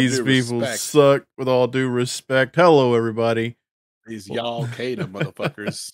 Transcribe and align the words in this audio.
These 0.00 0.20
people 0.20 0.60
respect, 0.60 0.78
suck 0.80 1.24
with 1.36 1.48
all 1.48 1.66
due 1.66 1.88
respect. 1.88 2.56
Hello, 2.56 2.94
everybody. 2.94 3.56
these 4.06 4.28
y'all 4.28 4.66
Kada 4.68 5.04
motherfuckers. 5.06 5.92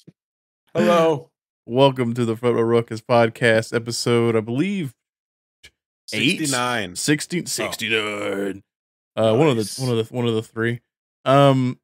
Hello. 0.74 1.30
Welcome 1.66 2.14
to 2.14 2.24
the 2.24 2.36
Photo 2.36 2.62
Ruckus 2.62 3.00
podcast 3.00 3.74
episode, 3.74 4.36
I 4.36 4.40
believe 4.40 4.94
Eight? 6.12 6.38
69. 6.38 6.96
16 6.96 7.46
69. 7.46 8.62
Uh 9.16 9.34
one 9.36 9.48
of 9.48 9.56
the 9.56 9.74
one 9.80 9.90
of 9.98 10.08
the 10.08 10.14
one 10.14 10.26
of 10.26 10.34
the 10.34 10.42
three. 10.42 10.80
Um 11.24 11.80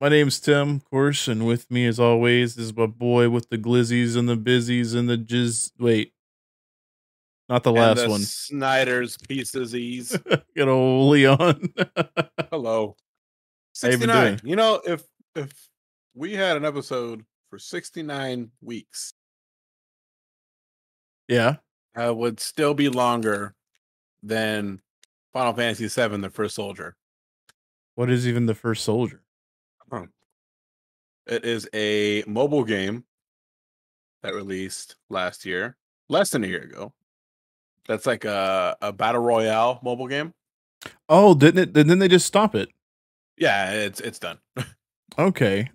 my 0.00 0.08
name's 0.08 0.40
Tim, 0.40 0.76
of 0.76 0.84
course, 0.90 1.28
and 1.28 1.46
with 1.46 1.70
me 1.70 1.86
as 1.86 2.00
always 2.00 2.56
is 2.56 2.74
my 2.74 2.86
boy 2.86 3.28
with 3.28 3.50
the 3.50 3.58
glizzies 3.58 4.16
and 4.16 4.28
the 4.28 4.36
busies 4.36 4.94
and 4.94 5.08
the 5.08 5.18
jizz 5.18 5.72
wait. 5.78 6.12
Not 7.48 7.62
the 7.62 7.72
last 7.72 8.02
the 8.02 8.10
one. 8.10 8.20
Snyder's 8.20 9.16
pieces 9.16 9.74
ease. 9.74 10.16
Good 10.56 10.68
old 10.68 11.12
Leon. 11.12 11.72
Hello. 12.50 12.96
How 13.80 13.88
you 13.88 13.98
been 13.98 14.08
69. 14.08 14.26
doing? 14.26 14.40
You 14.44 14.56
know, 14.56 14.80
if 14.84 15.02
if 15.34 15.68
we 16.14 16.34
had 16.34 16.56
an 16.56 16.64
episode 16.64 17.24
for 17.48 17.58
69 17.58 18.50
weeks, 18.60 19.14
yeah. 21.28 21.56
that 21.94 22.16
would 22.16 22.40
still 22.40 22.74
be 22.74 22.88
longer 22.88 23.54
than 24.22 24.80
Final 25.32 25.54
Fantasy 25.54 25.88
VII: 25.88 26.18
The 26.18 26.30
First 26.30 26.54
Soldier. 26.54 26.96
What 27.94 28.10
is 28.10 28.28
even 28.28 28.46
the 28.46 28.54
first 28.54 28.84
soldier? 28.84 29.22
It 31.26 31.44
is 31.44 31.68
a 31.74 32.24
mobile 32.26 32.64
game 32.64 33.04
that 34.22 34.34
released 34.34 34.96
last 35.10 35.44
year, 35.44 35.76
less 36.08 36.30
than 36.30 36.42
a 36.42 36.46
year 36.46 36.62
ago. 36.62 36.94
That's 37.88 38.06
like 38.06 38.24
a, 38.24 38.76
a 38.80 38.92
battle 38.92 39.22
royale 39.22 39.80
mobile 39.82 40.06
game. 40.06 40.34
Oh, 41.08 41.34
didn't 41.34 41.58
it 41.60 41.72
didn't 41.72 41.98
they 41.98 42.06
just 42.08 42.26
stop 42.26 42.54
it? 42.54 42.68
Yeah, 43.36 43.72
it's 43.72 44.00
it's 44.00 44.18
done. 44.18 44.38
Okay. 45.18 45.68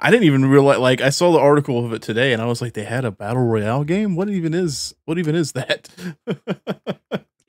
I 0.00 0.10
didn't 0.10 0.24
even 0.24 0.46
realize 0.46 0.78
like 0.78 1.00
I 1.02 1.10
saw 1.10 1.32
the 1.32 1.38
article 1.40 1.84
of 1.84 1.92
it 1.92 2.00
today 2.00 2.32
and 2.32 2.40
I 2.40 2.46
was 2.46 2.62
like 2.62 2.72
they 2.72 2.84
had 2.84 3.04
a 3.04 3.10
battle 3.10 3.44
royale 3.44 3.84
game? 3.84 4.16
What 4.16 4.30
even 4.30 4.54
is 4.54 4.94
what 5.04 5.18
even 5.18 5.34
is 5.34 5.52
that? 5.52 5.90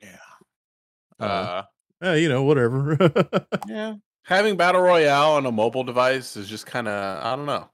Yeah. 0.02 0.18
Uh, 1.18 1.24
Uh, 1.24 1.62
yeah, 2.02 2.14
you 2.14 2.28
know, 2.28 2.42
whatever. 2.42 2.98
yeah. 3.68 3.94
Having 4.24 4.56
battle 4.56 4.82
royale 4.82 5.32
on 5.32 5.46
a 5.46 5.52
mobile 5.52 5.84
device 5.84 6.36
is 6.36 6.48
just 6.48 6.66
kind 6.66 6.88
of 6.88 7.24
I 7.24 7.36
don't 7.36 7.46
know. 7.46 7.70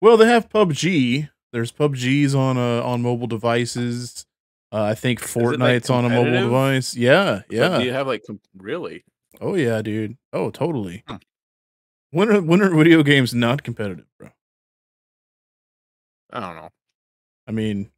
well, 0.00 0.16
they 0.16 0.26
have 0.26 0.48
PUBG. 0.48 1.28
There's 1.52 1.72
PUBGs 1.72 2.34
on 2.34 2.56
uh 2.56 2.82
on 2.82 3.02
mobile 3.02 3.26
devices. 3.28 4.26
Uh, 4.72 4.82
I 4.82 4.94
think 4.94 5.20
like, 5.20 5.30
Fortnite's 5.30 5.90
on 5.90 6.04
a 6.04 6.08
mobile 6.08 6.30
device. 6.32 6.96
Yeah, 6.96 7.42
But 7.48 7.56
yeah. 7.56 7.78
Do 7.78 7.84
you 7.84 7.92
have 7.92 8.06
like 8.06 8.24
really? 8.56 9.04
Oh 9.40 9.54
yeah, 9.54 9.82
dude. 9.82 10.16
Oh, 10.32 10.50
totally. 10.50 11.02
Hmm. 11.08 11.16
When 12.12 12.30
are 12.30 12.40
when 12.40 12.60
are 12.62 12.70
video 12.70 13.02
games 13.02 13.34
not 13.34 13.62
competitive, 13.62 14.06
bro? 14.18 14.30
I 16.32 16.40
don't 16.40 16.56
know. 16.56 16.70
I 17.48 17.52
mean, 17.52 17.90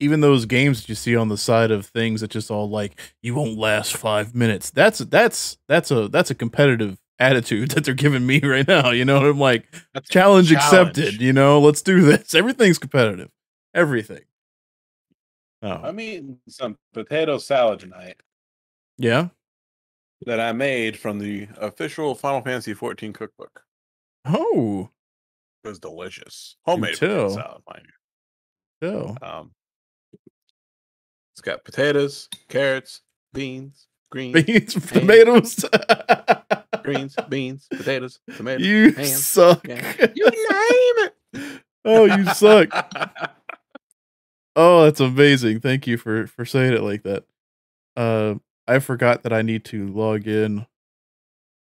even 0.00 0.20
those 0.20 0.46
games 0.46 0.80
that 0.82 0.88
you 0.88 0.94
see 0.94 1.16
on 1.16 1.28
the 1.28 1.36
side 1.36 1.70
of 1.70 1.86
things 1.86 2.20
that 2.20 2.30
just 2.30 2.50
all 2.50 2.68
like 2.68 2.98
you 3.22 3.34
won't 3.34 3.58
last 3.58 3.96
five 3.96 4.34
minutes. 4.34 4.70
That's 4.70 4.98
that's 4.98 5.58
that's 5.68 5.90
a 5.90 6.08
that's 6.08 6.30
a 6.30 6.34
competitive 6.34 6.98
attitude 7.18 7.70
that 7.72 7.84
they're 7.84 7.94
giving 7.94 8.26
me 8.26 8.40
right 8.40 8.66
now. 8.66 8.90
You 8.90 9.04
know, 9.04 9.28
I'm 9.28 9.38
like 9.38 9.66
a 9.94 10.00
challenge, 10.00 10.52
accepted. 10.52 11.20
You 11.20 11.32
know, 11.32 11.60
let's 11.60 11.82
do 11.82 12.02
this. 12.02 12.34
Everything's 12.34 12.78
competitive. 12.78 13.30
Everything. 13.74 14.22
Oh 15.64 15.80
I'm 15.82 15.98
eating 15.98 16.38
some 16.46 16.76
potato 16.92 17.38
salad 17.38 17.80
tonight 17.80 18.16
yeah. 18.98 19.28
that 20.26 20.38
I 20.38 20.52
made 20.52 20.98
from 20.98 21.18
the 21.18 21.48
official 21.56 22.14
Final 22.14 22.42
Fantasy 22.42 22.74
14 22.74 23.14
cookbook. 23.14 23.62
Oh, 24.26 24.90
It 25.64 25.68
was 25.68 25.78
delicious. 25.78 26.56
Homemade 26.66 26.98
potato 26.98 27.30
salad, 27.30 27.62
mind 27.66 27.86
you. 28.82 29.16
Um, 29.22 29.52
it's 31.32 31.40
got 31.40 31.64
potatoes, 31.64 32.28
carrots, 32.50 33.00
beans, 33.32 33.86
greens, 34.10 34.44
beans, 34.44 34.74
tomatoes. 34.92 35.64
greens, 36.84 37.16
beans, 37.30 37.66
potatoes, 37.70 38.20
tomatoes. 38.36 38.66
you 38.66 38.92
ham, 38.92 39.06
suck. 39.06 39.66
yeah. 39.66 39.94
You 40.14 40.26
name 40.26 41.08
it. 41.32 41.62
oh, 41.86 42.04
you 42.04 42.26
suck. 42.34 42.68
Oh, 44.56 44.84
that's 44.84 45.00
amazing. 45.00 45.60
Thank 45.60 45.86
you 45.86 45.96
for 45.96 46.26
for 46.26 46.44
saying 46.44 46.74
it 46.74 46.82
like 46.82 47.02
that. 47.02 47.24
Uh 47.96 48.36
I 48.66 48.78
forgot 48.78 49.22
that 49.22 49.32
I 49.32 49.42
need 49.42 49.64
to 49.66 49.86
log 49.88 50.26
in 50.26 50.66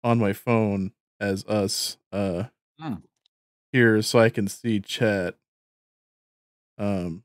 on 0.05 0.19
my 0.19 0.33
phone 0.33 0.93
as 1.21 1.45
us 1.47 1.97
uh 2.13 2.45
Hmm. 2.81 2.95
here 3.73 4.03
so 4.03 4.19
I 4.19 4.29
can 4.31 4.49
see 4.49 4.81
chat. 4.81 5.37
Um 6.79 7.23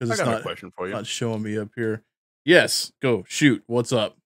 cuz 0.00 0.10
it's 0.10 0.20
not 0.24 0.42
question 0.42 0.70
for 0.70 0.86
you. 0.86 0.94
not 0.94 1.06
showing 1.06 1.42
me 1.42 1.58
up 1.58 1.70
here. 1.76 2.04
Yes, 2.44 2.92
go 3.02 3.24
shoot. 3.28 3.62
What's 3.66 3.92
up? 3.92 4.16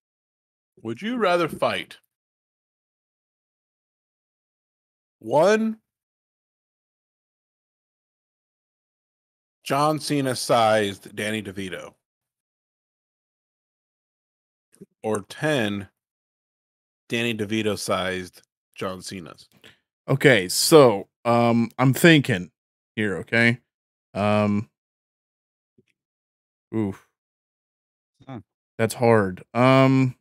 Would 0.82 1.02
you 1.02 1.16
rather 1.16 1.48
fight 1.48 1.98
one 5.20 5.78
John 9.64 10.00
Cena 10.00 10.34
sized 10.34 11.14
Danny 11.14 11.42
DeVito 11.42 11.94
or 15.02 15.22
10 15.28 15.88
Danny 17.08 17.34
DeVito 17.34 17.78
sized 17.78 18.42
John 18.74 19.02
Cena's? 19.02 19.48
Okay, 20.08 20.48
so 20.48 21.08
um 21.24 21.70
I'm 21.78 21.94
thinking 21.94 22.50
here, 22.96 23.18
okay? 23.18 23.60
Um 24.14 24.68
Oof. 26.74 27.06
Hmm. 28.26 28.38
That's 28.78 28.94
hard. 28.94 29.44
Um 29.54 30.16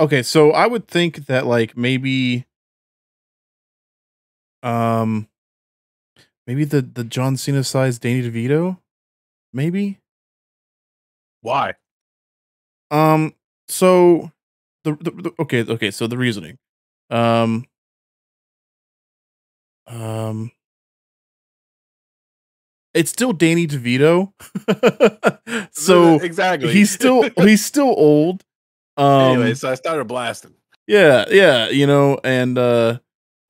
Okay, 0.00 0.22
so 0.22 0.52
I 0.52 0.66
would 0.66 0.86
think 0.88 1.26
that 1.26 1.46
like 1.46 1.76
maybe 1.76 2.46
um 4.62 5.28
maybe 6.48 6.64
the 6.64 6.82
the 6.82 7.04
John 7.04 7.36
Cena 7.36 7.62
size 7.62 8.00
Danny 8.00 8.28
DeVito? 8.28 8.78
Maybe? 9.52 10.00
Why? 11.42 11.74
Um. 12.90 13.34
So 13.68 14.32
the, 14.82 14.94
the, 14.94 15.10
the 15.10 15.32
okay 15.38 15.62
okay 15.62 15.90
so 15.90 16.06
the 16.06 16.16
reasoning, 16.16 16.58
um, 17.10 17.66
um, 19.86 20.50
it's 22.94 23.10
still 23.10 23.32
Danny 23.32 23.66
DeVito. 23.66 24.32
so 25.72 26.16
exactly. 26.16 26.72
he's 26.72 26.90
still 26.90 27.28
he's 27.36 27.64
still 27.64 27.94
old. 27.96 28.42
Um. 28.96 29.34
anyway, 29.34 29.54
so 29.54 29.70
I 29.70 29.74
started 29.74 30.06
blasting. 30.06 30.54
Yeah, 30.86 31.26
yeah, 31.30 31.68
you 31.68 31.86
know, 31.86 32.18
and 32.24 32.56
uh 32.56 32.98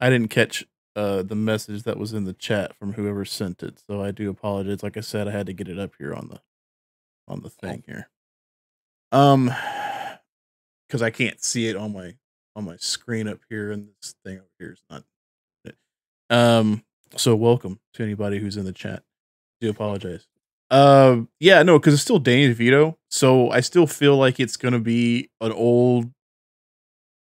I 0.01 0.11
didn't 0.11 0.29
catch 0.29 0.67
uh 0.99 1.23
the 1.23 1.37
message 1.37 1.85
that 1.85 1.97
was 1.97 2.13
in 2.13 2.25
the 2.25 2.33
chat 2.33 2.75
from 2.77 2.95
whoever 2.95 3.25
sent 3.25 3.63
it, 3.63 3.81
so 3.87 4.03
I 4.03 4.11
do 4.11 4.29
apologize. 4.31 4.83
Like 4.83 4.97
I 4.97 5.01
said, 5.01 5.29
I 5.29 5.31
had 5.31 5.47
to 5.47 5.53
get 5.53 5.69
it 5.69 5.79
up 5.79 5.93
here 5.97 6.13
on 6.13 6.29
the 6.29 6.41
on 7.29 7.43
the 7.43 7.51
thing 7.51 7.85
here. 7.87 8.11
Um 9.13 9.53
cuz 10.91 11.01
I 11.01 11.11
can't 11.11 11.41
see 11.43 11.69
it 11.69 11.77
on 11.77 11.93
my 11.93 12.17
on 12.57 12.65
my 12.65 12.77
screen 12.79 13.29
up 13.29 13.39
here 13.49 13.71
and 13.71 13.91
this 14.03 14.17
thing 14.25 14.39
over 14.39 14.49
here 14.59 14.73
is 14.73 14.83
not 14.91 15.05
um 16.31 16.85
so 17.17 17.37
welcome 17.37 17.79
to 17.95 18.03
anybody 18.03 18.39
who's 18.41 18.57
in 18.57 18.65
the 18.65 18.73
chat. 18.73 19.05
do 19.61 19.71
apologize. 19.71 20.27
Um 20.71 21.29
yeah, 21.39 21.63
no, 21.63 21.79
cuz 21.79 21.95
it's 21.95 22.03
still 22.03 22.19
Danny 22.19 22.53
DeVito, 22.53 22.97
so 23.09 23.51
I 23.51 23.61
still 23.61 23.87
feel 23.87 24.17
like 24.17 24.41
it's 24.41 24.57
going 24.57 24.75
to 24.75 24.81
be 24.81 25.31
an 25.41 25.53
old 25.53 26.11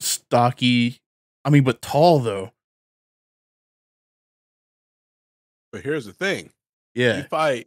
stocky 0.00 1.00
I 1.44 1.50
mean 1.50 1.62
but 1.62 1.81
tall 1.81 2.19
though. 2.19 2.52
But 5.72 5.82
here's 5.82 6.06
the 6.06 6.12
thing. 6.12 6.50
Yeah. 6.94 7.19
You 7.19 7.22
fight 7.25 7.67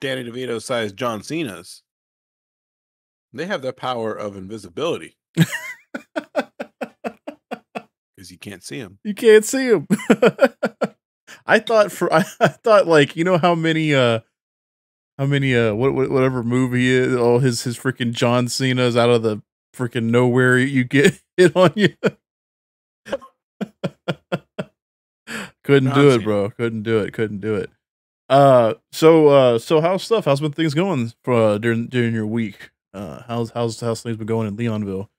Danny 0.00 0.24
DeVito 0.24 0.62
sized 0.62 0.96
John 0.96 1.22
Cena's. 1.22 1.82
They 3.32 3.46
have 3.46 3.62
the 3.62 3.72
power 3.72 4.14
of 4.14 4.36
invisibility 4.36 5.16
because 5.34 5.48
you 8.30 8.38
can't 8.38 8.62
see 8.62 8.80
them. 8.80 8.98
You 9.02 9.14
can't 9.14 9.44
see 9.44 9.70
him. 9.70 9.88
I 11.46 11.58
thought 11.58 11.92
for 11.92 12.12
I, 12.12 12.24
I 12.40 12.48
thought 12.48 12.86
like 12.86 13.16
you 13.16 13.24
know 13.24 13.38
how 13.38 13.54
many 13.54 13.94
uh 13.94 14.20
how 15.18 15.26
many 15.26 15.54
uh 15.54 15.74
what, 15.74 15.94
what 15.94 16.10
whatever 16.10 16.42
movie 16.42 16.88
is 16.88 17.14
all 17.16 17.40
his 17.40 17.62
his 17.62 17.76
freaking 17.76 18.12
John 18.12 18.48
Cena's 18.48 18.96
out 18.96 19.10
of 19.10 19.22
the 19.22 19.42
freaking 19.74 20.04
nowhere 20.04 20.58
you 20.58 20.84
get 20.84 21.20
hit 21.36 21.56
on 21.56 21.72
you. 21.74 21.94
Couldn't 25.64 25.90
John 25.92 25.98
do 25.98 26.08
it, 26.08 26.12
Cena. 26.12 26.22
bro. 26.24 26.50
Couldn't 26.50 26.82
do 26.82 26.98
it. 27.00 27.12
Couldn't 27.12 27.40
do 27.40 27.54
it. 27.56 27.70
Uh, 28.28 28.74
so 28.92 29.28
uh, 29.28 29.58
so 29.58 29.80
how's 29.80 30.02
stuff? 30.02 30.24
How's 30.26 30.40
been 30.40 30.52
things 30.52 30.74
going 30.74 31.12
for 31.22 31.34
uh, 31.34 31.58
during 31.58 31.88
during 31.88 32.14
your 32.14 32.26
week? 32.26 32.70
Uh, 32.92 33.22
how's 33.26 33.50
how's 33.50 33.80
how's 33.80 34.02
things 34.02 34.16
been 34.16 34.26
going 34.26 34.46
in 34.48 34.56
Leonville? 34.56 35.10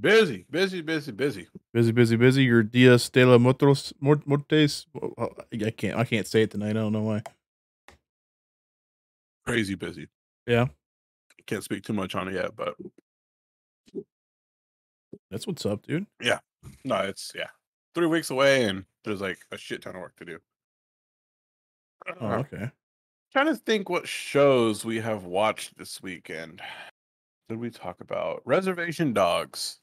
Busy, 0.00 0.44
busy, 0.50 0.82
busy, 0.82 1.12
busy. 1.12 1.48
Busy, 1.72 1.92
busy, 1.92 2.16
busy. 2.16 2.44
Your 2.44 2.62
Dias 2.62 3.08
de 3.08 3.24
la 3.24 3.38
Mortos 3.38 3.92
Mort- 4.00 4.26
Mortes. 4.26 4.86
I 5.52 5.70
can't 5.70 5.96
I 5.98 6.04
can't 6.04 6.26
say 6.26 6.42
it 6.42 6.50
tonight. 6.50 6.70
I 6.70 6.74
don't 6.74 6.92
know 6.92 7.02
why. 7.02 7.22
Crazy 9.46 9.74
busy. 9.76 10.08
Yeah. 10.46 10.66
Can't 11.46 11.64
speak 11.64 11.82
too 11.84 11.94
much 11.94 12.14
on 12.14 12.28
it 12.28 12.34
yet, 12.34 12.54
but 12.54 12.74
That's 15.30 15.46
what's 15.46 15.64
up, 15.64 15.86
dude. 15.86 16.06
Yeah, 16.22 16.40
no, 16.84 16.96
it's 16.98 17.32
yeah. 17.34 17.48
Three 17.98 18.06
weeks 18.06 18.30
away 18.30 18.62
and 18.62 18.84
there's 19.04 19.20
like 19.20 19.40
a 19.50 19.58
shit 19.58 19.82
ton 19.82 19.96
of 19.96 20.00
work 20.00 20.14
to 20.18 20.24
do. 20.24 20.38
Oh, 22.20 22.26
okay. 22.34 22.70
trying 23.32 23.46
to 23.46 23.56
think 23.56 23.88
what 23.90 24.06
shows 24.06 24.84
we 24.84 25.00
have 25.00 25.24
watched 25.24 25.76
this 25.76 26.00
weekend. 26.00 26.62
Did 27.48 27.58
we 27.58 27.70
talk 27.70 28.00
about 28.00 28.40
Reservation 28.44 29.12
Dogs? 29.12 29.80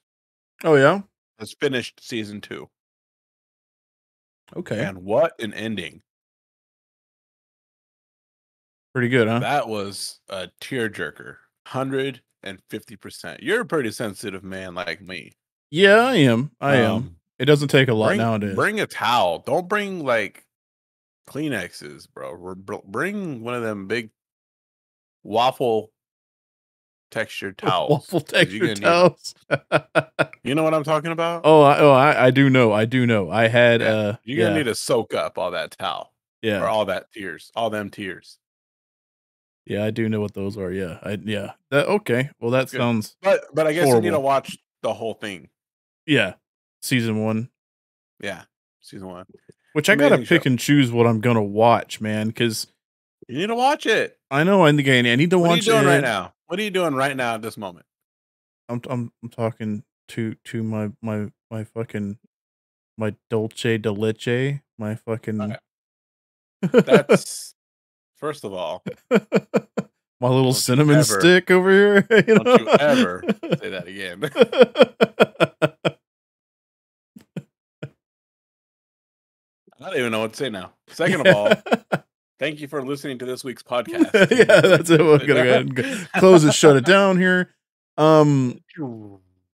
Oh 0.64 0.76
yeah. 0.76 1.02
Has 1.40 1.52
finished 1.60 2.00
season 2.02 2.40
two, 2.40 2.70
Okay. 4.56 4.82
and 4.86 5.00
what 5.00 5.34
an 5.42 5.54
ending! 5.54 6.02
Pretty 8.94 9.10
good, 9.10 9.28
huh? 9.28 9.40
That 9.40 9.68
was 9.68 10.22
a 10.30 10.48
tearjerker, 10.62 11.36
hundred 11.68 12.22
and 12.44 12.60
fifty 12.70 12.96
percent. 12.96 13.44
You're 13.44 13.60
a 13.60 13.66
pretty 13.66 13.92
sensitive 13.92 14.46
man 14.46 14.74
like 14.74 15.02
me. 15.02 15.34
yeah, 15.70 15.98
I 16.06 16.16
am. 16.16 16.52
I 16.62 16.78
am. 16.78 16.92
Um, 16.94 17.16
It 17.40 17.46
doesn't 17.46 17.68
take 17.70 17.90
a 17.90 17.94
lot 17.94 18.08
bring, 18.08 18.18
nowadays. 18.20 18.56
Bring 18.56 18.80
a 18.80 18.88
towel. 18.88 19.40
Don't 19.40 19.68
bring 19.68 20.04
like 20.06 20.46
Kleenexes, 21.28 22.08
bro. 22.14 22.56
Bring 22.86 23.42
one 23.44 23.54
of 23.56 23.62
them 23.64 23.88
big 23.88 24.12
waffle 25.24 25.92
textured 27.12 27.58
towels. 27.60 28.10
Waffle 28.12 28.20
you're 28.20 28.44
texture 28.44 28.60
gonna 28.60 28.74
need 28.74 28.86
'em. 28.86 28.92
towels. 28.92 29.36
You 30.44 30.54
know 30.54 30.62
what 30.62 30.76
I'm 30.76 30.84
talking 30.84 31.12
about? 31.12 31.42
oh, 31.44 31.64
I, 31.64 31.80
oh, 31.80 31.92
I, 31.92 32.26
I 32.28 32.32
do 32.32 32.52
know. 32.52 32.72
I 32.72 32.86
do 32.86 33.08
know. 33.08 33.32
I 33.32 33.48
had 33.48 33.82
Yeah, 33.82 33.88
uh, 33.88 34.16
You're 34.24 34.38
yeah, 34.40 34.46
gonna 34.46 34.58
need 34.58 34.64
to 34.66 34.76
soak 34.76 35.16
up 35.16 35.40
all 35.40 35.50
that 35.52 35.72
towel 35.72 36.14
Yeah. 36.44 36.62
or 36.62 36.68
all 36.68 36.86
that 36.86 37.12
tears, 37.12 37.52
all 37.56 37.72
them 37.72 37.90
tears. 37.90 38.38
yeah. 39.66 39.84
I 39.84 39.90
do 39.90 40.08
know 40.08 40.22
what 40.22 40.36
those 40.36 40.56
are. 40.56 40.72
Yeah, 40.72 41.00
I 41.02 41.18
yeah. 41.24 41.54
That 41.72 41.88
okay. 41.88 42.30
Well, 42.40 42.52
that 42.52 42.70
Good. 42.70 42.78
sounds 42.78 43.16
But 43.24 43.42
but 43.56 43.66
I 43.66 43.74
guess 43.74 43.88
you 43.88 44.00
need 44.02 44.12
to 44.12 44.20
watch 44.20 44.56
the 44.84 44.94
whole 44.94 45.16
thing. 45.16 45.50
yeah. 46.06 46.36
Season 46.86 47.24
one, 47.24 47.50
Yeah, 48.22 48.44
season 48.80 49.08
one. 49.08 49.26
which 49.74 49.90
I 49.90 49.96
gotta 49.96 50.20
pick 50.20 50.44
show. 50.44 50.50
and 50.50 50.60
choose 50.60 50.92
what 50.92 51.08
I'm 51.08 51.20
gonna 51.20 51.42
watch, 51.42 52.00
man, 52.00 52.28
because 52.28 52.68
You 53.28 53.40
need 53.40 53.48
to 53.48 53.56
watch 53.56 53.88
it. 53.88 54.20
I 54.30 54.44
know 54.44 54.64
I 54.64 54.72
think 54.72 54.88
I 54.88 55.00
I 55.00 55.16
need 55.16 55.32
to 55.32 55.40
What 55.40 55.46
are 55.46 55.54
you 55.54 55.58
watch 55.58 55.66
doing 55.66 55.84
it. 55.84 55.88
right 55.88 56.02
now? 56.02 56.34
What 56.46 56.60
are 56.60 56.62
you 56.62 56.70
doing 56.70 56.94
right 56.94 57.18
now 57.18 57.34
at 57.34 57.42
this 57.42 57.58
moment? 57.58 57.88
I'm 58.70 58.82
I'm 58.88 59.12
I'm 59.24 59.30
talking 59.30 59.84
to 60.10 60.36
to 60.46 60.62
my 60.64 60.92
my 61.02 61.32
my 61.50 61.64
fucking 61.64 62.20
my 63.00 63.16
dolce 63.32 63.80
de 63.80 63.92
leche, 63.92 64.60
my 64.78 64.94
fucking 64.94 65.42
Okay. 65.42 65.58
That's 66.72 67.56
first 68.18 68.44
of 68.44 68.54
all, 68.54 68.84
my 69.10 70.30
little 70.30 70.44
Don't 70.44 70.54
cinnamon 70.54 70.98
ever- 70.98 71.20
stick 71.20 71.50
over 71.50 71.72
here. 71.72 72.08
you 72.28 72.36
don't 72.36 72.60
you 72.62 72.68
ever 72.70 73.24
say 73.60 73.70
that 73.72 73.88
again. 73.88 74.22
I 79.86 79.90
don't 79.90 80.00
even 80.00 80.12
know 80.12 80.22
what 80.22 80.32
to 80.32 80.38
say 80.38 80.50
now. 80.50 80.72
Second 80.88 81.28
of 81.28 81.36
all, 81.36 81.54
thank 82.40 82.60
you 82.60 82.68
for 82.68 82.84
listening 82.84 83.20
to 83.20 83.26
this 83.26 83.44
week's 83.44 83.62
podcast. 83.72 84.32
yeah, 84.32 84.62
that's 84.62 84.90
it. 84.90 85.00
We're 85.00 85.20
gonna 85.20 85.26
go 85.28 85.36
ahead 85.42 85.62
and 85.62 85.76
go- 85.76 85.96
close 86.18 86.44
it, 86.44 86.56
shut 86.56 86.76
it 86.76 86.86
down 86.86 87.20
here. 87.20 87.54
Um, 87.96 88.62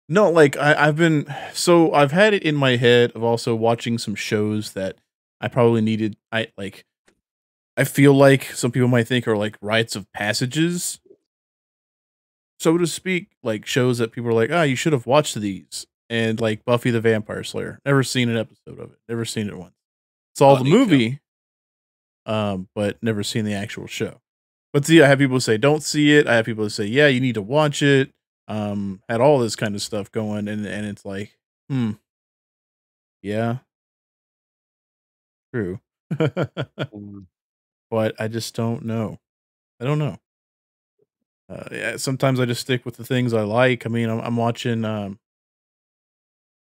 no, 0.08 0.32
like 0.32 0.56
I, 0.56 0.88
I've 0.88 0.96
been 0.96 1.26
so 1.54 1.94
I've 1.94 2.14
had 2.14 2.34
it 2.34 2.44
in 2.44 2.56
my 2.56 2.78
head 2.78 3.12
of 3.12 3.24
also 3.24 3.56
watching 3.56 3.98
some 3.98 4.16
shows 4.16 4.72
that 4.72 4.98
I 5.42 5.50
probably 5.50 5.82
needed. 5.82 6.16
I 6.32 6.48
like. 6.58 6.86
I 7.76 7.84
feel 7.84 8.14
like 8.14 8.46
some 8.46 8.72
people 8.72 8.88
might 8.88 9.08
think 9.08 9.28
are 9.28 9.36
like 9.38 9.58
rites 9.62 9.98
of 9.98 10.12
passages, 10.14 11.02
so 12.58 12.78
to 12.78 12.88
speak. 12.88 13.32
Like 13.44 13.66
shows 13.66 13.98
that 13.98 14.14
people 14.14 14.30
are 14.30 14.34
like, 14.34 14.50
ah, 14.50 14.64
you 14.64 14.78
should 14.78 14.94
have 14.94 15.06
watched 15.06 15.36
these. 15.36 15.86
And 16.10 16.40
like 16.40 16.64
Buffy 16.64 16.90
the 16.90 17.02
Vampire 17.02 17.44
Slayer, 17.44 17.80
never 17.86 18.02
seen 18.04 18.30
an 18.30 18.38
episode 18.38 18.80
of 18.80 18.92
it. 18.92 19.00
Never 19.10 19.26
seen 19.26 19.48
it 19.50 19.58
once. 19.58 19.74
Saw 20.36 20.52
Oh, 20.52 20.64
the 20.64 20.70
movie, 20.70 21.20
um, 22.26 22.68
but 22.76 23.02
never 23.02 23.24
seen 23.24 23.46
the 23.46 23.54
actual 23.54 23.88
show. 23.88 24.22
But 24.74 24.86
see, 24.86 25.02
I 25.02 25.08
have 25.08 25.20
people 25.20 25.40
say 25.40 25.58
don't 25.58 25.84
see 25.84 26.16
it. 26.16 26.28
I 26.28 26.36
have 26.36 26.46
people 26.46 26.70
say, 26.70 26.86
yeah, 26.86 27.08
you 27.08 27.20
need 27.20 27.36
to 27.36 27.42
watch 27.42 27.82
it 27.82 28.12
um 28.48 29.00
had 29.08 29.22
all 29.22 29.38
this 29.40 29.56
kind 29.56 29.76
of 29.76 29.82
stuff 29.82 30.12
going 30.12 30.48
and 30.48 30.66
and 30.66 30.86
it's 30.86 31.06
like 31.06 31.38
hmm. 31.70 31.92
Yeah. 33.24 33.60
True. 35.54 35.80
Mm, 36.94 37.26
but 37.92 38.16
i 38.20 38.28
just 38.28 38.56
don't 38.56 38.86
know. 38.86 39.20
I 39.82 39.86
don't 39.86 40.00
know. 40.00 40.18
Uh 41.50 41.64
yeah, 41.72 41.98
sometimes 41.98 42.40
i 42.40 42.46
just 42.46 42.62
stick 42.62 42.86
with 42.86 42.98
the 42.98 43.04
things 43.06 43.34
i 43.34 43.42
like. 43.42 43.86
I 43.86 43.90
mean 43.90 44.10
i'm, 44.10 44.20
I'm 44.20 44.38
watching 44.38 44.86
um 44.86 45.20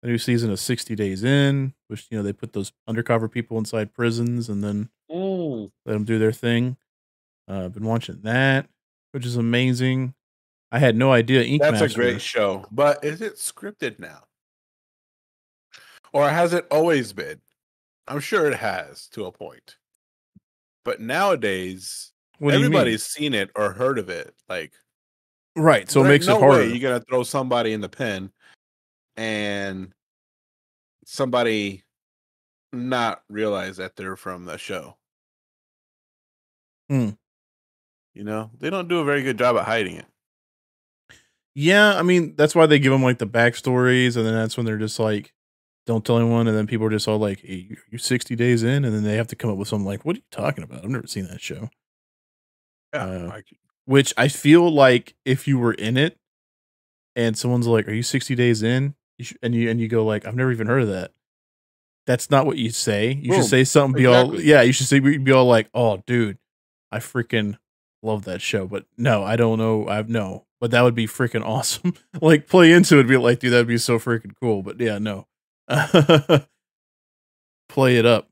a 0.04 0.06
new 0.06 0.18
season 0.18 0.50
of 0.50 0.60
60 0.60 0.94
days 0.94 1.24
in 1.24 1.72
which 1.88 2.06
you 2.10 2.16
know 2.16 2.22
they 2.22 2.32
put 2.32 2.52
those 2.52 2.72
undercover 2.86 3.28
people 3.28 3.58
inside 3.58 3.94
prisons 3.94 4.48
and 4.48 4.62
then 4.62 4.90
mm. 5.10 5.70
let 5.86 5.94
them 5.94 6.04
do 6.04 6.18
their 6.18 6.30
thing 6.30 6.76
uh 7.48 7.64
i've 7.64 7.74
been 7.74 7.84
watching 7.84 8.20
that 8.22 8.68
which 9.12 9.24
is 9.24 9.36
amazing 9.36 10.14
i 10.70 10.78
had 10.78 10.94
no 10.94 11.10
idea 11.10 11.42
ink 11.42 11.62
That's 11.62 11.80
Master- 11.80 12.02
a 12.02 12.04
great 12.04 12.20
show. 12.20 12.66
But 12.70 13.02
is 13.04 13.22
it 13.22 13.36
scripted 13.36 13.98
now? 13.98 14.24
Or 16.12 16.28
has 16.28 16.52
it 16.52 16.66
always 16.70 17.12
been? 17.12 17.40
I'm 18.06 18.20
sure 18.20 18.46
it 18.46 18.56
has 18.56 19.08
to 19.08 19.24
a 19.24 19.32
point. 19.32 19.76
But 20.84 21.00
nowadays, 21.00 22.12
what 22.38 22.52
do 22.52 22.58
you 22.58 22.64
mean? 22.64 22.72
everybody's 22.72 23.04
seen 23.04 23.34
it 23.34 23.50
or 23.56 23.72
heard 23.72 23.98
of 23.98 24.08
it. 24.10 24.34
Like, 24.48 24.74
right 25.56 25.88
so 25.90 26.04
it 26.04 26.08
makes 26.08 26.26
no 26.26 26.36
it 26.36 26.40
harder 26.40 26.66
you're 26.66 26.78
gonna 26.78 27.04
throw 27.08 27.22
somebody 27.22 27.72
in 27.72 27.80
the 27.80 27.88
pen 27.88 28.30
and 29.16 29.92
somebody 31.06 31.82
not 32.72 33.22
realize 33.28 33.76
that 33.78 33.96
they're 33.96 34.16
from 34.16 34.44
the 34.46 34.58
show. 34.58 34.96
Hmm. 36.88 37.10
You 38.14 38.24
know, 38.24 38.50
they 38.58 38.70
don't 38.70 38.88
do 38.88 39.00
a 39.00 39.04
very 39.04 39.22
good 39.22 39.38
job 39.38 39.56
at 39.56 39.66
hiding 39.66 39.96
it. 39.96 40.06
Yeah, 41.54 41.94
I 41.98 42.02
mean 42.02 42.34
that's 42.36 42.54
why 42.54 42.66
they 42.66 42.78
give 42.78 42.92
them 42.92 43.02
like 43.02 43.18
the 43.18 43.26
backstories, 43.26 44.16
and 44.16 44.26
then 44.26 44.34
that's 44.34 44.56
when 44.56 44.66
they're 44.66 44.78
just 44.78 44.98
like, 44.98 45.32
"Don't 45.86 46.04
tell 46.04 46.18
anyone," 46.18 46.48
and 46.48 46.56
then 46.56 46.66
people 46.66 46.86
are 46.86 46.90
just 46.90 47.06
all 47.08 47.18
like, 47.18 47.40
hey, 47.40 47.54
you- 47.70 47.76
"You're 47.90 47.98
60 48.00 48.34
days 48.36 48.62
in," 48.64 48.84
and 48.84 48.94
then 48.94 49.04
they 49.04 49.16
have 49.16 49.28
to 49.28 49.36
come 49.36 49.50
up 49.50 49.56
with 49.58 49.68
something 49.68 49.86
like, 49.86 50.04
"What 50.04 50.16
are 50.16 50.18
you 50.18 50.24
talking 50.30 50.64
about? 50.64 50.84
I've 50.84 50.90
never 50.90 51.06
seen 51.06 51.26
that 51.28 51.40
show." 51.40 51.70
Yeah, 52.92 53.04
Uh, 53.04 53.26
like, 53.28 53.46
Which 53.86 54.14
I 54.16 54.28
feel 54.28 54.70
like 54.72 55.14
if 55.26 55.46
you 55.46 55.58
were 55.58 55.74
in 55.74 55.96
it, 55.98 56.18
and 57.16 57.36
someone's 57.38 57.66
like, 57.66 57.88
"Are 57.88 57.92
you 57.94 58.02
60 58.02 58.34
days 58.34 58.62
in?" 58.62 58.94
You 59.18 59.24
sh- 59.24 59.34
and 59.42 59.54
you 59.54 59.70
and 59.70 59.80
you 59.80 59.88
go 59.88 60.04
like, 60.04 60.26
"I've 60.26 60.34
never 60.36 60.52
even 60.52 60.66
heard 60.66 60.82
of 60.82 60.88
that." 60.88 61.12
That's 62.06 62.30
not 62.30 62.46
what 62.46 62.58
you 62.58 62.70
say. 62.70 63.12
You 63.12 63.30
Boom. 63.30 63.40
should 63.40 63.50
say 63.50 63.64
something. 63.64 64.02
Be 64.02 64.06
all 64.06 64.40
yeah. 64.40 64.62
You 64.62 64.72
should 64.72 64.86
say 64.86 64.98
be 65.00 65.32
all 65.32 65.46
like, 65.46 65.68
"Oh, 65.74 66.02
dude, 66.06 66.38
I 66.92 66.98
freaking 66.98 67.58
love 68.02 68.24
that 68.24 68.42
show." 68.42 68.66
But 68.66 68.86
no, 68.96 69.22
I 69.24 69.36
don't 69.36 69.58
know. 69.58 69.88
I've 69.88 70.08
no. 70.08 70.46
But 70.60 70.70
that 70.70 70.82
would 70.82 70.94
be 70.94 71.06
freaking 71.06 71.42
awesome. 71.46 71.94
like 72.20 72.46
play 72.46 72.72
into 72.72 72.98
it, 72.98 73.06
be 73.06 73.16
like, 73.16 73.38
dude, 73.40 73.52
that'd 73.52 73.66
be 73.66 73.78
so 73.78 73.98
freaking 73.98 74.32
cool. 74.40 74.62
But 74.62 74.80
yeah, 74.80 74.98
no. 74.98 75.26
play 77.68 77.96
it 77.96 78.06
up, 78.06 78.28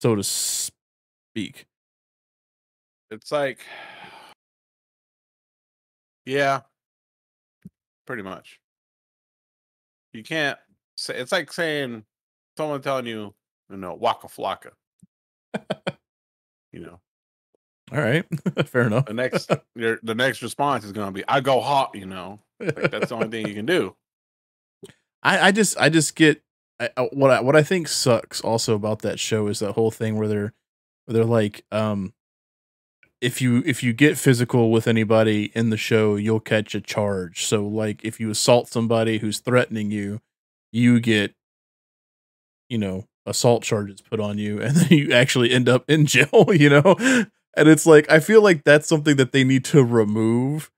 so 0.00 0.14
to 0.14 0.22
speak. 0.22 1.66
it's 3.10 3.32
like, 3.32 3.60
yeah, 6.26 6.60
pretty 8.06 8.22
much. 8.22 8.59
You 10.12 10.22
can't 10.22 10.58
say 10.96 11.16
it's 11.16 11.32
like 11.32 11.52
saying 11.52 12.04
someone 12.56 12.82
telling 12.82 13.06
you, 13.06 13.34
you 13.70 13.76
know, 13.76 13.94
waka 13.94 14.26
flocka. 14.28 14.70
you 16.72 16.80
know, 16.80 17.00
All 17.92 18.00
right, 18.00 18.24
fair 18.66 18.82
enough. 18.82 19.06
the 19.06 19.14
next 19.14 19.50
your 19.74 19.98
the 20.02 20.14
next 20.14 20.42
response 20.42 20.84
is 20.84 20.92
gonna 20.92 21.12
be, 21.12 21.24
I 21.28 21.40
go 21.40 21.60
hot. 21.60 21.90
You 21.94 22.06
know, 22.06 22.38
like 22.60 22.90
that's 22.90 23.08
the 23.08 23.14
only 23.14 23.28
thing 23.28 23.46
you 23.48 23.54
can 23.54 23.66
do. 23.66 23.94
I, 25.22 25.48
I 25.48 25.52
just 25.52 25.76
I 25.78 25.88
just 25.88 26.16
get 26.16 26.42
I, 26.78 26.90
I- 26.96 27.08
what 27.12 27.30
I 27.30 27.40
what 27.40 27.56
I 27.56 27.62
think 27.62 27.88
sucks 27.88 28.40
also 28.40 28.74
about 28.74 29.02
that 29.02 29.18
show 29.18 29.46
is 29.48 29.58
that 29.60 29.72
whole 29.72 29.90
thing 29.90 30.16
where 30.16 30.28
they're 30.28 30.52
where 31.06 31.14
they're 31.14 31.24
like 31.24 31.64
um 31.72 32.12
if 33.20 33.42
you 33.42 33.62
if 33.66 33.82
you 33.82 33.92
get 33.92 34.16
physical 34.16 34.70
with 34.70 34.86
anybody 34.86 35.52
in 35.54 35.70
the 35.70 35.76
show 35.76 36.16
you'll 36.16 36.40
catch 36.40 36.74
a 36.74 36.80
charge 36.80 37.44
so 37.44 37.66
like 37.66 38.04
if 38.04 38.18
you 38.18 38.30
assault 38.30 38.68
somebody 38.68 39.18
who's 39.18 39.38
threatening 39.38 39.90
you 39.90 40.20
you 40.72 41.00
get 41.00 41.34
you 42.68 42.78
know 42.78 43.04
assault 43.26 43.62
charges 43.62 44.00
put 44.00 44.20
on 44.20 44.38
you 44.38 44.60
and 44.62 44.76
then 44.76 44.88
you 44.90 45.12
actually 45.12 45.50
end 45.50 45.68
up 45.68 45.84
in 45.88 46.06
jail, 46.06 46.46
you 46.52 46.68
know? 46.68 46.96
And 47.56 47.68
it's 47.68 47.86
like 47.86 48.10
I 48.10 48.20
feel 48.20 48.42
like 48.42 48.64
that's 48.64 48.86
something 48.88 49.16
that 49.16 49.32
they 49.32 49.44
need 49.44 49.64
to 49.66 49.84
remove 49.84 50.70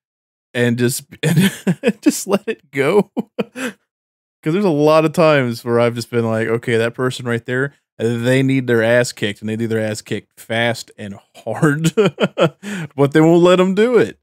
and 0.55 0.79
just 0.79 1.05
and 1.23 2.01
just 2.03 2.27
let 2.27 2.47
it 2.47 2.71
go. 2.71 3.11
Cuz 3.55 4.53
there's 4.53 4.65
a 4.65 4.71
lot 4.71 5.05
of 5.05 5.13
times 5.13 5.65
where 5.65 5.79
I've 5.79 5.95
just 5.95 6.11
been 6.11 6.27
like, 6.27 6.49
okay, 6.49 6.77
that 6.77 6.95
person 6.95 7.27
right 7.27 7.45
there, 7.45 7.75
they 8.02 8.42
need 8.42 8.66
their 8.66 8.82
ass 8.82 9.12
kicked 9.12 9.40
and 9.40 9.49
they 9.49 9.56
need 9.56 9.66
their 9.66 9.85
ass 9.85 10.00
kicked 10.00 10.38
fast 10.38 10.90
and 10.99 11.18
hard. 11.37 11.94
but 12.97 13.12
they 13.12 13.21
won't 13.21 13.42
let 13.42 13.56
them 13.56 13.75
do 13.75 13.99
it. 13.99 14.18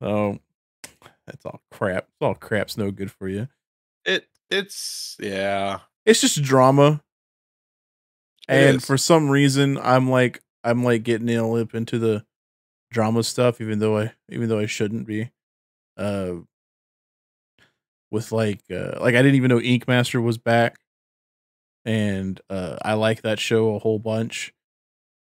So 0.00 0.38
that's 1.26 1.44
all 1.44 1.60
crap. 1.70 2.04
It's 2.04 2.22
all 2.22 2.34
crap's 2.34 2.76
no 2.76 2.90
good 2.90 3.10
for 3.10 3.28
you. 3.28 3.48
It 4.04 4.26
it's 4.50 5.16
yeah. 5.20 5.80
It's 6.06 6.20
just 6.20 6.42
drama. 6.42 7.02
It 8.48 8.54
and 8.54 8.76
is. 8.76 8.84
for 8.84 8.96
some 8.96 9.28
reason 9.28 9.78
I'm 9.78 10.10
like 10.10 10.42
I'm 10.64 10.82
like 10.82 11.02
getting 11.02 11.28
a 11.30 11.48
lip 11.48 11.74
into 11.74 11.98
the 11.98 12.24
drama 12.90 13.22
stuff 13.22 13.60
even 13.60 13.78
though 13.78 13.98
I 13.98 14.12
even 14.28 14.48
though 14.48 14.58
I 14.58 14.66
shouldn't 14.66 15.06
be. 15.06 15.30
Uh 15.96 16.36
with 18.10 18.32
like 18.32 18.62
uh 18.70 18.98
like 19.00 19.14
I 19.14 19.22
didn't 19.22 19.34
even 19.34 19.50
know 19.50 19.60
Ink 19.60 19.86
Master 19.86 20.20
was 20.20 20.38
back. 20.38 20.78
And 21.84 22.40
uh 22.50 22.76
I 22.82 22.94
like 22.94 23.22
that 23.22 23.38
show 23.38 23.74
a 23.74 23.78
whole 23.78 23.98
bunch. 23.98 24.52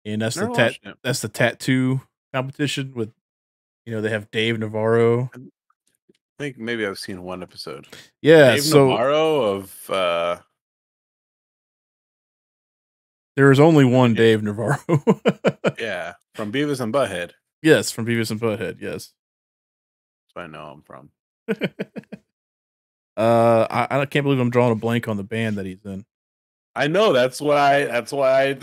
And 0.05 0.21
that's 0.21 0.37
Never 0.37 0.49
the 0.49 0.55
tat 0.55 0.77
it. 0.83 0.97
that's 1.03 1.21
the 1.21 1.29
tattoo 1.29 2.01
competition 2.33 2.93
with 2.95 3.11
you 3.85 3.93
know 3.93 4.01
they 4.01 4.09
have 4.09 4.31
Dave 4.31 4.57
Navarro. 4.59 5.29
I 5.35 5.39
think 6.39 6.57
maybe 6.57 6.85
I've 6.85 6.99
seen 6.99 7.23
one 7.23 7.41
episode. 7.43 7.87
Yeah, 8.21 8.51
Dave 8.55 8.63
so 8.63 8.87
Navarro 8.89 9.41
of 9.43 9.89
uh 9.89 10.37
there 13.35 13.51
is 13.51 13.59
only 13.59 13.83
one 13.85 14.11
Yeah. 14.11 14.17
Dave 14.17 14.43
Navarro. 14.43 14.77
yeah, 15.79 16.13
from 16.35 16.51
Beavis 16.53 16.79
and 16.79 16.93
Butthead. 16.93 17.31
yes, 17.61 17.91
from 17.91 18.05
Beavis 18.05 18.31
and 18.31 18.39
Butthead, 18.39 18.79
yes. 18.81 19.11
That's 20.27 20.35
where 20.35 20.45
I 20.45 20.47
know 20.47 20.71
him 20.71 20.83
from. 20.83 21.09
uh 23.17 23.67
I, 23.69 23.87
I 24.01 24.05
can't 24.05 24.23
believe 24.23 24.39
I'm 24.39 24.49
drawing 24.49 24.71
a 24.71 24.75
blank 24.75 25.07
on 25.07 25.17
the 25.17 25.23
band 25.23 25.57
that 25.57 25.65
he's 25.65 25.83
in. 25.85 26.05
I 26.75 26.87
know 26.87 27.13
that's 27.13 27.39
why 27.41 27.85
that's 27.85 28.11
why 28.11 28.55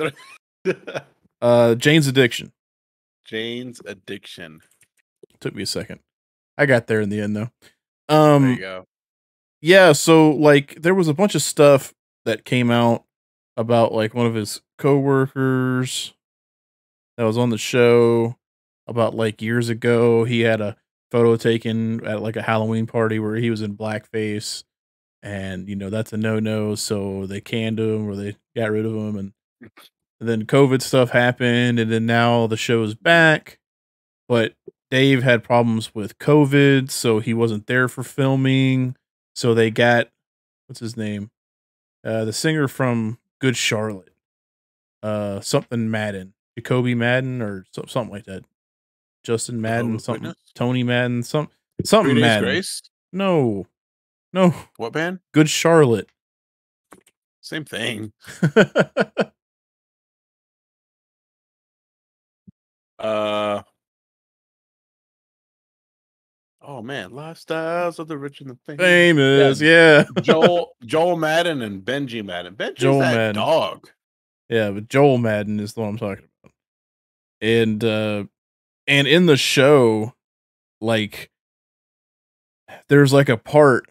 I 0.66 0.72
Uh 1.42 1.74
Jane's 1.74 2.06
Addiction. 2.06 2.52
Jane's 3.24 3.80
addiction. 3.86 4.60
Took 5.40 5.54
me 5.54 5.62
a 5.62 5.66
second. 5.66 6.00
I 6.58 6.66
got 6.66 6.86
there 6.86 7.00
in 7.00 7.08
the 7.08 7.20
end 7.20 7.34
though. 7.36 7.50
There 8.08 8.18
Um 8.18 8.50
you 8.50 8.58
go. 8.58 8.86
yeah, 9.60 9.92
so 9.92 10.30
like 10.30 10.80
there 10.82 10.94
was 10.94 11.08
a 11.08 11.14
bunch 11.14 11.34
of 11.34 11.42
stuff 11.42 11.94
that 12.26 12.44
came 12.44 12.70
out 12.70 13.04
about 13.56 13.92
like 13.92 14.14
one 14.14 14.26
of 14.26 14.34
his 14.34 14.60
coworkers 14.78 16.14
that 17.16 17.24
was 17.24 17.38
on 17.38 17.50
the 17.50 17.58
show 17.58 18.36
about 18.86 19.14
like 19.14 19.40
years 19.42 19.68
ago 19.68 20.24
he 20.24 20.40
had 20.40 20.60
a 20.60 20.76
photo 21.10 21.36
taken 21.36 22.04
at 22.06 22.22
like 22.22 22.36
a 22.36 22.42
Halloween 22.42 22.86
party 22.86 23.18
where 23.18 23.36
he 23.36 23.50
was 23.50 23.62
in 23.62 23.76
blackface 23.76 24.64
and 25.22 25.68
you 25.68 25.76
know 25.76 25.90
that's 25.90 26.12
a 26.12 26.16
no-no 26.16 26.74
so 26.74 27.26
they 27.26 27.40
canned 27.40 27.78
him 27.78 28.08
or 28.08 28.16
they 28.16 28.36
got 28.56 28.70
rid 28.70 28.84
of 28.84 28.92
him 28.92 29.16
and, 29.16 29.32
and 30.20 30.28
then 30.28 30.44
covid 30.44 30.82
stuff 30.82 31.10
happened 31.10 31.78
and 31.78 31.90
then 31.90 32.06
now 32.06 32.46
the 32.46 32.56
show 32.56 32.82
is 32.82 32.94
back 32.94 33.58
but 34.28 34.54
Dave 34.90 35.22
had 35.22 35.44
problems 35.44 35.94
with 35.94 36.18
covid 36.18 36.90
so 36.90 37.20
he 37.20 37.32
wasn't 37.32 37.66
there 37.66 37.88
for 37.88 38.02
filming 38.02 38.96
so 39.34 39.54
they 39.54 39.70
got 39.70 40.08
what's 40.66 40.80
his 40.80 40.96
name 40.96 41.30
uh 42.04 42.24
the 42.24 42.32
singer 42.32 42.66
from 42.68 43.18
good 43.40 43.56
charlotte 43.56 44.12
uh 45.02 45.40
something 45.40 45.90
madden 45.90 46.34
jacoby 46.56 46.94
madden 46.94 47.40
or 47.40 47.64
so, 47.72 47.84
something 47.86 48.12
like 48.12 48.24
that 48.24 48.44
justin 49.24 49.60
madden 49.60 49.98
Jehovah's 49.98 50.04
something 50.04 50.34
tony 50.54 50.82
madden 50.82 51.22
some 51.22 51.48
something 51.84 52.20
madden. 52.20 52.44
Grace. 52.44 52.82
no 53.12 53.66
no 54.32 54.54
What 54.76 54.92
band? 54.92 55.20
good 55.32 55.48
charlotte 55.50 56.08
Same 57.40 57.64
thing. 57.64 58.12
Uh 62.98 63.62
oh 66.60 66.82
man, 66.82 67.10
lifestyles 67.10 67.98
of 67.98 68.06
the 68.08 68.16
rich 68.16 68.40
and 68.40 68.50
the 68.50 68.58
famous. 68.64 68.80
famous 68.80 69.60
yeah 69.60 70.04
Joel 70.22 70.76
Joel 70.84 71.16
Madden 71.16 71.62
and 71.62 71.82
Benji 71.84 72.24
Madden. 72.24 72.54
Benji's 72.54 72.74
Joel 72.80 73.00
that 73.00 73.14
Madden. 73.16 73.34
dog. 73.34 73.90
Yeah, 74.48 74.70
but 74.70 74.88
Joel 74.88 75.18
Madden 75.18 75.58
is 75.58 75.72
the 75.72 75.80
one 75.80 75.90
I'm 75.90 75.98
talking 75.98 76.28
about. 76.44 76.52
And 77.40 77.82
uh 77.82 78.24
and 78.86 79.08
in 79.08 79.26
the 79.26 79.36
show, 79.36 80.14
like 80.80 81.30
there's 82.88 83.12
like 83.12 83.28
a 83.28 83.36
part 83.36 83.86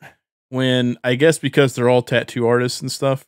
when 0.51 0.98
I 1.03 1.15
guess 1.15 1.39
because 1.39 1.74
they're 1.74 1.89
all 1.89 2.01
tattoo 2.01 2.46
artists 2.46 2.81
and 2.81 2.91
stuff, 2.91 3.25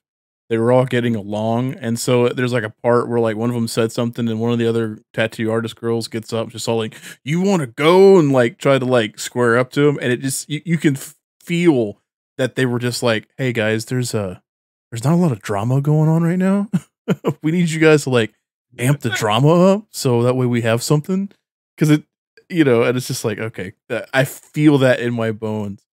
they 0.50 0.58
were 0.58 0.72
all 0.74 0.86
getting 0.86 1.15
along. 1.15 1.75
And 1.75 1.98
so 1.98 2.27
there's 2.27 2.51
like 2.51 2.63
a 2.65 2.70
part 2.84 3.08
where 3.08 3.20
like 3.20 3.38
one 3.38 3.50
of 3.50 3.56
them 3.56 3.68
said 3.68 3.92
something 3.94 4.27
and 4.27 4.39
one 4.42 4.51
of 4.51 4.60
the 4.60 4.68
other 4.68 5.00
tattoo 5.13 5.50
artist 5.50 5.77
girls 5.77 6.10
gets 6.10 6.34
up 6.34 6.50
just 6.50 6.68
all 6.68 6.77
like, 6.77 6.96
You 7.24 7.42
wanna 7.42 7.68
go? 7.68 8.20
and 8.20 8.32
like 8.34 8.58
try 8.58 8.77
to 8.77 8.86
like 8.86 9.20
square 9.20 9.58
up 9.58 9.72
to 9.72 9.88
him. 9.88 9.98
And 10.01 10.12
it 10.12 10.20
just 10.20 10.50
you, 10.50 10.62
you 10.65 10.77
can 10.77 10.98
feel 11.42 12.01
that 12.38 12.56
they 12.56 12.65
were 12.65 12.80
just 12.80 13.01
like, 13.01 13.30
Hey 13.38 13.53
guys, 13.53 13.86
there's 13.86 14.13
a 14.13 14.44
there's 14.92 15.03
not 15.06 15.13
a 15.13 15.15
lot 15.15 15.32
of 15.32 15.42
drama 15.42 15.82
going 15.82 16.10
on 16.10 16.24
right 16.24 16.38
now. 16.38 16.70
we 17.42 17.51
need 17.51 17.70
you 17.70 17.80
guys 17.80 18.03
to 18.03 18.10
like 18.10 18.34
amp 18.77 19.00
the 19.00 19.10
drama 19.12 19.75
up 19.75 19.86
so 19.92 20.24
that 20.24 20.36
way 20.36 20.46
we 20.46 20.62
have 20.62 20.84
something 20.84 21.30
because 21.75 21.89
it 21.89 22.03
you 22.50 22.63
know 22.63 22.84
and 22.84 22.98
it's 22.98 23.08
just 23.08 23.24
like 23.24 23.38
okay 23.38 23.74
i 24.13 24.24
feel 24.24 24.77
that 24.80 25.00
in 25.00 25.13
my 25.13 25.32
bones 25.32 25.86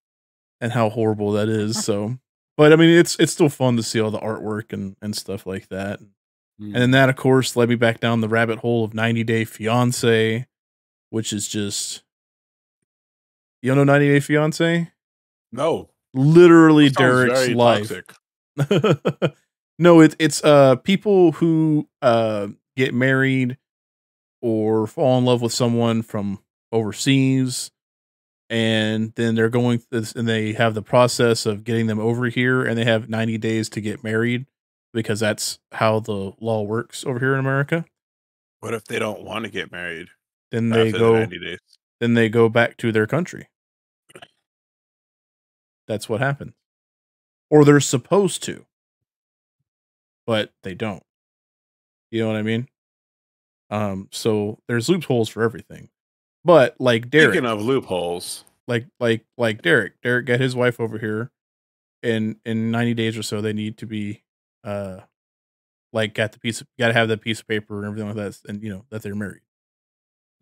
and 0.61 0.73
how 0.73 0.91
horrible 0.91 1.33
that 1.33 1.49
is 1.49 1.83
so 1.85 2.19
but 2.57 2.73
i 2.73 2.77
mean 2.77 2.91
it's 2.91 3.19
it's 3.19 3.33
still 3.33 3.49
fun 3.49 3.77
to 3.77 3.83
see 3.83 4.01
all 4.01 4.11
the 4.11 4.19
artwork 4.19 4.73
and 4.73 4.97
and 5.01 5.17
stuff 5.17 5.47
like 5.47 5.69
that. 5.69 6.01
Mm. 6.61 6.67
and 6.67 6.75
then 6.75 6.91
that 6.91 7.09
of 7.09 7.17
course 7.17 7.57
led 7.57 7.69
me 7.69 7.75
back 7.75 8.01
down 8.01 8.21
the 8.21 8.29
rabbit 8.29 8.59
hole 8.59 8.85
of 8.85 8.93
90 8.95 9.25
day 9.25 9.45
fiance 9.45 10.47
which 11.09 11.33
is 11.33 11.49
just 11.49 12.03
you 13.63 13.71
don't 13.71 13.79
know 13.79 13.93
90 13.93 14.09
day 14.09 14.21
fiance 14.21 14.91
no, 15.53 15.91
literally 16.15 16.91
derek's 16.91 17.49
life. 17.49 17.93
no, 19.79 20.01
it's 20.01 20.17
it's 20.19 20.45
uh 20.45 20.77
people 20.77 21.33
who 21.33 21.89
uh 22.03 22.49
get 22.77 22.95
married 22.95 23.57
or 24.41 24.87
fall 24.87 25.19
in 25.19 25.25
love 25.25 25.43
with 25.43 25.53
someone 25.53 26.03
from 26.03 26.39
overseas 26.73 27.71
and 28.51 29.15
then 29.17 29.35
they're 29.37 29.49
going 29.49 29.79
th- 29.79 29.89
this- 29.91 30.13
and 30.13 30.29
they 30.29 30.53
have 30.55 30.75
the 30.75 30.83
process 30.83 31.47
of 31.47 31.65
getting 31.65 31.87
them 31.87 32.01
over 32.01 32.27
here 32.27 32.65
and 32.65 32.77
they 32.77 32.85
have 32.85 33.09
90 33.09 33.39
days 33.39 33.71
to 33.71 33.81
get 33.81 34.05
married 34.05 34.47
because 34.93 35.21
that's 35.21 35.59
how 35.73 36.01
the 36.01 36.33
law 36.41 36.63
works 36.63 37.05
over 37.07 37.19
here 37.21 37.33
in 37.35 37.41
America. 37.41 37.87
What 38.61 38.75
if 38.75 38.85
they 38.85 38.99
don't 38.99 39.23
want 39.23 39.45
to 39.47 39.51
get 39.51 39.73
married 39.73 40.09
Then 40.51 40.69
they 40.71 40.91
the 40.91 40.99
go 40.99 41.13
90 41.21 41.39
days? 41.39 41.59
then 42.01 42.15
they 42.15 42.29
go 42.29 42.49
back 42.51 42.77
to 42.79 42.93
their 42.93 43.07
country. 43.07 43.49
That's 45.87 46.09
what 46.09 46.21
happens. 46.21 46.55
Or 47.51 47.65
they're 47.65 47.81
supposed 47.81 48.43
to. 48.45 48.67
But 50.27 50.53
they 50.63 50.75
don't. 50.75 51.03
You 52.11 52.23
know 52.23 52.29
what 52.29 52.37
I 52.37 52.43
mean? 52.43 52.69
Um 53.71 54.09
so 54.13 54.59
there's 54.69 54.89
loopholes 54.89 55.29
for 55.29 55.43
everything. 55.43 55.89
But 56.45 56.77
like 56.81 57.11
Derek 57.11 57.35
Speaking 57.35 57.49
of 57.49 57.63
loopholes, 57.63 58.45
like 58.67 58.87
like 58.99 59.25
like 59.37 59.63
Derek, 59.63 60.01
Derek 60.03 60.27
got 60.27 60.41
his 60.41 60.57
wife 60.57 60.81
over 60.81 60.99
here 60.99 61.31
and 62.03 62.37
in 62.47 62.71
90 62.71 62.95
days 62.95 63.19
or 63.19 63.23
so 63.23 63.41
they 63.43 63.53
need 63.53 63.77
to 63.79 63.87
be 63.87 64.23
uh 64.65 65.01
like 65.93 66.15
got 66.15 66.33
the 66.33 66.39
piece 66.39 66.63
got 66.79 66.89
to 66.89 66.95
have 66.95 67.09
that 67.09 67.21
piece 67.21 67.41
of 67.41 67.49
paper 67.49 67.77
and 67.79 67.87
everything 67.87 68.07
like 68.09 68.17
that 68.17 68.39
and 68.49 68.63
you 68.63 68.71
know 68.71 68.85
that 68.91 69.03
they're 69.03 69.15
married. 69.15 69.43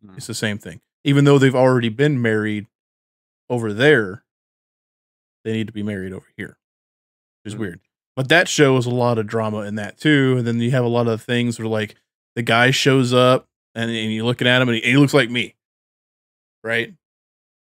Mm. 0.05 0.17
It's 0.17 0.27
the 0.29 0.35
same 0.35 0.59
thing. 0.59 0.81
Even 1.05 1.25
though 1.25 1.39
they've 1.39 1.55
already 1.55 1.89
been 1.89 2.21
married 2.23 2.67
over 3.51 3.73
there, 3.73 4.25
they 5.45 5.53
need 5.53 5.67
to 5.67 5.73
be 5.73 5.83
married 5.83 6.13
over 6.13 6.27
here. 6.37 6.59
Which 7.43 7.53
is 7.53 7.57
Mm. 7.57 7.61
weird. 7.61 7.81
But 8.15 8.29
that 8.29 8.49
shows 8.49 8.85
a 8.87 8.91
lot 8.91 9.19
of 9.19 9.27
drama 9.27 9.59
in 9.63 9.77
that 9.77 9.99
too. 9.99 10.37
And 10.39 10.47
then 10.47 10.61
you 10.61 10.71
have 10.73 10.85
a 10.85 10.89
lot 10.89 11.07
of 11.09 11.23
things 11.23 11.59
where 11.59 11.69
like 11.69 11.95
the 12.37 12.43
guy 12.43 12.71
shows 12.71 13.13
up 13.15 13.47
and, 13.75 13.91
and 13.91 14.13
you're 14.13 14.25
looking 14.25 14.47
at 14.49 14.61
him 14.61 14.69
and 14.69 14.77
he, 14.77 14.83
and 14.83 14.91
he 14.93 14.97
looks 14.97 15.15
like 15.15 15.31
me. 15.31 15.55
Right? 16.69 16.95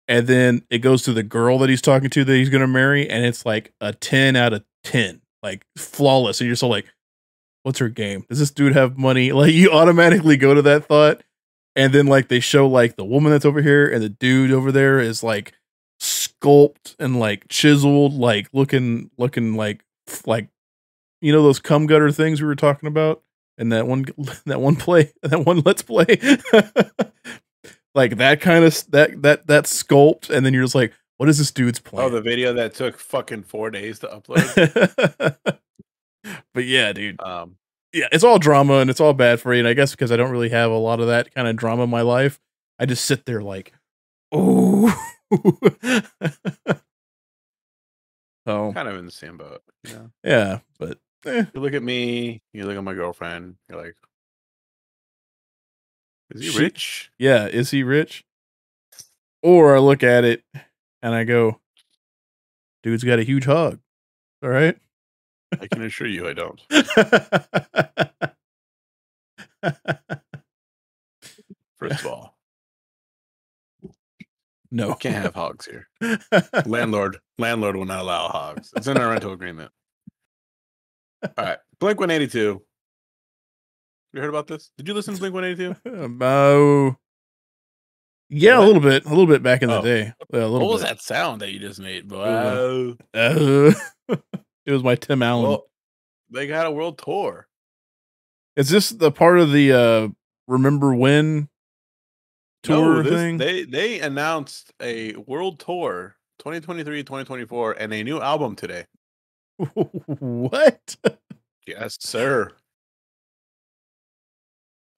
And 0.06 0.26
then 0.26 0.62
it 0.70 0.78
goes 0.78 1.02
to 1.02 1.12
the 1.12 1.22
girl 1.22 1.58
that 1.58 1.68
he's 1.68 1.82
talking 1.82 2.10
to 2.10 2.24
that 2.24 2.34
he's 2.34 2.48
gonna 2.50 2.66
marry, 2.66 3.08
and 3.08 3.24
it's 3.24 3.44
like 3.44 3.72
a 3.80 3.92
10 3.92 4.36
out 4.36 4.52
of 4.52 4.64
10. 4.84 5.20
Like 5.42 5.64
flawless. 5.76 6.40
And 6.40 6.46
you're 6.46 6.56
so 6.56 6.68
like, 6.68 6.86
what's 7.62 7.78
her 7.78 7.88
game? 7.88 8.24
Does 8.28 8.38
this 8.38 8.50
dude 8.50 8.74
have 8.74 8.98
money? 8.98 9.32
Like 9.38 9.52
you 9.52 9.70
automatically 9.70 10.36
go 10.36 10.54
to 10.54 10.62
that 10.62 10.86
thought. 10.86 11.22
And 11.76 11.92
then 11.92 12.06
like 12.06 12.28
they 12.28 12.40
show 12.40 12.66
like 12.66 12.96
the 12.96 13.04
woman 13.04 13.30
that's 13.30 13.44
over 13.44 13.62
here 13.62 13.88
and 13.88 14.02
the 14.02 14.08
dude 14.08 14.50
over 14.50 14.72
there 14.72 14.98
is 14.98 15.22
like 15.22 15.52
sculpt 16.00 16.96
and 16.98 17.20
like 17.20 17.46
chiseled, 17.48 18.14
like 18.14 18.48
looking 18.52 19.10
looking 19.16 19.54
like 19.54 19.84
like 20.26 20.48
you 21.20 21.32
know 21.32 21.42
those 21.42 21.60
cum 21.60 21.86
gutter 21.86 22.10
things 22.10 22.40
we 22.40 22.48
were 22.48 22.56
talking 22.56 22.88
about, 22.88 23.22
and 23.58 23.70
that 23.72 23.86
one 23.86 24.06
that 24.46 24.60
one 24.60 24.76
play 24.76 25.12
that 25.22 25.44
one 25.44 25.62
let's 25.64 25.82
play, 25.82 26.18
like 27.94 28.16
that 28.18 28.40
kind 28.40 28.64
of 28.64 28.90
that 28.90 29.22
that 29.22 29.46
that 29.46 29.64
sculpt, 29.64 30.30
and 30.30 30.44
then 30.44 30.54
you're 30.54 30.64
just 30.64 30.74
like, 30.74 30.92
what 31.18 31.28
is 31.28 31.38
this 31.38 31.50
dude's 31.50 31.80
plan? 31.80 32.04
Oh, 32.04 32.10
the 32.10 32.20
video 32.20 32.52
that 32.54 32.74
took 32.74 32.98
fucking 32.98 33.42
four 33.42 33.70
days 33.70 33.98
to 34.00 34.06
upload. 34.06 35.36
but 36.54 36.64
yeah, 36.64 36.92
dude, 36.92 37.20
um, 37.20 37.56
yeah, 37.92 38.06
it's 38.12 38.24
all 38.24 38.38
drama 38.38 38.74
and 38.74 38.90
it's 38.90 39.00
all 39.00 39.14
bad 39.14 39.40
for 39.40 39.52
you. 39.52 39.60
And 39.60 39.68
I 39.68 39.74
guess 39.74 39.90
because 39.92 40.12
I 40.12 40.16
don't 40.16 40.30
really 40.30 40.50
have 40.50 40.70
a 40.70 40.76
lot 40.76 41.00
of 41.00 41.08
that 41.08 41.34
kind 41.34 41.48
of 41.48 41.56
drama 41.56 41.84
in 41.84 41.90
my 41.90 42.02
life, 42.02 42.38
I 42.78 42.86
just 42.86 43.04
sit 43.04 43.26
there 43.26 43.42
like, 43.42 43.72
oh. 44.32 44.94
so 48.46 48.72
kind 48.72 48.88
of 48.88 48.96
in 48.96 49.04
the 49.04 49.10
same 49.10 49.36
boat. 49.36 49.62
Know? 49.84 50.10
yeah, 50.22 50.60
but 50.78 50.98
eh. 51.26 51.44
You 51.52 51.60
look 51.60 51.74
at 51.74 51.82
me, 51.82 52.42
you 52.52 52.64
look 52.64 52.76
at 52.76 52.84
my 52.84 52.94
girlfriend, 52.94 53.56
you're 53.68 53.82
like, 53.82 53.96
is 56.30 56.42
he 56.42 56.50
She- 56.50 56.58
rich? 56.58 57.10
yeah, 57.18 57.46
is 57.46 57.70
he 57.70 57.82
rich? 57.82 58.24
Or 59.42 59.76
I 59.76 59.78
look 59.78 60.02
at 60.02 60.24
it 60.24 60.42
and 61.02 61.14
I 61.14 61.24
go, 61.24 61.60
dude's 62.82 63.04
got 63.04 63.18
a 63.18 63.22
huge 63.24 63.44
hog. 63.44 63.78
All 64.42 64.48
right. 64.50 64.76
I 65.60 65.66
can 65.66 65.82
assure 65.82 66.06
you 66.08 66.28
I 66.28 66.32
don't. 66.34 66.60
First 71.78 72.00
of 72.00 72.06
all, 72.06 72.36
no. 74.70 74.88
you 74.88 74.94
can't 74.96 75.14
have 75.22 75.34
hogs 75.34 75.66
here. 75.66 75.88
Landlord, 76.66 77.18
landlord 77.38 77.76
will 77.76 77.84
not 77.84 78.00
allow 78.00 78.28
hogs. 78.28 78.72
It's 78.76 78.86
in 78.88 78.96
our 78.96 79.10
rental 79.10 79.32
agreement. 79.32 79.70
All 81.22 81.44
right, 81.44 81.58
Blink 81.78 82.00
One 82.00 82.10
Eighty 82.10 82.26
Two. 82.26 82.62
You 84.12 84.20
heard 84.20 84.28
about 84.30 84.46
this? 84.46 84.70
Did 84.78 84.88
you 84.88 84.94
listen 84.94 85.14
to 85.14 85.20
Blink 85.20 85.34
One 85.34 85.44
Eighty 85.44 85.74
Two? 85.74 85.76
About 86.04 86.96
yeah, 88.30 88.58
a 88.58 88.62
little 88.62 88.80
bit, 88.82 89.04
a 89.06 89.08
little 89.08 89.26
bit 89.26 89.42
back 89.42 89.62
in 89.62 89.68
the 89.68 89.78
Oh. 89.78 89.82
day. 89.82 90.12
Yeah, 90.32 90.40
a 90.44 90.50
What 90.50 90.60
was 90.62 90.82
bit. 90.82 90.88
that 90.88 91.02
sound 91.02 91.40
that 91.40 91.50
you 91.50 91.58
just 91.58 91.80
made? 91.80 92.10
Wow. 92.10 92.94
Uh, 93.14 93.72
it 94.66 94.70
was 94.72 94.82
my 94.84 94.94
Tim 95.00 95.22
Allen. 95.22 95.44
Well, 95.48 95.66
they 96.30 96.46
got 96.46 96.66
a 96.66 96.70
world 96.70 96.98
tour. 96.98 97.46
Is 98.56 98.68
this 98.70 98.90
the 98.90 99.10
part 99.12 99.38
of 99.38 99.52
the 99.52 99.72
uh 99.72 100.08
remember 100.46 100.94
when 100.94 101.48
tour 102.62 102.96
No, 102.96 103.02
this- 103.02 103.12
thing? 103.12 103.36
They 103.38 103.64
they 103.64 104.00
announced 104.00 104.72
a 104.80 105.14
world 105.16 105.58
tour 105.60 106.16
2023 106.40 107.02
2024 107.02 107.72
and 107.72 107.92
a 107.94 108.02
new 108.04 108.20
album 108.20 108.56
today. 108.56 108.84
what? 110.18 110.96
Yes, 111.66 111.96
sir. 112.00 112.52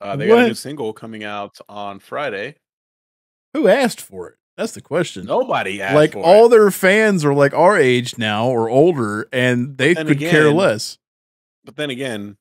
Uh, 0.00 0.16
they 0.16 0.26
got 0.26 0.38
a 0.38 0.48
new 0.48 0.54
single 0.54 0.92
coming 0.92 1.24
out 1.24 1.58
on 1.68 1.98
Friday. 1.98 2.56
Who 3.54 3.68
asked 3.68 4.00
for 4.00 4.28
it? 4.28 4.36
That's 4.56 4.72
the 4.72 4.80
question. 4.80 5.26
Nobody 5.26 5.80
asked 5.80 5.94
like 5.94 6.16
all 6.16 6.46
it. 6.46 6.50
their 6.50 6.70
fans 6.70 7.24
are 7.24 7.34
like 7.34 7.54
our 7.54 7.78
age 7.78 8.18
now 8.18 8.46
or 8.46 8.68
older, 8.68 9.28
and 9.32 9.76
they 9.76 9.94
could 9.94 10.18
care 10.18 10.50
less. 10.50 10.98
But 11.64 11.76
then 11.76 11.90
again, 11.90 12.36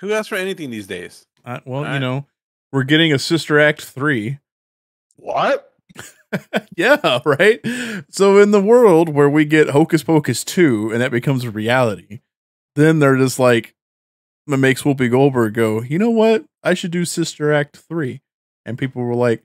who 0.00 0.12
asks 0.12 0.28
for 0.28 0.36
anything 0.36 0.70
these 0.70 0.86
days? 0.86 1.26
I, 1.44 1.60
well, 1.64 1.92
you 1.92 2.00
know, 2.00 2.26
we're 2.72 2.84
getting 2.84 3.12
a 3.12 3.18
Sister 3.18 3.58
Act 3.58 3.82
three. 3.82 4.38
What? 5.16 5.72
yeah, 6.76 7.20
right. 7.24 7.60
So 8.10 8.38
in 8.38 8.50
the 8.50 8.60
world 8.60 9.08
where 9.08 9.30
we 9.30 9.44
get 9.44 9.70
Hocus 9.70 10.02
Pocus 10.02 10.44
two, 10.44 10.90
and 10.92 11.00
that 11.00 11.10
becomes 11.10 11.44
a 11.44 11.50
reality, 11.50 12.20
then 12.74 12.98
they're 12.98 13.16
just 13.16 13.38
like, 13.38 13.74
makes 14.56 14.82
Whoopi 14.82 15.10
Goldberg 15.10 15.54
go, 15.54 15.82
you 15.82 15.98
know 15.98 16.10
what? 16.10 16.44
I 16.62 16.74
should 16.74 16.90
do 16.90 17.04
Sister 17.04 17.52
Act 17.52 17.76
three, 17.76 18.22
and 18.64 18.78
people 18.78 19.02
were 19.02 19.14
like, 19.14 19.42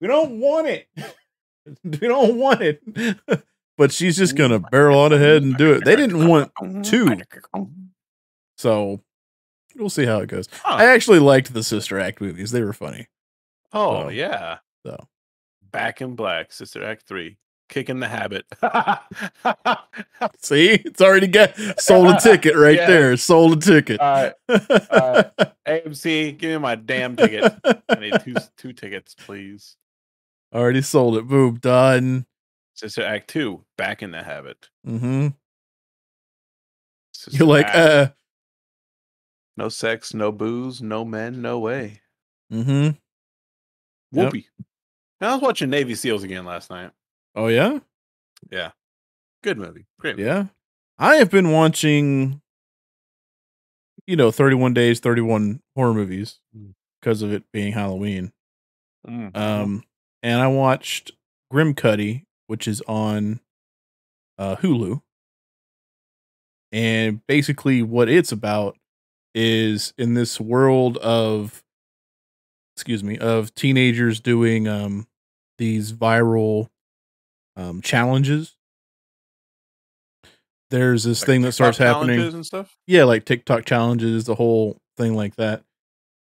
we 0.00 0.06
don't 0.08 0.38
want 0.40 0.66
it. 0.66 0.88
we 1.84 1.98
don't 1.98 2.36
want 2.36 2.60
it. 2.62 2.82
but 3.78 3.92
she's 3.92 4.16
just 4.16 4.36
gonna 4.36 4.58
barrel 4.60 4.98
on 4.98 5.12
ahead 5.12 5.42
and 5.42 5.56
do 5.56 5.72
it. 5.72 5.84
They 5.84 5.96
didn't 5.96 6.26
want 6.28 6.52
two. 6.84 7.16
so. 8.56 9.00
We'll 9.76 9.90
see 9.90 10.06
how 10.06 10.18
it 10.18 10.26
goes. 10.28 10.48
Huh. 10.50 10.74
I 10.74 10.86
actually 10.86 11.20
liked 11.20 11.54
the 11.54 11.62
Sister 11.62 12.00
Act 12.00 12.20
movies; 12.20 12.50
they 12.50 12.62
were 12.62 12.72
funny. 12.72 13.06
Oh 13.72 14.02
So- 14.04 14.08
yeah. 14.08 14.58
So 14.84 15.06
Back 15.70 16.00
in 16.00 16.16
Black, 16.16 16.52
Sister 16.52 16.82
Act 16.82 17.02
Three, 17.06 17.36
Kicking 17.68 18.00
the 18.00 18.08
Habit. 18.08 18.46
See, 20.40 20.70
it's 20.70 21.00
already 21.00 21.26
got 21.26 21.54
sold 21.80 22.08
a 22.14 22.18
ticket 22.20 22.56
right 22.56 22.76
Yeah. 22.76 22.86
there. 22.86 23.16
Sold 23.16 23.58
a 23.58 23.60
ticket. 23.60 24.00
All 24.00 24.12
right, 24.22 24.32
right. 24.48 25.30
AMC, 25.66 26.38
give 26.38 26.50
me 26.50 26.58
my 26.58 26.74
damn 26.76 27.14
ticket. 27.16 27.52
I 27.88 27.94
need 27.96 28.14
two 28.24 28.34
two 28.56 28.72
tickets, 28.72 29.14
please. 29.14 29.76
already 30.54 30.80
sold 30.82 31.16
it. 31.18 31.26
Boom, 31.28 31.56
done. 31.56 32.24
Sister 32.74 33.02
Act 33.04 33.28
Two, 33.28 33.64
Back 33.76 34.02
in 34.02 34.12
the 34.12 34.22
Habit. 34.22 34.68
Mm-hmm. 34.86 35.28
Sister 37.12 37.36
You're 37.38 37.48
like, 37.48 37.66
Act, 37.66 37.76
uh, 37.76 38.08
no 39.56 39.68
sex, 39.68 40.14
no 40.14 40.30
booze, 40.32 40.80
no 40.80 41.04
men, 41.04 41.42
no 41.42 41.58
way. 41.58 42.00
mm-hmm. 42.52 42.90
Yep. 44.12 44.32
Whoopee. 44.32 44.46
I 45.20 45.32
was 45.34 45.42
watching 45.42 45.68
Navy 45.68 45.94
SEALs 45.96 46.22
again 46.22 46.44
last 46.46 46.70
night. 46.70 46.92
Oh 47.38 47.46
yeah, 47.46 47.78
yeah, 48.50 48.72
Good 49.44 49.58
movie. 49.58 49.86
Great. 50.00 50.16
Movie. 50.16 50.26
yeah. 50.28 50.46
I 50.98 51.16
have 51.16 51.30
been 51.30 51.52
watching, 51.52 52.40
you 54.08 54.16
know, 54.16 54.32
31 54.32 54.74
days, 54.74 54.98
31 54.98 55.60
horror 55.76 55.94
movies 55.94 56.40
Mm. 56.56 56.74
because 57.00 57.22
of 57.22 57.32
it 57.32 57.44
being 57.52 57.72
Halloween. 57.74 58.32
Mm, 59.06 59.36
Um, 59.36 59.84
and 60.24 60.40
I 60.40 60.48
watched 60.48 61.12
Grimcutty, 61.52 62.24
which 62.48 62.66
is 62.66 62.80
on 62.88 63.38
uh, 64.38 64.56
Hulu. 64.56 65.00
And 66.72 67.24
basically, 67.28 67.82
what 67.82 68.08
it's 68.08 68.32
about 68.32 68.76
is 69.34 69.94
in 69.96 70.14
this 70.14 70.40
world 70.40 70.96
of, 70.98 71.62
excuse 72.76 73.04
me, 73.04 73.18
of 73.18 73.54
teenagers 73.54 74.18
doing 74.20 74.66
um, 74.66 75.06
these 75.58 75.92
viral 75.92 76.68
um, 77.58 77.82
challenges. 77.82 78.54
There's 80.70 81.04
this 81.04 81.22
like 81.22 81.26
thing 81.26 81.40
that 81.42 81.48
TikTok 81.52 81.74
starts 81.74 81.78
happening 81.78 82.20
and 82.20 82.44
stuff. 82.46 82.76
yeah, 82.86 83.04
like 83.04 83.24
TikTok 83.24 83.64
challenges, 83.64 84.24
the 84.24 84.34
whole 84.34 84.80
thing 84.96 85.14
like 85.14 85.36
that. 85.36 85.62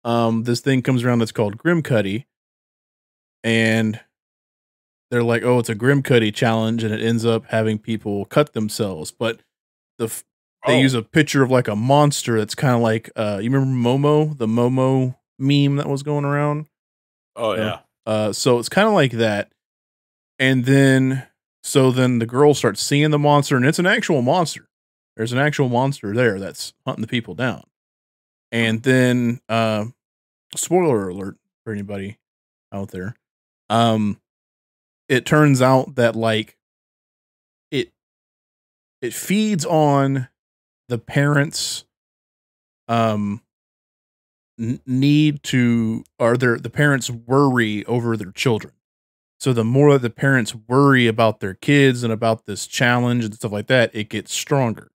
Um, 0.05 0.45
this 0.45 0.61
thing 0.61 0.83
comes 0.83 1.03
around 1.05 1.21
that's 1.21 1.33
called 1.33 1.57
Grimcutty, 1.59 2.27
and 3.43 3.99
they're 5.11 5.23
like, 5.23 5.43
"Oh, 5.43 5.59
it's 5.59 5.71
a 5.71 5.75
Grimcutty 5.75 6.35
challenge," 6.35 6.85
and 6.85 6.93
it 6.93 7.01
ends 7.03 7.25
up 7.25 7.47
having 7.47 7.79
people 7.79 8.27
cut 8.27 8.53
themselves. 8.53 9.11
But 9.11 9.41
the 9.99 10.05
f- 10.07 10.25
they 10.67 10.79
Oh, 10.79 10.81
use 10.83 10.95
a 10.95 11.03
picture 11.03 11.43
of 11.43 11.51
like 11.51 11.69
a 11.69 11.77
monster 11.77 12.39
that's 12.39 12.55
kind 12.55 12.75
of 12.75 12.83
like, 12.83 13.09
uh, 13.17 13.39
you 13.41 13.51
remember 13.51 13.89
Momo, 13.89 14.37
the 14.37 14.47
Momo 14.47 15.17
meme 15.39 15.77
that 15.77 15.89
was 15.89 16.03
going 16.03 16.25
around. 16.27 16.67
Oh 17.37 17.55
yeah. 17.55 17.79
Uh, 18.05 18.33
so 18.33 18.59
it's 18.59 18.69
kind 18.69 18.87
of 18.87 18.95
like 18.95 19.13
that. 19.13 19.51
And 20.39 20.65
then, 20.65 21.27
so 21.63 21.91
then 21.91 22.19
the 22.19 22.27
girl 22.27 22.55
starts 22.55 22.83
seeing 22.83 23.11
the 23.11 23.19
monster, 23.19 23.57
and 23.57 23.65
it's 23.67 23.79
an 23.79 23.87
actual 23.87 24.23
monster. 24.23 24.69
There's 25.17 25.33
an 25.33 25.39
actual 25.39 25.69
monster 25.69 26.15
there 26.15 26.39
that's 26.39 26.75
hunting 26.87 27.03
the 27.03 27.09
people 27.09 27.35
down. 27.35 27.65
And 28.53 28.83
then, 28.83 29.41
uh, 29.49 29.87
spoiler 30.55 31.09
alert 31.09 31.37
for 31.65 31.73
anybody 31.73 32.19
out 32.73 32.91
there. 32.91 33.17
Um, 33.71 34.21
it 35.09 35.27
turns 35.27 35.63
out 35.63 35.97
that 35.97 36.17
like 36.17 36.57
it 37.71 37.93
it 39.01 39.15
feeds 39.15 39.65
on 39.65 40.29
the 40.89 40.99
parents 40.99 41.85
um 42.89 43.41
need 44.87 45.43
to 45.43 46.03
or 46.19 46.37
their 46.37 46.59
the 46.59 46.71
parents 46.71 47.11
worry 47.11 47.85
over 47.85 48.17
their 48.17 48.33
children 48.33 48.73
so 49.39 49.53
the 49.53 49.65
more 49.65 49.93
that 49.93 50.03
the 50.03 50.11
parents 50.11 50.55
worry 50.55 51.07
about 51.07 51.41
their 51.41 51.55
kids 51.55 52.03
and 52.03 52.13
about 52.13 52.47
this 52.47 52.67
challenge 52.67 53.25
and 53.25 53.35
stuff 53.35 53.53
like 53.53 53.67
that 53.67 53.91
it 53.95 54.09
gets 54.09 54.33
stronger. 54.33 54.91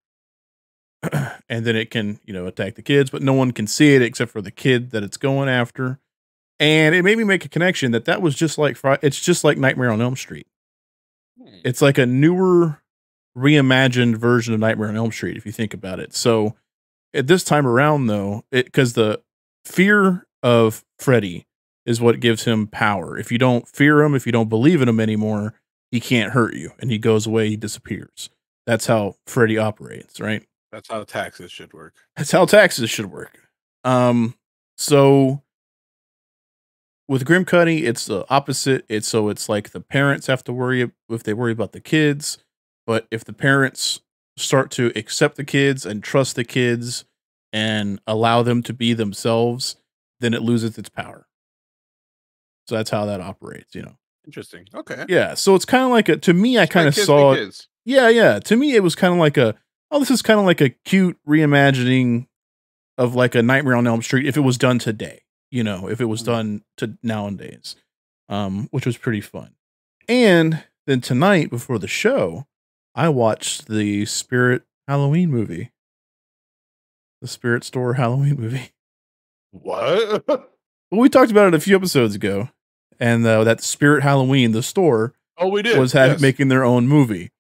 And 1.49 1.65
then 1.65 1.75
it 1.75 1.91
can 1.91 2.19
you 2.23 2.33
know 2.33 2.47
attack 2.47 2.75
the 2.75 2.81
kids 2.81 3.09
but 3.09 3.21
no 3.21 3.33
one 3.33 3.51
can 3.51 3.67
see 3.67 3.95
it 3.95 4.01
except 4.01 4.31
for 4.31 4.41
the 4.41 4.51
kid 4.51 4.91
that 4.91 5.03
it's 5.03 5.17
going 5.17 5.49
after. 5.49 5.99
And 6.59 6.93
it 6.93 7.03
made 7.03 7.17
me 7.17 7.23
make 7.23 7.43
a 7.43 7.49
connection 7.49 7.91
that 7.91 8.05
that 8.05 8.21
was 8.21 8.35
just 8.35 8.57
like 8.57 8.77
it's 9.01 9.19
just 9.19 9.43
like 9.43 9.57
nightmare 9.57 9.91
on 9.91 10.01
elm 10.01 10.15
street. 10.15 10.47
Hmm. 11.37 11.59
it's 11.63 11.81
like 11.81 11.97
a 11.97 12.05
newer 12.05 12.81
reimagined 13.37 14.17
version 14.17 14.53
of 14.53 14.59
nightmare 14.59 14.89
on 14.89 14.97
elm 14.97 15.11
street 15.11 15.37
if 15.37 15.45
you 15.45 15.51
think 15.51 15.73
about 15.73 15.99
it. 15.99 16.13
So 16.15 16.55
at 17.13 17.27
this 17.27 17.43
time 17.43 17.67
around 17.67 18.07
though 18.07 18.45
it 18.51 18.65
because 18.65 18.93
the 18.93 19.21
fear 19.65 20.25
of 20.43 20.83
freddy 20.97 21.45
is 21.85 21.99
what 21.99 22.19
gives 22.19 22.43
him 22.43 22.67
power 22.67 23.17
if 23.17 23.31
you 23.31 23.37
don't 23.37 23.67
fear 23.67 24.01
him 24.01 24.13
if 24.15 24.25
you 24.25 24.31
don't 24.31 24.49
believe 24.49 24.81
in 24.81 24.89
him 24.89 24.99
anymore 24.99 25.55
he 25.91 25.99
can't 25.99 26.31
hurt 26.31 26.55
you, 26.55 26.71
and 26.79 26.89
he 26.89 26.97
goes 26.97 27.27
away, 27.27 27.49
he 27.49 27.57
disappears. 27.57 28.29
That's 28.65 28.85
how 28.85 29.15
Freddy 29.27 29.57
operates, 29.57 30.19
right? 30.19 30.43
That's 30.71 30.89
how 30.89 31.03
taxes 31.03 31.51
should 31.51 31.73
work. 31.73 31.95
That's 32.15 32.31
how 32.31 32.45
taxes 32.45 32.89
should 32.89 33.11
work. 33.11 33.37
Um, 33.83 34.35
so 34.77 35.41
with 37.09 37.25
Grimcutty, 37.25 37.83
it's 37.83 38.05
the 38.05 38.25
opposite. 38.29 38.85
It's 38.87 39.07
so 39.07 39.27
it's 39.27 39.49
like 39.49 39.71
the 39.71 39.81
parents 39.81 40.27
have 40.27 40.43
to 40.45 40.53
worry 40.53 40.89
if 41.09 41.23
they 41.23 41.33
worry 41.33 41.51
about 41.51 41.73
the 41.73 41.81
kids, 41.81 42.37
but 42.87 43.05
if 43.11 43.25
the 43.25 43.33
parents 43.33 43.99
start 44.37 44.71
to 44.71 44.93
accept 44.95 45.35
the 45.35 45.43
kids 45.43 45.85
and 45.85 46.01
trust 46.01 46.37
the 46.37 46.45
kids 46.45 47.03
and 47.51 47.99
allow 48.07 48.43
them 48.43 48.63
to 48.63 48.73
be 48.73 48.93
themselves, 48.93 49.75
then 50.21 50.33
it 50.33 50.41
loses 50.41 50.77
its 50.77 50.87
power. 50.87 51.27
So 52.71 52.77
that's 52.77 52.89
how 52.89 53.05
that 53.07 53.19
operates, 53.19 53.75
you 53.75 53.81
know. 53.81 53.97
Interesting. 54.25 54.65
Okay. 54.73 55.03
Yeah, 55.09 55.33
so 55.33 55.55
it's 55.55 55.65
kind 55.65 55.83
of 55.83 55.89
like 55.89 56.07
a 56.07 56.15
to 56.15 56.33
me 56.33 56.57
I 56.57 56.65
kind 56.65 56.87
of 56.87 56.95
saw 56.95 57.33
it 57.33 57.67
yeah, 57.83 58.07
yeah. 58.07 58.39
To 58.39 58.55
me, 58.55 58.75
it 58.75 58.79
was 58.81 58.95
kind 58.95 59.13
of 59.13 59.19
like 59.19 59.35
a 59.35 59.55
oh, 59.91 59.99
this 59.99 60.09
is 60.09 60.21
kind 60.21 60.39
of 60.39 60.45
like 60.45 60.61
a 60.61 60.69
cute 60.69 61.17
reimagining 61.27 62.27
of 62.97 63.13
like 63.13 63.35
a 63.35 63.41
Nightmare 63.43 63.75
on 63.75 63.87
Elm 63.87 64.01
Street 64.01 64.25
if 64.25 64.37
it 64.37 64.41
was 64.41 64.57
done 64.57 64.79
today. 64.79 65.23
You 65.49 65.65
know, 65.65 65.89
if 65.89 65.99
it 65.99 66.05
was 66.05 66.21
Mhm. 66.21 66.25
done 66.27 66.63
to 66.77 66.97
nowadays, 67.03 67.75
um, 68.29 68.69
which 68.71 68.85
was 68.85 68.95
pretty 68.95 69.19
fun. 69.19 69.55
And 70.07 70.63
then 70.87 71.01
tonight 71.01 71.49
before 71.49 71.77
the 71.77 71.89
show, 71.89 72.47
I 72.95 73.09
watched 73.09 73.67
the 73.67 74.05
Spirit 74.05 74.63
Halloween 74.87 75.29
movie, 75.29 75.71
the 77.21 77.27
Spirit 77.27 77.65
Store 77.65 77.95
Halloween 77.95 78.35
movie. 78.39 78.71
What? 79.51 80.23
Well, 80.93 80.99
we 80.99 81.07
talked 81.07 81.31
about 81.31 81.47
it 81.47 81.53
a 81.53 81.59
few 81.61 81.73
episodes 81.77 82.15
ago, 82.15 82.49
and 83.01 83.25
uh, 83.27 83.43
that 83.43 83.61
Spirit 83.61 84.03
Halloween, 84.03 84.53
the 84.53 84.63
store, 84.63 85.13
oh, 85.37 85.49
we 85.49 85.61
did. 85.61 85.77
was 85.77 85.93
yes. 85.93 86.21
making 86.21 86.47
their 86.47 86.63
own 86.63 86.87
movie. 86.87 87.31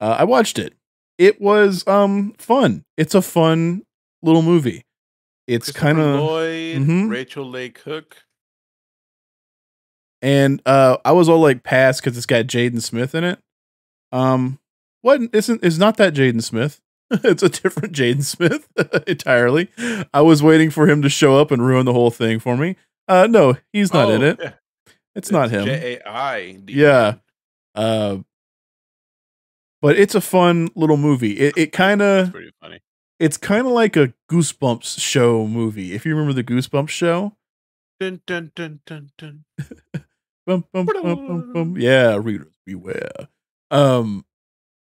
Uh, 0.00 0.16
I 0.18 0.24
watched 0.24 0.58
it. 0.58 0.74
It 1.18 1.40
was 1.40 1.86
um 1.86 2.32
fun. 2.38 2.84
It's 2.96 3.14
a 3.14 3.22
fun 3.22 3.82
little 4.22 4.42
movie. 4.42 4.84
It's 5.46 5.70
kind 5.70 5.98
of 6.00 6.20
Mhm. 6.20 7.10
Rachael 7.10 7.48
Leigh 7.48 7.70
Cook. 7.70 8.16
and 10.22 10.60
uh 10.66 10.96
I 11.04 11.12
was 11.12 11.28
all 11.28 11.40
like 11.40 11.62
past 11.62 12.02
because 12.02 12.16
it's 12.16 12.26
got 12.26 12.46
Jaden 12.46 12.82
Smith 12.82 13.14
in 13.14 13.24
it. 13.24 13.38
Um, 14.12 14.58
what 15.02 15.20
isn't 15.32 15.64
is 15.64 15.78
not 15.78 15.96
that 15.98 16.14
Jaden 16.14 16.42
Smith. 16.42 16.80
it's 17.10 17.42
a 17.42 17.48
different 17.48 17.94
Jaden 17.94 18.24
Smith 18.24 18.68
entirely. 19.06 19.68
I 20.14 20.20
was 20.20 20.42
waiting 20.42 20.70
for 20.70 20.88
him 20.88 21.02
to 21.02 21.08
show 21.08 21.38
up 21.38 21.50
and 21.50 21.64
ruin 21.66 21.84
the 21.86 21.92
whole 21.92 22.10
thing 22.10 22.38
for 22.38 22.56
me. 22.56 22.76
Uh, 23.08 23.26
no, 23.28 23.56
he's 23.72 23.92
not 23.92 24.10
in 24.10 24.22
Oh, 24.22 24.26
it. 24.26 24.38
yeah. 24.40 24.52
It's 25.14 25.30
not 25.30 25.50
him. 25.50 25.64
J 25.64 25.98
A 26.04 26.08
I. 26.08 26.52
D. 26.64 26.72
Yeah. 26.74 27.14
Uh, 27.74 28.18
but 29.82 29.98
it's 29.98 30.14
a 30.14 30.20
fun 30.20 30.68
little 30.74 30.96
movie. 30.96 31.32
It 31.38 31.54
it 31.56 31.72
kind 31.72 32.02
of 32.02 32.32
pretty 32.32 32.52
funny. 32.60 32.80
it's 33.18 33.36
kind 33.36 33.66
of 33.66 33.72
like 33.72 33.96
a 33.96 34.12
Goosebumps 34.30 35.00
show 35.00 35.46
movie. 35.46 35.94
If 35.94 36.04
you 36.04 36.12
remember 36.14 36.32
the 36.34 36.44
Goosebumps 36.44 36.90
show, 36.90 37.36
Dun, 37.98 38.20
dun, 38.26 38.50
dun, 38.54 38.80
dun, 38.86 39.10
dun. 39.18 39.44
bum, 40.46 40.64
bum, 40.72 40.86
bum, 40.86 41.02
bum, 41.26 41.52
bum. 41.52 41.76
yeah, 41.78 42.16
readers 42.16 42.52
beware. 42.64 43.28
Um, 43.70 44.24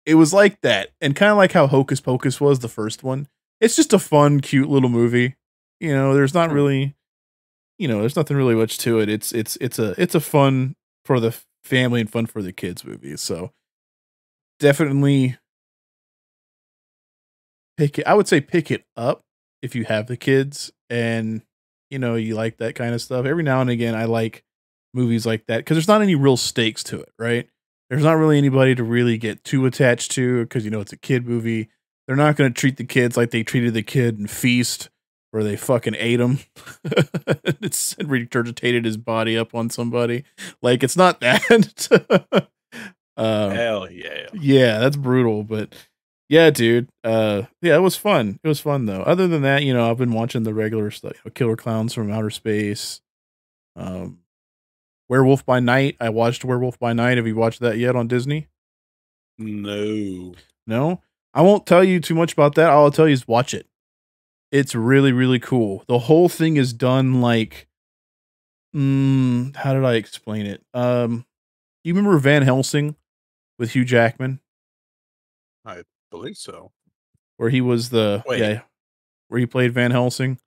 it 0.05 0.15
was 0.15 0.33
like 0.33 0.61
that, 0.61 0.89
and 0.99 1.15
kind 1.15 1.31
of 1.31 1.37
like 1.37 1.51
how 1.51 1.67
Hocus 1.67 2.01
Pocus 2.01 2.41
was 2.41 2.59
the 2.59 2.67
first 2.69 3.03
one. 3.03 3.27
It's 3.61 3.75
just 3.75 3.93
a 3.93 3.99
fun, 3.99 4.41
cute 4.41 4.67
little 4.69 4.89
movie. 4.89 5.35
You 5.79 5.93
know, 5.93 6.13
there's 6.13 6.33
not 6.33 6.49
Hmm. 6.49 6.55
really, 6.55 6.95
you 7.83 7.89
know, 7.89 7.99
there's 7.99 8.15
nothing 8.15 8.37
really 8.37 8.55
much 8.55 8.77
to 8.77 9.01
it. 9.01 9.09
It's 9.09 9.33
it's 9.33 9.57
it's 9.59 9.77
a 9.77 9.93
it's 10.01 10.15
a 10.15 10.21
fun 10.21 10.77
for 11.03 11.19
the 11.19 11.37
family 11.65 11.99
and 11.99 12.09
fun 12.09 12.27
for 12.27 12.41
the 12.41 12.53
kids 12.53 12.85
movie. 12.85 13.17
So 13.17 13.51
definitely 14.57 15.35
pick 17.77 17.99
it. 17.99 18.07
I 18.07 18.13
would 18.13 18.29
say 18.29 18.39
pick 18.39 18.71
it 18.71 18.85
up 18.95 19.19
if 19.61 19.75
you 19.75 19.83
have 19.83 20.07
the 20.07 20.15
kids 20.15 20.71
and 20.89 21.41
you 21.89 21.99
know 21.99 22.15
you 22.15 22.35
like 22.35 22.55
that 22.59 22.75
kind 22.75 22.93
of 22.93 23.01
stuff. 23.01 23.25
Every 23.25 23.43
now 23.43 23.59
and 23.59 23.69
again, 23.69 23.95
I 23.95 24.05
like 24.05 24.45
movies 24.93 25.25
like 25.25 25.47
that 25.47 25.57
because 25.57 25.75
there's 25.75 25.89
not 25.89 26.01
any 26.01 26.15
real 26.15 26.37
stakes 26.37 26.85
to 26.85 27.01
it, 27.01 27.11
right? 27.19 27.49
There's 27.89 28.05
not 28.05 28.13
really 28.13 28.37
anybody 28.37 28.75
to 28.75 28.83
really 28.85 29.17
get 29.17 29.43
too 29.43 29.65
attached 29.65 30.11
to 30.11 30.43
because 30.43 30.63
you 30.63 30.71
know 30.71 30.79
it's 30.79 30.93
a 30.93 30.97
kid 30.97 31.27
movie. 31.27 31.67
They're 32.07 32.15
not 32.15 32.37
going 32.37 32.53
to 32.53 32.57
treat 32.57 32.77
the 32.77 32.85
kids 32.85 33.17
like 33.17 33.31
they 33.31 33.43
treated 33.43 33.73
the 33.73 33.83
kid 33.83 34.19
in 34.19 34.27
Feast, 34.27 34.87
where 35.33 35.43
they 35.43 35.55
fucking 35.55 35.95
ate 35.97 36.19
him. 36.19 36.37
it's 36.85 37.95
regurgitated 37.95 38.85
his 38.85 38.97
body 38.97 39.35
up 39.35 39.55
on 39.55 39.71
somebody. 39.71 40.25
Like 40.61 40.83
it's 40.83 40.95
not 40.95 41.21
that. 41.21 42.47
uh, 43.17 43.49
Hell 43.49 43.89
yeah. 43.91 44.27
yeah, 44.31 44.77
that's 44.77 44.95
brutal, 44.95 45.43
but 45.43 45.73
yeah, 46.29 46.51
dude. 46.51 46.87
Uh 47.03 47.43
yeah, 47.63 47.75
it 47.75 47.81
was 47.81 47.95
fun. 47.95 48.39
It 48.43 48.47
was 48.47 48.59
fun 48.59 48.85
though. 48.85 49.01
Other 49.01 49.27
than 49.27 49.41
that, 49.41 49.63
you 49.63 49.73
know, 49.73 49.89
I've 49.89 49.97
been 49.97 50.13
watching 50.13 50.43
the 50.43 50.53
regular 50.53 50.91
stuff, 50.91 51.17
Killer 51.33 51.55
Clowns 51.55 51.95
from 51.95 52.11
Outer 52.11 52.29
Space. 52.29 53.01
Um 53.75 54.19
Werewolf 55.09 55.43
by 55.47 55.59
Night. 55.59 55.97
I 55.99 56.09
watched 56.09 56.45
Werewolf 56.45 56.77
by 56.77 56.93
Night. 56.93 57.17
Have 57.17 57.25
you 57.25 57.35
watched 57.35 57.59
that 57.61 57.79
yet 57.79 57.95
on 57.95 58.07
Disney? 58.07 58.49
No. 59.39 60.35
No? 60.67 61.01
I 61.33 61.41
won't 61.41 61.65
tell 61.65 61.83
you 61.83 61.99
too 61.99 62.13
much 62.13 62.33
about 62.33 62.53
that. 62.55 62.69
All 62.69 62.83
I'll 62.83 62.91
tell 62.91 63.07
you 63.07 63.13
is 63.13 63.27
watch 63.27 63.55
it. 63.55 63.65
It's 64.53 64.75
really, 64.75 65.11
really 65.11 65.39
cool. 65.39 65.83
The 65.87 65.97
whole 65.99 66.29
thing 66.29 66.55
is 66.57 66.71
done 66.73 67.21
like 67.21 67.67
mm, 68.75 69.55
how 69.55 69.73
did 69.73 69.83
I 69.83 69.95
explain 69.95 70.45
it? 70.45 70.63
Um 70.73 71.25
you 71.83 71.93
remember 71.93 72.17
Van 72.19 72.43
Helsing 72.43 72.95
with 73.59 73.71
Hugh 73.71 73.83
Jackman? 73.85 74.39
I 75.65 75.83
believe 76.11 76.37
so. 76.37 76.71
where 77.37 77.49
he 77.49 77.61
was 77.61 77.89
the 77.89 78.23
Wait. 78.27 78.39
yeah, 78.39 78.61
where 79.27 79.39
he 79.39 79.45
played 79.45 79.73
Van 79.73 79.91
Helsing, 79.91 80.37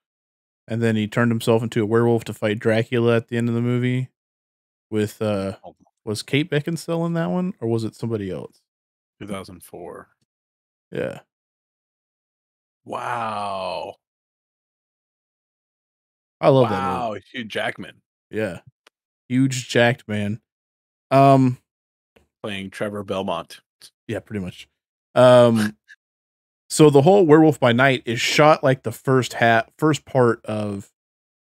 and 0.69 0.81
then 0.83 0.95
he 0.97 1.09
turned 1.09 1.31
himself 1.31 1.63
into 1.63 1.83
a 1.83 1.87
werewolf 1.87 2.25
to 2.25 2.33
fight 2.35 2.59
Dracula 2.59 3.17
at 3.17 3.29
the 3.29 3.37
end 3.37 3.49
of 3.49 3.55
the 3.55 3.61
movie. 3.61 4.09
With 4.91 5.21
uh, 5.21 5.57
Oh. 5.65 5.75
was 6.05 6.23
Kate 6.23 6.49
Beckinsale 6.51 7.05
in 7.07 7.15
that 7.15 7.31
one, 7.31 7.55
or 7.61 7.69
was 7.69 7.83
it 7.85 7.97
somebody 7.97 8.31
else? 8.31 8.61
2004. 9.21 10.09
Yeah, 10.93 11.21
Wow. 12.87 13.97
I 16.41 16.49
love 16.49 16.71
that 16.71 16.83
movie. 16.83 16.95
wow. 16.95 17.17
Hugh 17.33 17.45
Jackman 17.45 18.03
Yeah, 18.31 18.61
huge 19.29 19.69
jacked 19.69 20.07
man. 20.07 20.41
Um, 21.11 21.59
playing 22.43 22.71
Trevor 22.71 23.03
Belmont. 23.03 23.61
yeah, 24.07 24.21
pretty 24.21 24.45
much. 24.45 24.69
Um, 25.15 25.77
so 26.71 26.91
the 26.91 27.03
whole 27.03 27.27
Werewolf 27.27 27.59
by 27.59 27.73
Night 27.73 28.03
is 28.07 28.21
shot 28.21 28.63
like 28.63 28.83
the 28.83 28.93
first 28.93 29.35
half, 29.35 29.67
first 29.79 30.05
part 30.05 30.45
of 30.45 30.91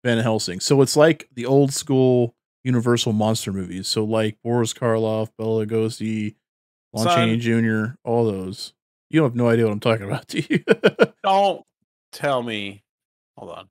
Van 0.04 0.18
Helsing. 0.18 0.60
So 0.60 0.80
it's 0.82 0.96
like 0.96 1.28
the 1.34 1.46
old 1.46 1.72
school 1.72 2.34
Universal 2.64 3.12
monster 3.14 3.52
movies. 3.52 3.88
So 3.88 4.04
like 4.04 4.36
Boris 4.44 4.72
Karloff, 4.72 5.30
Bela 5.36 5.66
Lugosi, 5.66 6.36
Lon 6.92 7.04
Son. 7.04 7.16
Chaney 7.16 7.36
Jr., 7.38 7.94
all 8.04 8.24
those. 8.24 8.74
You 9.12 9.24
have 9.24 9.36
no 9.36 9.48
idea 9.48 9.66
what 9.66 9.72
I'm 9.72 9.80
talking 9.80 10.06
about, 10.06 10.26
do 10.28 10.42
you? 10.48 10.64
Don't 11.22 11.64
tell 12.12 12.42
me. 12.42 12.82
Hold 13.36 13.50
on. 13.52 13.68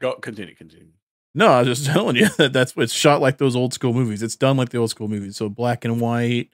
Go 0.00 0.14
continue, 0.16 0.56
continue. 0.56 0.88
no, 1.32 1.46
I 1.46 1.60
was 1.60 1.68
just 1.78 1.86
telling 1.92 2.16
you 2.16 2.28
that 2.38 2.52
that's 2.52 2.74
it's 2.76 2.92
shot 2.92 3.20
like 3.20 3.38
those 3.38 3.54
old 3.54 3.72
school 3.72 3.92
movies. 3.92 4.20
It's 4.20 4.34
done 4.34 4.56
like 4.56 4.70
the 4.70 4.78
old 4.78 4.90
school 4.90 5.06
movies. 5.06 5.36
So 5.36 5.48
black 5.48 5.84
and 5.84 6.00
white. 6.00 6.50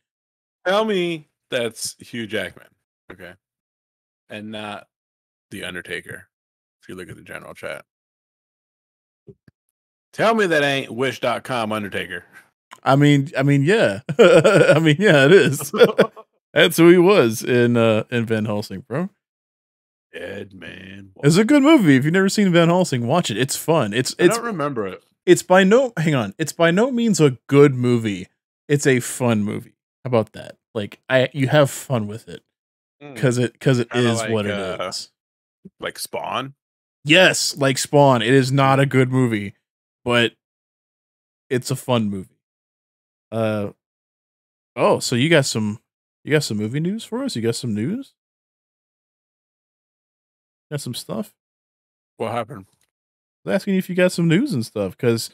Tell 0.67 0.85
me 0.85 1.29
that's 1.51 1.97
Hugh 1.99 2.27
Jackman. 2.27 2.69
Okay. 3.11 3.33
And 4.29 4.51
not 4.51 4.87
The 5.51 5.65
Undertaker. 5.65 6.29
If 6.83 6.91
you 6.91 6.95
look 6.95 7.09
at 7.09 7.17
the 7.17 7.23
general 7.23 7.55
chat. 7.55 7.87
Tell 10.13 10.35
me 10.35 10.47
that 10.47 10.63
ain't 10.63 10.91
wish.com 10.91 11.73
Undertaker. 11.73 12.25
I 12.83 12.97
mean, 12.97 13.31
I 13.37 13.43
mean, 13.43 13.63
yeah. 13.63 14.01
I 14.19 14.79
mean, 14.79 14.97
yeah, 14.99 15.25
it 15.27 15.33
is. 15.33 15.73
That's 16.55 16.77
who 16.77 16.89
he 16.89 16.99
was 16.99 17.43
in 17.43 17.77
uh 17.77 18.05
in 18.11 18.25
Van 18.27 18.45
Helsing, 18.45 18.85
bro. 18.89 19.11
Dead 20.13 20.55
man. 20.55 21.13
It's 21.23 21.37
a 21.37 21.45
good 21.45 21.63
movie. 21.63 21.97
If 21.97 22.05
you've 22.05 22.15
never 22.15 22.29
seen 22.29 22.51
Van 22.53 22.69
Helsing, 22.69 23.07
watch 23.07 23.31
it. 23.31 23.37
It's 23.37 23.57
fun. 23.57 23.93
It's 23.93 24.15
I 24.19 24.29
don't 24.29 24.45
remember 24.45 24.87
it. 24.87 25.03
it's 25.27 25.43
by 25.43 25.65
no 25.65 25.93
hang 25.97 26.15
on. 26.15 26.35
It's 26.39 26.53
by 26.53 26.71
no 26.71 26.91
means 26.91 27.21
a 27.21 27.37
good 27.47 27.75
movie. 27.75 28.29
It's 28.69 28.87
a 28.87 29.01
fun 29.01 29.43
movie. 29.43 29.75
How 30.05 30.09
about 30.09 30.33
that? 30.33 30.57
Like 30.75 31.01
I 31.09 31.29
you 31.33 31.49
have 31.49 31.71
fun 31.71 32.07
with 32.07 32.29
it 32.29 32.43
because 33.01 33.39
it 33.39 33.53
because 33.53 33.79
it 33.79 33.91
Kinda 33.91 34.11
is 34.11 34.21
what 34.23 34.47
like, 34.47 34.55
it 34.55 34.81
uh, 34.81 34.89
is. 34.89 35.11
Like 35.81 35.99
Spawn. 35.99 36.55
Yes, 37.05 37.57
like 37.57 37.79
Spawn. 37.79 38.23
It 38.23 38.33
is 38.33 38.51
not 38.51 38.81
a 38.81 38.87
good 38.87 39.11
movie, 39.11 39.55
but 40.05 40.33
it's 41.51 41.71
a 41.71 41.77
fun 41.77 42.11
movie. 42.11 42.38
Uh 43.31 43.71
oh, 44.77 44.99
so 45.01 45.17
you 45.17 45.29
got 45.29 45.45
some 45.47 45.81
you 46.25 46.33
got 46.33 46.45
some 46.45 46.57
movie 46.57 46.81
news 46.81 47.05
for 47.05 47.23
us? 47.25 47.37
You 47.37 47.43
got 47.43 47.57
some 47.57 47.75
news? 47.75 48.15
Got 50.71 50.81
some 50.81 50.95
stuff? 50.95 51.35
What 52.17 52.33
happened? 52.33 52.67
I 52.71 53.51
was 53.51 53.55
asking 53.57 53.77
if 53.77 53.89
you 53.89 53.95
got 53.95 54.13
some 54.13 54.29
news 54.29 54.53
and 54.53 54.65
stuff 54.67 54.97
because 54.97 55.31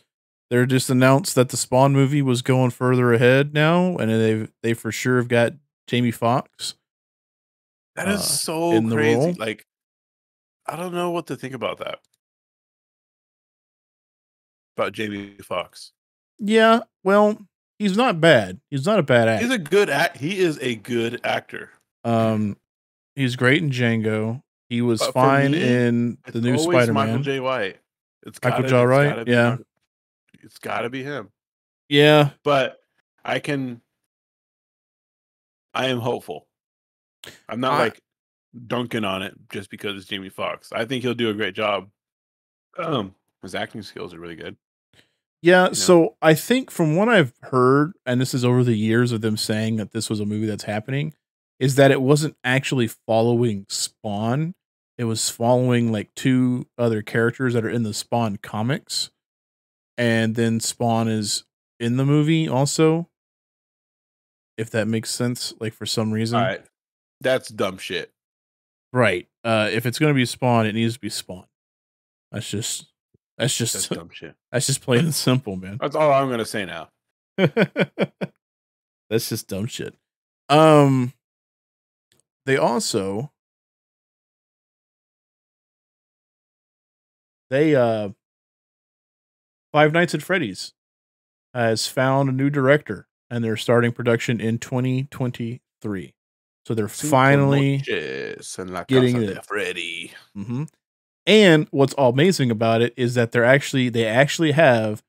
They're 0.50 0.66
just 0.66 0.90
announced 0.90 1.34
that 1.34 1.48
the 1.48 1.56
Spawn 1.56 1.92
movie 1.92 2.22
was 2.22 2.42
going 2.42 2.70
further 2.70 3.12
ahead 3.12 3.54
now, 3.54 3.96
and 3.96 4.10
they 4.10 4.48
they 4.62 4.74
for 4.74 4.92
sure 4.92 5.16
have 5.16 5.28
got 5.28 5.54
Jamie 5.86 6.10
Foxx. 6.10 6.74
That 7.96 8.08
is 8.08 8.20
uh, 8.20 8.22
so 8.22 8.82
crazy. 8.88 9.32
Like, 9.32 9.66
I 10.66 10.76
don't 10.76 10.92
know 10.94 11.10
what 11.10 11.26
to 11.28 11.36
think 11.36 11.54
about 11.54 11.78
that. 11.78 12.00
About 14.76 14.92
Jamie 14.92 15.36
Foxx. 15.42 15.92
Yeah, 16.38 16.80
well, 17.02 17.38
he's 17.88 17.96
not 17.96 18.20
bad. 18.20 18.60
He's 18.70 18.86
not 18.86 18.98
a 18.98 19.02
bad 19.02 19.28
actor. 19.28 19.44
He's 19.46 19.54
a 19.54 19.58
good 19.58 19.90
act. 19.90 20.16
He 20.16 20.38
is 20.38 20.58
a 20.60 20.74
good 20.74 21.20
actor. 21.24 21.70
Um, 22.04 22.56
he's 23.14 23.36
great 23.36 23.62
in 23.62 23.70
Django. 23.70 24.42
He 24.68 24.80
was 24.80 25.00
But 25.00 25.12
fine 25.12 25.52
me, 25.52 25.62
in 25.62 26.18
the 26.32 26.40
new 26.40 26.56
Spider 26.58 26.92
Michael 26.92 27.14
Man. 27.14 27.22
J. 27.22 27.40
White. 27.40 27.78
It's 28.26 28.38
Michael 28.42 28.62
gotta- 28.62 28.68
J. 28.70 28.76
it's 28.80 28.86
Wright? 28.88 29.16
gotta 29.16 29.30
Yeah. 29.30 29.50
Michael- 29.50 29.64
It's 30.42 30.58
got 30.58 30.80
to 30.82 30.90
be 30.90 31.02
him. 31.02 31.30
Yeah, 31.88 32.30
But 32.42 32.80
I 33.24 33.38
can. 33.38 33.80
I 35.74 35.86
am 35.88 35.98
hopeful. 36.00 36.46
I'm 37.48 37.60
not 37.60 37.72
I- 37.74 37.78
like 37.84 38.00
dunking 38.66 39.04
on 39.04 39.22
it 39.22 39.34
just 39.52 39.68
because 39.70 39.96
it's 39.96 40.06
Jamie 40.06 40.28
Foxx. 40.28 40.72
I 40.72 40.84
think 40.84 41.02
he'll 41.02 41.14
do 41.14 41.30
a 41.30 41.34
great 41.34 41.54
job. 41.54 41.90
Um, 42.78 43.14
his 43.42 43.54
acting 43.54 43.82
skills 43.82 44.14
are 44.14 44.18
really 44.20 44.36
good. 44.36 44.56
Yeah. 45.44 45.66
Yeah. 45.66 45.72
So 45.72 46.16
I 46.22 46.32
think 46.34 46.70
from 46.70 46.96
what 46.96 47.08
I've 47.10 47.34
heard, 47.42 47.92
and 48.06 48.18
this 48.20 48.32
is 48.32 48.44
over 48.44 48.64
the 48.64 48.76
years 48.76 49.12
of 49.12 49.20
them 49.20 49.36
saying 49.36 49.76
that 49.76 49.92
this 49.92 50.08
was 50.08 50.18
a 50.18 50.24
movie 50.24 50.46
that's 50.46 50.64
happening, 50.64 51.12
is 51.60 51.74
that 51.74 51.90
it 51.90 52.00
wasn't 52.00 52.36
actually 52.42 52.88
following 52.88 53.66
Spawn. 53.68 54.54
It 54.96 55.04
was 55.04 55.28
following 55.28 55.92
like 55.92 56.14
two 56.14 56.66
other 56.78 57.02
characters 57.02 57.52
that 57.52 57.64
are 57.64 57.70
in 57.70 57.82
the 57.82 57.92
Spawn 57.92 58.38
comics, 58.38 59.10
and 59.98 60.34
then 60.34 60.60
Spawn 60.60 61.08
is 61.08 61.44
in 61.78 61.98
the 61.98 62.06
movie 62.06 62.48
also. 62.48 63.10
If 64.56 64.70
that 64.70 64.88
makes 64.88 65.10
sense, 65.10 65.52
like 65.60 65.74
for 65.74 65.84
some 65.84 66.10
reason, 66.12 66.38
All 66.38 66.46
right, 66.46 66.62
that's 67.20 67.48
dumb 67.48 67.76
shit. 67.76 68.12
Right. 68.92 69.28
Uh 69.42 69.68
if 69.70 69.84
it's 69.84 69.98
gonna 69.98 70.14
be 70.14 70.24
Spawn, 70.24 70.64
it 70.64 70.74
needs 70.74 70.94
to 70.94 71.00
be 71.00 71.10
Spawn. 71.10 71.44
That's 72.32 72.48
just 72.48 72.86
that's 73.38 73.56
just 73.56 73.74
That's 73.74 73.88
dumb 73.88 74.10
shit. 74.12 74.34
That's 74.52 74.66
just 74.66 74.82
plain 74.82 75.00
and 75.00 75.14
simple, 75.14 75.56
man. 75.56 75.78
That's 75.80 75.96
all 75.96 76.12
I'm 76.12 76.30
gonna 76.30 76.44
say 76.44 76.64
now. 76.64 76.88
that's 77.36 79.28
just 79.28 79.48
dumb 79.48 79.66
shit. 79.66 79.94
Um 80.48 81.12
they 82.46 82.56
also 82.56 83.32
they 87.50 87.74
uh 87.74 88.10
Five 89.72 89.92
Nights 89.92 90.14
at 90.14 90.22
Freddy's 90.22 90.72
has 91.52 91.88
found 91.88 92.28
a 92.28 92.32
new 92.32 92.50
director 92.50 93.08
and 93.28 93.42
they're 93.42 93.56
starting 93.56 93.90
production 93.90 94.40
in 94.40 94.58
2023. 94.58 96.14
So 96.66 96.74
they're 96.74 96.88
finally 96.88 97.78
getting 97.78 99.22
it. 99.22 99.44
Freddy. 99.46 100.12
hmm 100.34 100.64
And 101.26 101.66
what's 101.70 101.94
all 101.94 102.10
amazing 102.10 102.50
about 102.50 102.82
it 102.82 102.92
is 102.96 103.14
that 103.14 103.32
they're 103.32 103.44
actually 103.44 103.88
they 103.88 104.06
actually 104.06 104.52
have 104.52 105.02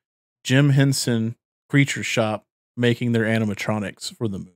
Jim 0.44 0.70
Henson 0.70 1.36
Creature 1.68 2.04
Shop 2.04 2.44
making 2.76 3.12
their 3.12 3.24
animatronics 3.24 4.14
for 4.16 4.28
the 4.28 4.38
movie. 4.38 4.52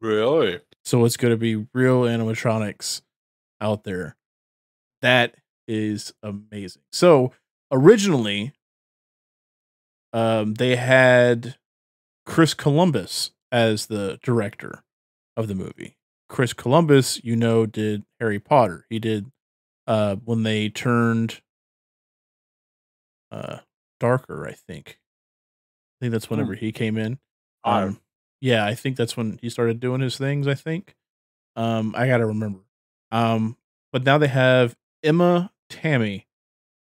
Really? 0.00 0.60
So 0.84 1.04
it's 1.04 1.16
going 1.16 1.32
to 1.32 1.36
be 1.36 1.66
real 1.74 2.02
animatronics 2.02 3.02
out 3.60 3.84
there. 3.84 4.16
That 5.02 5.34
is 5.66 6.12
amazing. 6.22 6.82
So 6.92 7.32
originally, 7.70 8.52
um, 10.12 10.54
they 10.54 10.76
had 10.76 11.56
Chris 12.24 12.54
Columbus 12.54 13.32
as 13.52 13.86
the 13.86 14.18
director 14.22 14.82
of 15.36 15.48
the 15.48 15.54
movie. 15.54 15.96
Chris 16.28 16.52
Columbus, 16.52 17.22
you 17.24 17.36
know, 17.36 17.66
did 17.66 18.04
Harry 18.20 18.38
Potter. 18.38 18.86
He 18.90 18.98
did 18.98 19.30
uh, 19.88 20.16
when 20.24 20.44
they 20.44 20.68
turned 20.68 21.40
uh, 23.32 23.58
darker. 23.98 24.46
I 24.46 24.52
think. 24.52 25.00
I 26.00 26.04
think 26.04 26.12
that's 26.12 26.30
whenever 26.30 26.54
he 26.54 26.70
came 26.70 26.96
in. 26.96 27.18
Um, 27.64 28.00
yeah, 28.40 28.64
I 28.64 28.76
think 28.76 28.96
that's 28.96 29.16
when 29.16 29.38
he 29.42 29.50
started 29.50 29.80
doing 29.80 30.00
his 30.00 30.16
things. 30.16 30.46
I 30.46 30.54
think. 30.54 30.94
Um, 31.56 31.94
I 31.96 32.06
gotta 32.06 32.26
remember. 32.26 32.60
Um, 33.10 33.56
but 33.92 34.04
now 34.04 34.18
they 34.18 34.28
have 34.28 34.76
Emma 35.02 35.50
Tammi 35.68 36.26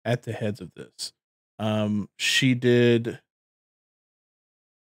at 0.04 0.22
the 0.22 0.32
heads 0.32 0.60
of 0.60 0.72
this. 0.74 1.12
Um, 1.58 2.08
she 2.16 2.54
did. 2.54 3.20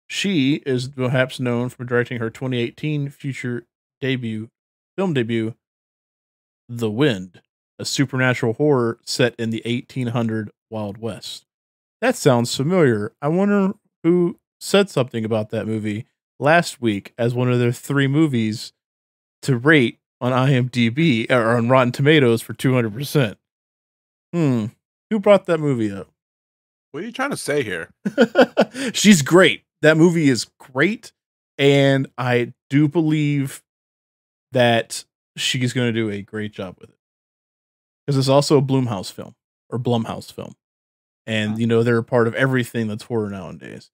She 0.07 0.55
is 0.65 0.87
perhaps 0.87 1.39
known 1.39 1.69
for 1.69 1.83
directing 1.83 2.19
her 2.19 2.29
2018 2.29 3.09
future 3.09 3.65
debut, 4.01 4.49
film 4.97 5.13
debut, 5.13 5.55
The 6.69 6.91
Wind, 6.91 7.41
a 7.79 7.85
supernatural 7.85 8.53
horror 8.53 8.99
set 9.03 9.35
in 9.37 9.49
the 9.49 9.61
1800 9.65 10.51
Wild 10.69 10.97
West. 10.97 11.45
That 12.01 12.15
sounds 12.15 12.55
familiar. 12.55 13.13
I 13.21 13.27
wonder 13.27 13.73
who 14.03 14.39
said 14.59 14.89
something 14.89 15.25
about 15.25 15.49
that 15.49 15.67
movie 15.67 16.05
last 16.39 16.81
week 16.81 17.13
as 17.17 17.33
one 17.33 17.51
of 17.51 17.59
their 17.59 17.71
three 17.71 18.07
movies 18.07 18.73
to 19.43 19.57
rate 19.57 19.99
on 20.21 20.31
IMDb 20.31 21.29
or 21.29 21.55
on 21.57 21.69
Rotten 21.69 21.91
Tomatoes 21.91 22.41
for 22.41 22.53
200%. 22.53 23.35
Hmm. 24.33 24.65
Who 25.09 25.19
brought 25.19 25.45
that 25.45 25.59
movie 25.59 25.91
up? 25.91 26.09
What 26.91 27.03
are 27.03 27.05
you 27.05 27.11
trying 27.11 27.31
to 27.31 27.37
say 27.37 27.61
here? 27.61 27.89
She's 28.93 29.21
great. 29.21 29.63
That 29.81 29.97
movie 29.97 30.29
is 30.29 30.45
great. 30.59 31.11
And 31.57 32.07
I 32.17 32.53
do 32.69 32.87
believe 32.87 33.61
that 34.51 35.03
she's 35.37 35.73
going 35.73 35.87
to 35.87 35.93
do 35.93 36.09
a 36.09 36.21
great 36.21 36.53
job 36.53 36.77
with 36.79 36.89
it. 36.89 36.94
Because 38.05 38.17
it's 38.17 38.29
also 38.29 38.57
a 38.57 38.61
Bloomhouse 38.61 39.11
film 39.11 39.35
or 39.69 39.79
Blumhouse 39.79 40.31
film. 40.31 40.53
And, 41.25 41.59
you 41.59 41.65
know, 41.65 41.81
they're 41.81 41.97
a 41.97 42.03
part 42.03 42.27
of 42.27 42.35
everything 42.35 42.87
that's 42.87 43.03
horror 43.03 43.29
nowadays. 43.29 43.89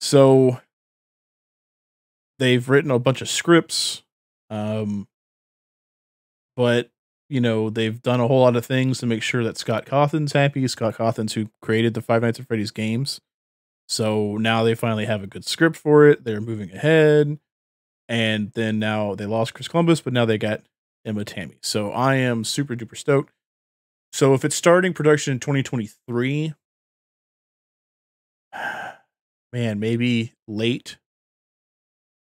So 0.00 0.60
they've 2.38 2.66
written 2.68 2.90
a 2.90 2.98
bunch 2.98 3.20
of 3.20 3.28
scripts. 3.28 4.02
Um, 4.48 5.06
but 6.56 6.90
you 7.28 7.40
know 7.40 7.70
they've 7.70 8.02
done 8.02 8.20
a 8.20 8.28
whole 8.28 8.40
lot 8.40 8.56
of 8.56 8.64
things 8.64 8.98
to 8.98 9.06
make 9.06 9.22
sure 9.22 9.44
that 9.44 9.58
Scott 9.58 9.86
Cawthon's 9.86 10.32
happy. 10.32 10.66
Scott 10.68 10.94
Cawthon's 10.94 11.34
who 11.34 11.50
created 11.60 11.94
the 11.94 12.02
Five 12.02 12.22
Nights 12.22 12.40
at 12.40 12.46
Freddy's 12.46 12.70
games. 12.70 13.20
So 13.88 14.36
now 14.36 14.64
they 14.64 14.74
finally 14.74 15.06
have 15.06 15.22
a 15.22 15.28
good 15.28 15.44
script 15.44 15.76
for 15.76 16.08
it. 16.08 16.24
They're 16.24 16.40
moving 16.40 16.72
ahead, 16.72 17.38
and 18.08 18.52
then 18.52 18.78
now 18.78 19.14
they 19.14 19.26
lost 19.26 19.54
Chris 19.54 19.68
Columbus, 19.68 20.00
but 20.00 20.12
now 20.12 20.24
they 20.24 20.38
got 20.38 20.62
Emma 21.06 21.24
Tammi. 21.24 21.56
So 21.62 21.90
I 21.92 22.16
am 22.16 22.44
super 22.44 22.74
duper 22.76 22.96
stoked. 22.96 23.32
So 24.12 24.34
if 24.34 24.44
it's 24.44 24.56
starting 24.56 24.92
production 24.92 25.32
in 25.32 25.40
2023, 25.40 26.54
man, 29.52 29.80
maybe 29.80 30.32
late, 30.48 30.98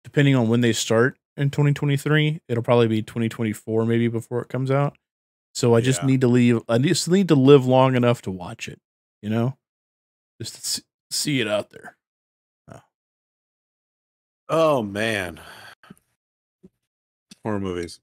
depending 0.04 0.34
on 0.34 0.48
when 0.48 0.60
they 0.60 0.72
start 0.72 1.18
in 1.36 1.50
2023. 1.50 2.40
It'll 2.48 2.62
probably 2.62 2.88
be 2.88 3.02
2024 3.02 3.86
maybe 3.86 4.08
before 4.08 4.42
it 4.42 4.48
comes 4.48 4.70
out. 4.70 4.96
So 5.54 5.74
I 5.74 5.80
just 5.80 6.02
Yeah. 6.02 6.06
need 6.06 6.20
to 6.22 6.28
leave. 6.28 6.60
I 6.68 6.78
just 6.78 7.08
need 7.08 7.28
to 7.28 7.34
live 7.34 7.66
long 7.66 7.94
enough 7.96 8.20
to 8.22 8.30
watch 8.30 8.68
it. 8.68 8.80
You 9.22 9.30
know, 9.30 9.58
just 10.40 10.54
to 10.56 10.60
see, 10.60 10.82
see 11.10 11.40
it 11.40 11.48
out 11.48 11.70
there. 11.70 11.96
Oh 14.50 14.82
man. 14.82 15.40
Horror 17.44 17.60
movies. 17.60 18.00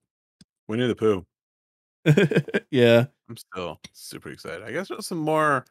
Winnie 0.68 0.88
the 0.88 0.96
Pooh. 0.96 1.26
yeah. 2.72 3.06
I'm 3.30 3.38
still 3.38 3.80
super 3.94 4.30
excited. 4.30 4.64
I 4.64 4.72
guess 4.72 4.90
there's 4.90 5.08
some 5.08 5.20
more 5.20 5.66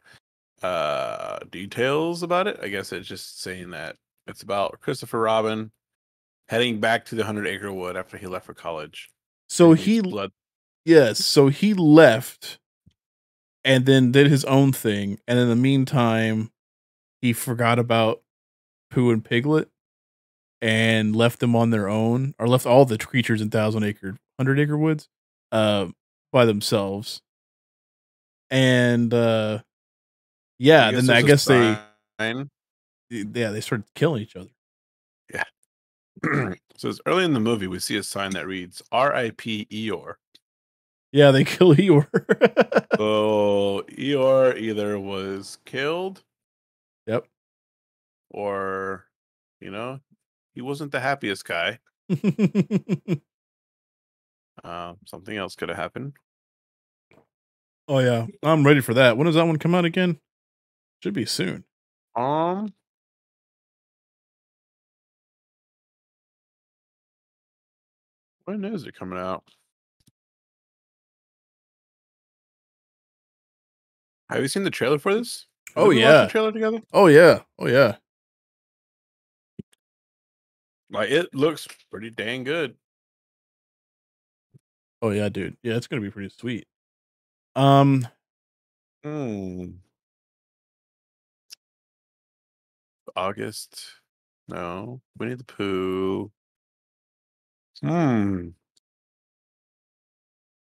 uh 0.63 1.39
details 1.51 2.23
about 2.23 2.47
it. 2.47 2.59
I 2.61 2.69
guess 2.69 2.91
it's 2.91 3.07
just 3.07 3.41
saying 3.41 3.71
that 3.71 3.97
it's 4.27 4.41
about 4.41 4.79
Christopher 4.81 5.19
Robin 5.19 5.71
heading 6.47 6.79
back 6.79 7.05
to 7.05 7.15
the 7.15 7.25
hundred 7.25 7.47
acre 7.47 7.71
wood 7.71 7.97
after 7.97 8.17
he 8.17 8.27
left 8.27 8.45
for 8.45 8.53
college. 8.53 9.09
So 9.49 9.73
he 9.73 10.01
blood 10.01 10.31
Yes. 10.85 11.25
So 11.25 11.47
he 11.47 11.73
left 11.73 12.59
and 13.63 13.85
then 13.87 14.11
did 14.11 14.27
his 14.27 14.45
own 14.45 14.71
thing. 14.71 15.19
And 15.27 15.39
in 15.39 15.49
the 15.49 15.55
meantime, 15.55 16.51
he 17.21 17.33
forgot 17.33 17.79
about 17.79 18.21
Pooh 18.91 19.09
and 19.09 19.25
Piglet 19.25 19.67
and 20.65 21.15
left 21.15 21.39
them 21.39 21.55
on 21.55 21.69
their 21.69 21.87
own, 21.87 22.33
or 22.39 22.47
left 22.47 22.65
all 22.65 22.85
the 22.85 22.97
creatures 22.97 23.41
in 23.41 23.49
Thousand 23.49 23.83
Acre, 23.83 24.17
Hundred 24.39 24.59
Acre 24.59 24.77
Woods 24.77 25.07
uh, 25.51 25.87
by 26.31 26.45
themselves. 26.45 27.21
And 28.49 29.13
uh, 29.13 29.59
yeah, 30.57 30.91
then 30.91 31.09
I 31.09 31.21
guess 31.21 31.45
they, 31.45 31.77
sign. 32.19 32.49
yeah, 33.09 33.51
they 33.51 33.61
started 33.61 33.85
killing 33.93 34.23
each 34.23 34.35
other. 34.35 34.49
Yeah. 35.31 35.43
so 36.77 36.89
it's 36.89 37.01
early 37.05 37.25
in 37.25 37.33
the 37.33 37.39
movie 37.39 37.67
we 37.67 37.79
see 37.79 37.97
a 37.97 38.03
sign 38.03 38.31
that 38.31 38.47
reads 38.47 38.81
R.I.P. 38.91 39.67
Eeyore. 39.71 40.15
Yeah, 41.11 41.31
they 41.31 41.43
kill 41.45 41.75
Eeyore. 41.75 42.07
So 42.97 43.83
Eeyore 43.89 44.57
either 44.57 44.99
was 44.99 45.57
killed 45.65 46.23
Yep. 47.07 47.27
Or, 48.31 49.05
you 49.61 49.71
know, 49.71 49.99
he 50.55 50.61
wasn't 50.61 50.91
the 50.91 50.99
happiest 51.01 51.45
guy. 51.45 51.79
Uh, 54.63 54.93
something 55.05 55.35
else 55.37 55.53
could 55.55 55.69
have 55.69 55.77
happened. 55.77 56.13
oh 57.87 57.99
yeah, 57.99 58.25
I'm 58.41 58.65
ready 58.65 58.79
for 58.81 58.93
that. 58.95 59.15
When 59.17 59.25
does 59.25 59.35
that 59.35 59.45
one 59.45 59.59
come 59.59 59.75
out 59.75 59.85
again? 59.85 60.17
Should 61.03 61.13
be 61.13 61.25
soon. 61.25 61.65
Um, 62.15 62.73
when 68.45 68.63
is 68.65 68.85
it 68.85 68.95
coming 68.97 69.19
out? 69.19 69.43
Have 74.29 74.41
you 74.41 74.47
seen 74.47 74.63
the 74.63 74.71
trailer 74.71 74.97
for 74.97 75.13
this? 75.13 75.45
Have 75.75 75.85
Oh, 75.85 75.89
yeah. 75.91 76.23
the 76.23 76.27
trailer 76.31 76.51
together. 76.51 76.81
Oh 76.93 77.07
yeah. 77.07 77.41
Oh 77.59 77.67
yeah. 77.67 77.97
Like 80.95 81.11
it 81.11 81.35
looks 81.35 81.67
pretty 81.91 82.09
dang 82.09 82.45
good. 82.45 82.75
Oh 85.01 85.09
yeah, 85.09 85.27
dude. 85.27 85.57
Yeah, 85.61 85.75
it's 85.75 85.87
gonna 85.87 86.01
be 86.01 86.09
pretty 86.09 86.29
sweet. 86.29 86.67
Um, 87.55 88.07
Hmm. 89.03 89.71
August. 93.15 93.83
No. 94.47 95.01
Winnie 95.17 95.35
the 95.35 95.43
Pooh. 95.43 96.31
Hmm. 97.81 98.49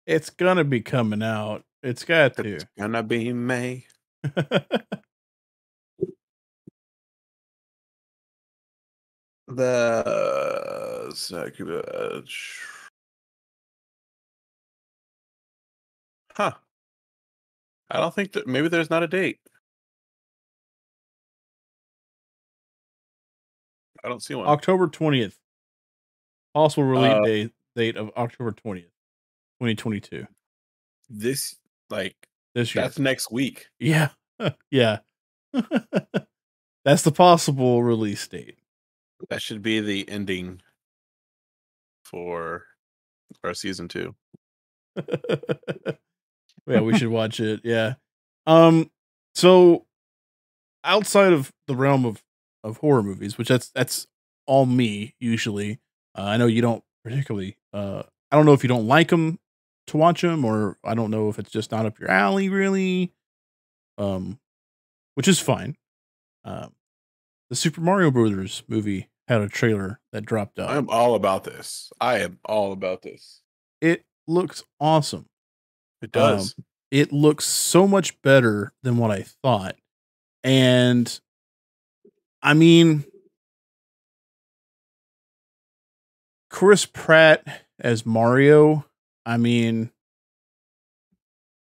it's 0.05 0.29
gonna 0.29 0.63
be 0.63 0.81
coming 0.81 1.23
out. 1.23 1.63
It's 1.81 2.03
got 2.05 2.35
to. 2.37 2.47
It's 2.55 2.65
gonna 2.77 3.01
be 3.01 3.33
May. 3.33 3.85
The 9.55 11.11
second. 11.15 11.71
uh, 11.71 12.21
Huh. 16.33 16.51
I 17.89 17.99
don't 17.99 18.13
think 18.15 18.31
that 18.33 18.47
maybe 18.47 18.69
there's 18.69 18.89
not 18.89 19.03
a 19.03 19.07
date. 19.07 19.39
I 24.03 24.07
don't 24.09 24.23
see 24.23 24.33
one. 24.33 24.47
October 24.47 24.87
twentieth. 24.87 25.37
Possible 26.53 26.85
release 26.85 27.13
Uh, 27.13 27.21
date 27.21 27.51
date 27.75 27.97
of 27.97 28.09
October 28.15 28.51
twentieth, 28.53 28.91
twenty 29.59 29.75
twenty 29.75 29.99
two. 29.99 30.25
this 31.09 31.57
like 31.89 32.15
This 32.55 32.73
year. 32.73 32.85
that's 32.85 32.97
next 32.97 33.31
week. 33.31 33.67
Yeah. 33.79 34.09
yeah. 34.71 34.99
That's 36.83 37.03
the 37.03 37.11
possible 37.11 37.83
release 37.83 38.27
date. 38.27 38.57
That 39.29 39.41
should 39.41 39.61
be 39.61 39.79
the 39.79 40.07
ending 40.09 40.61
for 42.03 42.65
our 43.43 43.53
season 43.53 43.87
two. 43.87 44.15
yeah, 46.67 46.81
we 46.81 46.97
should 46.97 47.09
watch 47.09 47.39
it. 47.39 47.61
Yeah. 47.63 47.95
Um 48.45 48.89
so 49.35 49.85
outside 50.83 51.33
of 51.33 51.51
the 51.67 51.75
realm 51.75 52.05
of 52.05 52.23
of 52.63 52.77
horror 52.77 53.03
movies, 53.03 53.37
which 53.37 53.47
that's 53.47 53.69
that's 53.69 54.07
all 54.45 54.65
me 54.65 55.15
usually. 55.19 55.79
Uh, 56.17 56.23
I 56.23 56.37
know 56.37 56.47
you 56.47 56.61
don't 56.61 56.83
particularly 57.03 57.57
uh 57.73 58.03
I 58.31 58.35
don't 58.35 58.45
know 58.45 58.53
if 58.53 58.63
you 58.63 58.69
don't 58.69 58.87
like 58.87 59.09
them 59.09 59.39
to 59.87 59.97
watch 59.97 60.21
them 60.21 60.45
or 60.45 60.77
I 60.83 60.93
don't 60.93 61.11
know 61.11 61.29
if 61.29 61.39
it's 61.39 61.51
just 61.51 61.71
not 61.71 61.85
up 61.85 61.99
your 61.99 62.11
alley 62.11 62.49
really. 62.49 63.13
Um 63.97 64.39
which 65.15 65.27
is 65.27 65.39
fine. 65.39 65.77
Um 66.43 66.73
the 67.49 67.55
Super 67.55 67.81
Mario 67.81 68.11
Brothers 68.11 68.63
movie 68.67 69.09
had 69.31 69.41
a 69.41 69.47
trailer 69.47 69.99
that 70.11 70.25
dropped 70.25 70.59
out. 70.59 70.69
I'm 70.69 70.89
all 70.89 71.15
about 71.15 71.45
this. 71.45 71.91
I 72.01 72.19
am 72.19 72.37
all 72.43 72.73
about 72.73 73.01
this. 73.01 73.41
it 73.79 74.03
looks 74.27 74.63
awesome. 74.79 75.27
It 76.01 76.15
um, 76.17 76.37
does. 76.37 76.55
it 76.91 77.13
looks 77.13 77.45
so 77.45 77.87
much 77.87 78.21
better 78.21 78.73
than 78.83 78.97
what 78.97 79.09
I 79.09 79.23
thought. 79.41 79.75
And 80.43 81.19
I 82.43 82.53
mean, 82.53 83.05
Chris 86.49 86.85
Pratt 86.85 87.45
as 87.79 88.05
Mario, 88.05 88.85
I 89.25 89.37
mean, 89.37 89.91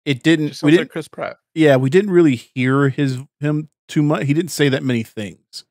it 0.05 0.23
didn't, 0.23 0.49
Just 0.49 0.63
we 0.63 0.71
didn't, 0.71 0.85
like 0.85 0.91
Chris 0.91 1.09
Pratt. 1.09 1.39
yeah, 1.55 1.77
we 1.77 1.91
didn't 1.91 2.11
really 2.11 2.37
hear 2.37 2.89
his, 2.89 3.19
him 3.41 3.69
too 3.89 4.03
much. 4.03 4.27
He 4.27 4.35
didn't 4.35 4.51
say 4.51 4.69
that 4.69 4.83
many 4.83 5.03
things. 5.03 5.65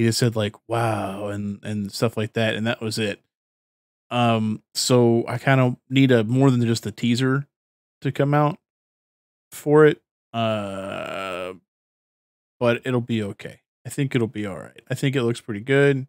He 0.00 0.06
just 0.06 0.18
said 0.18 0.34
like, 0.34 0.56
wow, 0.66 1.26
and, 1.26 1.62
and 1.62 1.92
stuff 1.92 2.16
like 2.16 2.32
that. 2.32 2.54
And 2.54 2.66
that 2.66 2.80
was 2.80 2.96
it. 2.96 3.20
Um, 4.10 4.62
so 4.74 5.26
I 5.28 5.36
kind 5.36 5.60
of 5.60 5.76
need 5.90 6.10
a 6.10 6.24
more 6.24 6.50
than 6.50 6.62
just 6.62 6.86
a 6.86 6.90
teaser 6.90 7.46
to 8.00 8.10
come 8.10 8.32
out 8.32 8.56
for 9.52 9.84
it. 9.84 10.00
Uh, 10.32 11.52
but 12.58 12.80
it'll 12.86 13.02
be 13.02 13.22
okay. 13.24 13.60
I 13.84 13.90
think 13.90 14.14
it'll 14.14 14.26
be 14.26 14.46
all 14.46 14.56
right. 14.56 14.80
I 14.88 14.94
think 14.94 15.16
it 15.16 15.22
looks 15.22 15.42
pretty 15.42 15.60
good. 15.60 16.06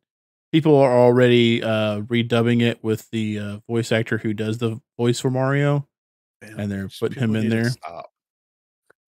People 0.53 0.77
are 0.77 0.97
already 0.97 1.61
uh 1.61 1.99
redubbing 2.03 2.61
it 2.61 2.81
with 2.81 3.09
the 3.11 3.39
uh, 3.39 3.57
voice 3.67 3.91
actor 3.91 4.19
who 4.19 4.33
does 4.33 4.59
the 4.59 4.79
voice 4.95 5.19
for 5.19 5.29
Mario. 5.29 5.85
Man, 6.41 6.57
And 6.57 6.71
they're 6.71 6.89
putting 6.97 7.21
him 7.21 7.35
in 7.35 7.49
there. 7.49 7.71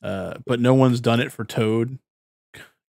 Uh, 0.01 0.39
but 0.45 0.59
no 0.59 0.73
one's 0.73 0.99
done 0.99 1.21
it 1.21 1.31
for 1.31 1.45
Toad. 1.45 1.99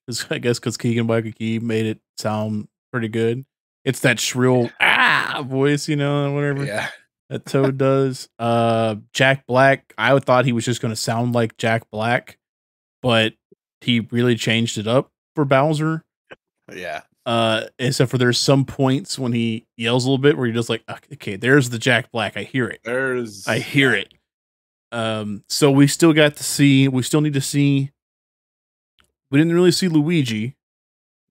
'Cause 0.08 0.26
I 0.30 0.38
guess 0.38 0.58
because 0.58 0.76
Keegan 0.76 1.06
Michael 1.06 1.32
Key 1.32 1.58
made 1.58 1.86
it 1.86 1.98
sound 2.18 2.68
pretty 2.92 3.08
good. 3.08 3.44
It's 3.84 4.00
that 4.00 4.18
shrill 4.20 4.70
ah 4.80 5.44
voice, 5.46 5.88
you 5.88 5.96
know, 5.96 6.32
whatever 6.32 6.64
Yeah. 6.64 6.88
that 7.30 7.44
Toad 7.46 7.76
does. 7.78 8.28
Uh, 8.38 8.96
Jack 9.12 9.46
Black. 9.46 9.92
I 9.98 10.18
thought 10.18 10.44
he 10.46 10.52
was 10.52 10.64
just 10.64 10.80
going 10.80 10.92
to 10.92 10.96
sound 10.96 11.34
like 11.34 11.56
Jack 11.58 11.90
Black, 11.90 12.38
but 13.02 13.34
he 13.82 14.00
really 14.10 14.36
changed 14.36 14.78
it 14.78 14.86
up 14.86 15.10
for 15.36 15.44
Bowser. 15.44 16.02
Yeah. 16.72 17.02
Uh, 17.26 17.64
except 17.78 18.10
for 18.10 18.16
there's 18.18 18.38
some 18.38 18.64
points 18.64 19.18
when 19.18 19.32
he 19.32 19.66
yells 19.76 20.04
a 20.04 20.08
little 20.08 20.22
bit 20.22 20.36
where 20.36 20.46
you're 20.46 20.54
just 20.54 20.68
like, 20.70 20.82
okay, 21.12 21.36
there's 21.36 21.68
the 21.70 21.78
Jack 21.78 22.10
Black. 22.12 22.36
I 22.36 22.42
hear 22.42 22.66
it. 22.68 22.80
There's 22.84 23.46
I 23.48 23.58
hear 23.58 23.94
it. 23.94 24.12
Um, 24.92 25.42
so 25.48 25.70
we 25.70 25.86
still 25.86 26.12
got 26.12 26.36
to 26.36 26.44
see. 26.44 26.88
We 26.88 27.02
still 27.02 27.20
need 27.20 27.34
to 27.34 27.40
see. 27.40 27.90
We 29.30 29.38
didn't 29.38 29.54
really 29.54 29.72
see 29.72 29.88
Luigi, 29.88 30.56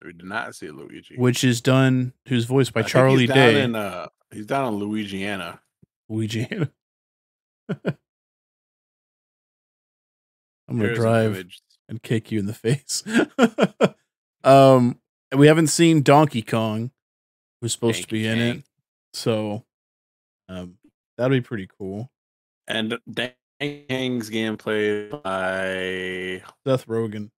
We 0.03 0.13
did 0.13 0.25
not 0.25 0.55
see 0.55 0.69
Luigi. 0.69 1.15
which 1.15 1.43
is 1.43 1.61
done. 1.61 2.13
Who's 2.27 2.45
voiced 2.45 2.73
by 2.73 2.81
I 2.81 2.83
Charlie 2.83 3.21
he's 3.21 3.29
down 3.29 3.53
Day. 3.53 3.61
In, 3.63 3.75
uh, 3.75 4.07
he's 4.31 4.45
down 4.45 4.73
in 4.73 4.79
Louisiana. 4.79 5.61
Luigi. 6.09 6.47
I'm 10.67 10.79
gonna 10.79 10.95
drive 10.95 11.45
and 11.89 12.01
kick 12.01 12.31
you 12.31 12.39
in 12.39 12.45
the 12.45 12.53
face. 12.53 13.03
um, 14.43 14.99
and 15.31 15.39
we 15.39 15.47
haven't 15.47 15.67
seen 15.67 16.01
Donkey 16.01 16.41
Kong, 16.41 16.91
who's 17.61 17.73
supposed 17.73 18.01
to 18.01 18.07
be 18.07 18.25
in 18.27 18.39
it, 18.39 18.63
so 19.13 19.63
um, 20.49 20.77
that'd 21.17 21.31
be 21.31 21.45
pretty 21.45 21.67
cool. 21.79 22.09
And 22.67 22.97
Dang 23.11 23.31
Kang's 23.59 24.29
game 24.29 24.57
played 24.57 25.11
by 25.23 26.41
Seth 26.65 26.87
Rogen, 26.87 27.29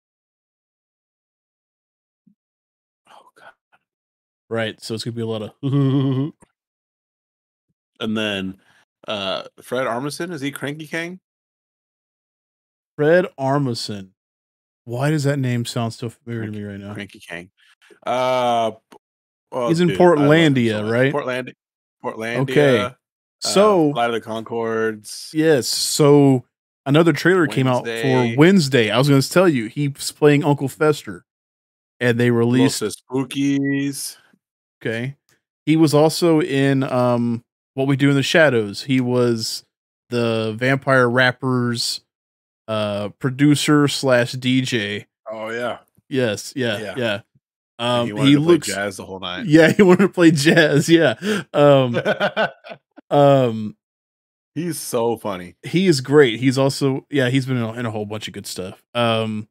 right? 4.50 4.80
So 4.82 4.94
it's 4.94 5.04
gonna 5.04 5.16
be 5.16 5.22
a 5.22 5.26
lot 5.28 5.42
of. 5.42 5.52
And 8.00 8.18
then 8.18 8.58
uh 9.08 9.44
Fred 9.62 9.88
Armisen, 9.88 10.32
is 10.32 10.42
he 10.42 10.52
Cranky 10.52 10.88
Kong? 10.88 11.20
Fred 12.98 13.26
Armisen. 13.40 14.10
Why 14.86 15.10
does 15.10 15.24
that 15.24 15.40
name 15.40 15.66
sound 15.66 15.94
so 15.94 16.10
familiar 16.10 16.46
to 16.46 16.52
me 16.52 16.64
right 16.64 16.80
now? 16.80 16.94
Cranky 16.94 17.22
Kong. 17.28 17.50
Uh 18.06 18.72
oh, 19.52 19.68
He's 19.70 19.80
in 19.80 19.90
dude, 19.90 19.98
Portlandia, 20.00 20.90
right? 20.90 21.12
Portland 21.12 21.54
Portlandia. 22.04 22.40
Okay. 22.42 22.80
uh, 22.82 22.92
So 23.40 23.92
Flight 23.94 24.10
of 24.14 24.22
the 24.22 24.28
Conchords. 24.28 25.34
yes, 25.34 25.68
so 25.68 26.46
another 26.86 27.14
trailer 27.14 27.48
came 27.48 27.68
out 27.68 27.86
for 27.86 28.34
Wednesday. 28.38 28.92
I 28.92 28.98
was 28.98 29.08
going 29.10 29.22
to 29.22 29.30
tell 29.30 29.48
you 29.50 29.68
he's 29.68 30.12
playing 30.12 30.44
Uncle 30.44 30.68
Fester, 30.68 31.26
and 32.00 32.20
they 32.20 32.30
released 32.32 32.82
Los 32.82 32.96
Espookys. 33.12 34.18
Okay. 34.86 35.16
He 35.66 35.76
was 35.78 35.94
also 35.94 36.42
in 36.42 36.84
um 36.84 37.44
What 37.74 37.88
We 37.88 37.96
Do 37.96 38.10
in 38.10 38.16
the 38.16 38.24
Shadows. 38.24 38.84
He 38.84 39.02
was 39.02 39.66
the 40.10 40.54
vampire 40.58 41.10
rappers 41.10 42.02
uh 42.68 43.10
producer 43.20 43.88
slash 43.88 44.34
DJ. 44.34 45.06
Oh 45.30 45.50
yeah. 45.50 45.80
Yes, 46.10 46.54
yeah, 46.56 46.78
Yeah. 46.80 46.94
yeah. 46.98 47.20
Um 47.80 48.08
he, 48.08 48.14
wanted 48.14 48.28
he 48.30 48.36
to 48.36 48.40
play 48.42 48.48
looks 48.54 48.68
jazz 48.68 48.98
the 48.98 49.06
whole 49.06 49.20
night. 49.20 49.46
Yeah, 49.48 49.72
he 49.72 49.82
wanted 49.82 50.04
to 50.04 50.10
play 50.10 50.32
jazz, 50.32 50.88
yeah. 50.88 51.16
Um 51.54 52.00
um 53.10 53.78
He's 54.54 54.80
so 54.80 55.18
funny. 55.18 55.56
he 55.64 55.86
is 55.88 56.00
great. 56.00 56.40
He's 56.40 56.58
also 56.58 57.06
yeah, 57.10 57.30
he's 57.30 57.46
been 57.46 57.58
in 57.58 57.64
a, 57.64 57.74
in 57.74 57.86
a 57.86 57.92
whole 57.92 58.06
bunch 58.06 58.28
of 58.28 58.34
good 58.34 58.48
stuff. 58.48 58.84
Um 58.94 59.48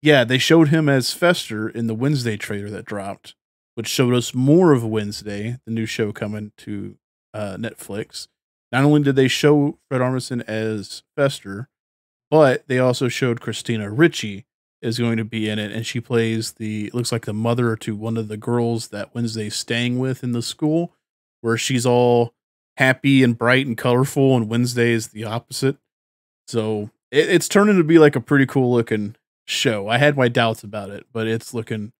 Yeah, 0.00 0.22
they 0.24 0.38
showed 0.38 0.68
him 0.68 0.88
as 0.88 1.12
Fester 1.12 1.68
in 1.68 1.88
the 1.88 1.94
Wednesday 1.94 2.36
trailer 2.36 2.70
that 2.70 2.84
dropped, 2.86 3.34
which 3.74 3.86
showed 3.86 4.14
us 4.14 4.34
more 4.34 4.72
of 4.72 4.84
Wednesday, 4.84 5.58
the 5.64 5.72
new 5.72 5.86
show 5.86 6.12
coming 6.12 6.52
to 6.58 6.96
uh, 7.34 7.56
Netflix. 7.58 8.28
Not 8.70 8.84
only 8.84 9.02
did 9.02 9.16
they 9.16 9.28
show 9.28 9.78
Fred 9.88 10.00
Armisen 10.00 10.42
as 10.46 11.02
Fester, 11.16 11.68
but 12.30 12.66
they 12.68 12.78
also 12.78 13.08
showed 13.08 13.40
Christina 13.40 13.90
Ricci 13.90 14.46
is 14.80 14.98
going 14.98 15.16
to 15.16 15.24
be 15.24 15.48
in 15.48 15.58
it, 15.58 15.70
and 15.70 15.86
she 15.86 16.00
plays 16.00 16.52
the 16.52 16.90
looks 16.92 17.12
like 17.12 17.26
the 17.26 17.32
mother 17.32 17.76
to 17.76 17.94
one 17.94 18.16
of 18.16 18.28
the 18.28 18.36
girls 18.36 18.88
that 18.88 19.14
Wednesday's 19.14 19.54
staying 19.54 19.98
with 19.98 20.24
in 20.24 20.32
the 20.32 20.42
school, 20.42 20.92
where 21.40 21.56
she's 21.56 21.86
all 21.86 22.34
happy 22.78 23.22
and 23.22 23.38
bright 23.38 23.66
and 23.66 23.76
colorful, 23.76 24.36
and 24.36 24.48
Wednesday 24.48 24.92
is 24.92 25.08
the 25.08 25.24
opposite. 25.24 25.76
So 26.48 26.90
it, 27.10 27.28
it's 27.28 27.48
turning 27.48 27.76
to 27.76 27.84
be 27.84 27.98
like 27.98 28.16
a 28.16 28.20
pretty 28.20 28.46
cool 28.46 28.72
looking 28.72 29.14
show. 29.46 29.88
I 29.88 29.98
had 29.98 30.16
my 30.16 30.28
doubts 30.28 30.64
about 30.64 30.90
it, 30.90 31.06
but 31.12 31.26
it's 31.26 31.54
looking 31.54 31.92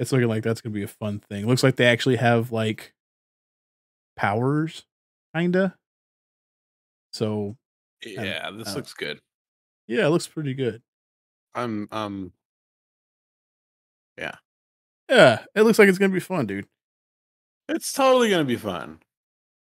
it's 0.00 0.12
looking 0.12 0.28
like 0.28 0.42
that's 0.42 0.62
gonna 0.62 0.72
be 0.72 0.82
a 0.82 0.88
fun 0.88 1.20
thing. 1.20 1.46
Looks 1.46 1.62
like 1.62 1.76
they 1.76 1.86
actually 1.86 2.16
have 2.16 2.50
like 2.52 2.94
powers, 4.16 4.86
kinda. 5.36 5.76
So 7.12 7.56
Yeah, 8.04 8.50
this 8.50 8.68
uh, 8.68 8.76
looks 8.76 8.94
good. 8.94 9.20
yeah, 9.86 10.06
it 10.06 10.10
looks 10.10 10.26
pretty 10.26 10.54
good. 10.54 10.82
I'm 11.54 11.86
um 11.92 12.32
Yeah, 14.16 14.36
Yeah, 15.08 15.44
it 15.54 15.62
looks 15.62 15.78
like 15.78 15.88
it's 15.88 15.98
gonna 15.98 16.12
be 16.12 16.20
fun, 16.20 16.46
dude. 16.46 16.66
it's 17.68 17.92
totally 17.92 18.30
gonna 18.30 18.44
be 18.44 18.56
fun. 18.56 19.00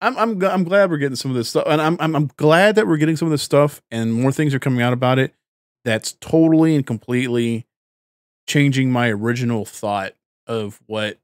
I'm 0.00 0.16
I'm 0.16 0.42
I'm 0.44 0.64
glad 0.64 0.90
we're 0.90 0.98
getting 0.98 1.16
some 1.16 1.30
of 1.32 1.36
this 1.36 1.48
stuff, 1.48 1.64
and 1.66 1.80
I'm 1.82 1.96
I'm 2.00 2.14
I'm 2.14 2.26
glad 2.36 2.76
that 2.76 2.86
we're 2.86 2.96
getting 2.96 3.16
some 3.16 3.26
of 3.26 3.32
this 3.32 3.42
stuff, 3.42 3.82
and 3.90 4.12
more 4.12 4.30
things 4.32 4.54
are 4.54 4.58
coming 4.60 4.82
out 4.82 4.92
about 4.92 5.18
it. 5.18 5.34
That's 5.84 6.12
totally 6.20 6.76
and 6.76 6.86
completely 6.86 7.66
changing 8.47 8.90
my 8.90 9.09
original 9.09 9.64
thought 9.64 10.14
of 10.47 10.80
what 10.86 11.18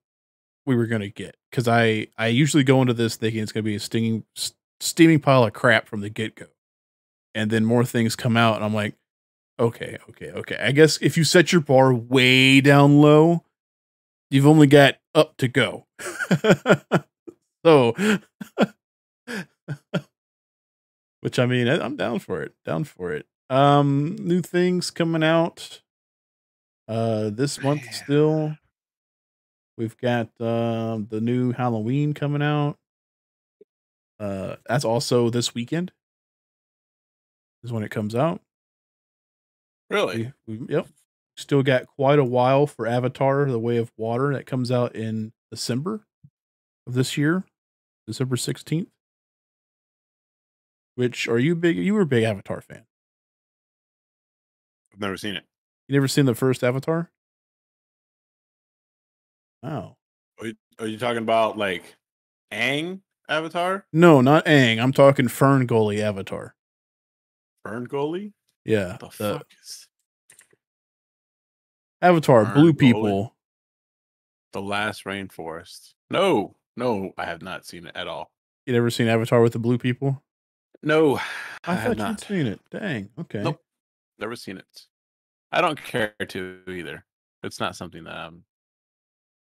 we 0.67 0.77
were 0.77 0.87
gonna 0.87 1.09
get. 1.09 1.37
Because 1.51 1.69
I 1.69 2.09
I 2.17 2.29
usually 2.29 2.65
go 2.65 2.81
into 2.81 2.95
this 2.95 3.17
thinking 3.17 3.43
it's 3.43 3.53
gonna 3.53 3.63
be 3.63 3.75
a 3.75 3.81
stinging 3.81 4.25
steaming 4.81 5.21
pile 5.21 5.45
of 5.45 5.53
crap 5.53 5.89
from 5.89 6.01
the 6.01 6.11
get 6.11 6.35
go, 6.35 6.47
and 7.35 7.51
then 7.51 7.65
more 7.65 7.85
things 7.85 8.17
come 8.17 8.37
out, 8.37 8.57
and 8.57 8.65
I'm 8.65 8.75
like, 8.75 8.95
okay, 9.59 9.99
okay, 10.11 10.31
okay. 10.31 10.57
I 10.61 10.73
guess 10.73 10.99
if 11.01 11.17
you 11.17 11.25
set 11.25 11.53
your 11.53 11.61
bar 11.61 11.93
way 11.93 12.61
down 12.61 13.01
low, 13.01 13.45
you've 14.31 14.47
only 14.47 14.67
got 14.67 14.97
up 15.15 15.37
to 15.39 15.49
go. 15.49 15.87
so, 17.65 17.95
which 21.21 21.39
I 21.39 21.47
mean, 21.47 21.69
I'm 21.69 21.97
down 21.97 22.19
for 22.21 22.43
it. 22.43 22.55
Down 22.65 22.85
for 22.85 23.13
it. 23.13 23.27
Um, 23.51 24.17
new 24.21 24.43
things 24.43 24.91
coming 24.91 25.23
out. 25.23 25.81
Uh, 26.89 27.31
this 27.31 27.63
month 27.63 27.85
Man. 27.85 27.93
still. 27.93 28.57
We've 29.77 29.97
got 29.99 30.29
um 30.41 31.07
the 31.11 31.21
new 31.21 31.53
Halloween 31.53 32.15
coming 32.15 32.43
out. 32.43 32.77
Uh, 34.19 34.57
that's 34.67 34.85
also 34.85 35.31
this 35.31 35.55
weekend. 35.55 35.93
Is 37.63 37.73
when 37.73 37.85
it 37.85 37.91
comes 37.91 38.15
out. 38.15 38.41
Really? 39.91 40.33
We, 40.47 40.59
we, 40.59 40.75
yep. 40.75 40.89
Still 41.37 41.63
got 41.63 41.87
quite 41.87 42.19
a 42.19 42.25
while 42.25 42.67
for 42.67 42.87
Avatar: 42.87 43.49
The 43.49 43.59
Way 43.59 43.77
of 43.77 43.93
Water 43.97 44.33
that 44.33 44.47
comes 44.47 44.73
out 44.73 44.97
in 44.97 45.33
December 45.51 46.05
of 46.87 46.95
this 46.95 47.17
year, 47.17 47.45
December 48.07 48.37
sixteenth. 48.37 48.89
Which 50.97 51.29
are 51.29 51.39
you 51.39 51.55
big? 51.55 51.77
You 51.77 51.95
were 51.95 52.01
a 52.01 52.07
big 52.07 52.25
Avatar 52.25 52.61
fan. 52.61 52.85
I've 54.93 55.01
never 55.01 55.17
seen 55.17 55.37
it. 55.37 55.45
You 55.89 55.95
never 55.95 56.09
seen 56.09 56.27
the 56.27 56.35
first 56.35 56.63
Avatar? 56.63 57.11
Wow. 59.63 59.97
Are 60.41 60.47
you, 60.47 60.55
are 60.79 60.87
you 60.87 60.99
talking 60.99 61.23
about 61.23 61.57
like 61.57 61.83
Aang 62.53 63.01
Avatar? 63.29 63.87
No, 63.93 64.21
not 64.21 64.45
Aang. 64.45 64.81
I'm 64.83 64.93
talking 64.93 65.29
Fern 65.29 65.67
Gully 65.67 66.03
Avatar. 66.03 66.55
Fern 67.65 67.85
Gully? 67.85 68.35
Yeah, 68.65 68.93
What 68.93 69.01
the, 69.01 69.07
the 69.07 69.39
fuck 69.39 69.47
is 69.63 69.89
Avatar, 72.03 72.45
Fern 72.45 72.55
blue 72.55 72.73
Gully? 72.75 72.93
people. 72.93 73.37
the 74.53 74.61
last 74.61 75.05
rainforest? 75.05 75.95
No, 76.11 76.55
no, 76.77 77.13
I 77.17 77.25
have 77.25 77.41
not 77.41 77.65
seen 77.67 77.87
it 77.87 77.97
at 77.97 78.07
all. 78.09 78.31
You 78.67 78.75
never 78.75 78.91
seen 78.91 79.09
Avatar 79.09 79.41
with 79.41 79.55
the 79.55 79.59
blue 79.59 79.79
people? 79.79 80.23
No, 80.83 81.17
I, 81.65 81.73
I, 81.73 81.75
have 81.77 81.97
not. 81.97 82.21
seen 82.21 82.47
it. 82.47 82.61
Dang. 82.71 83.09
Okay. 83.19 83.43
Nope. 83.43 83.61
Never 84.19 84.37
seen 84.37 84.59
it. 84.59 84.67
I 85.53 85.61
don't 85.61 85.83
care 85.83 86.15
to 86.29 86.61
either. 86.69 87.05
It's 87.43 87.61
not 87.61 87.77
something 87.77 88.05
that 88.05 88.15
I'm. 88.15 88.45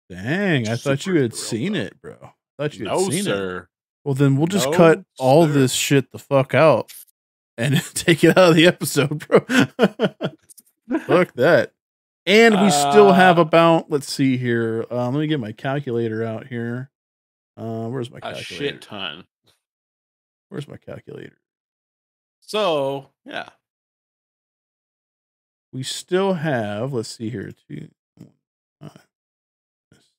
Dang. 0.09 0.67
I 0.67 0.75
thought 0.75 1.05
you 1.05 1.15
had 1.21 1.33
seen 1.35 1.75
about. 1.75 1.87
it, 1.87 2.01
bro. 2.01 2.17
I 2.21 2.29
thought 2.57 2.77
you 2.77 2.85
had 2.85 2.93
No, 2.93 2.99
seen 3.09 3.19
it. 3.19 3.23
sir. 3.23 3.69
Well, 4.03 4.13
then 4.13 4.37
we'll 4.37 4.47
just 4.47 4.69
No, 4.69 4.77
cut 4.77 5.03
all 5.17 5.47
sir. 5.47 5.53
this 5.53 5.73
shit 5.73 6.11
the 6.11 6.19
fuck 6.19 6.53
out 6.53 6.91
and 7.57 7.81
take 7.95 8.23
it 8.23 8.37
out 8.37 8.49
of 8.49 8.55
the 8.55 8.67
episode, 8.67 9.25
bro. 9.27 9.39
fuck 11.07 11.33
that. 11.33 11.71
And 12.27 12.59
we 12.61 12.69
still 12.71 13.11
have 13.13 13.37
Uh, 13.37 13.43
about, 13.43 13.89
let's 13.91 14.11
see 14.11 14.37
here. 14.37 14.85
Um, 14.89 15.13
let 15.13 15.21
me 15.21 15.27
get 15.27 15.39
my 15.39 15.51
calculator 15.51 16.23
out 16.23 16.47
here. 16.47 16.89
Uh, 17.57 17.87
where's 17.87 18.09
my 18.11 18.19
calculator? 18.19 18.41
A 18.53 18.57
shit 18.57 18.81
ton. 18.81 19.25
Where's 20.49 20.67
my 20.67 20.77
calculator? 20.77 21.37
So 22.41 23.09
yeah, 23.25 23.49
We 25.75 25.83
still 25.83 26.35
have, 26.35 26.93
let's 26.93 27.09
see 27.09 27.29
here, 27.29 27.51
two. 27.67 27.89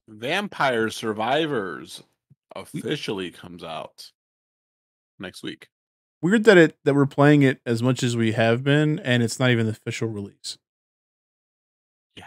Vampire 0.07 0.91
Survivors 0.91 2.03
officially 2.55 3.31
comes 3.31 3.65
out 3.65 4.11
next 5.19 5.43
week. 5.43 5.69
Weird 6.21 6.45
that 6.45 6.59
it 6.59 6.77
that 6.85 6.95
we're 6.95 7.07
playing 7.07 7.41
it 7.41 7.63
as 7.65 7.83
much 7.83 8.03
as 8.03 8.19
we 8.19 8.33
have 8.33 8.65
been, 8.65 8.99
and 8.99 9.23
it's 9.23 9.41
not 9.41 9.49
even 9.49 9.65
the 9.65 9.73
official 9.73 10.09
release. 10.09 10.59
Yeah, 12.17 12.25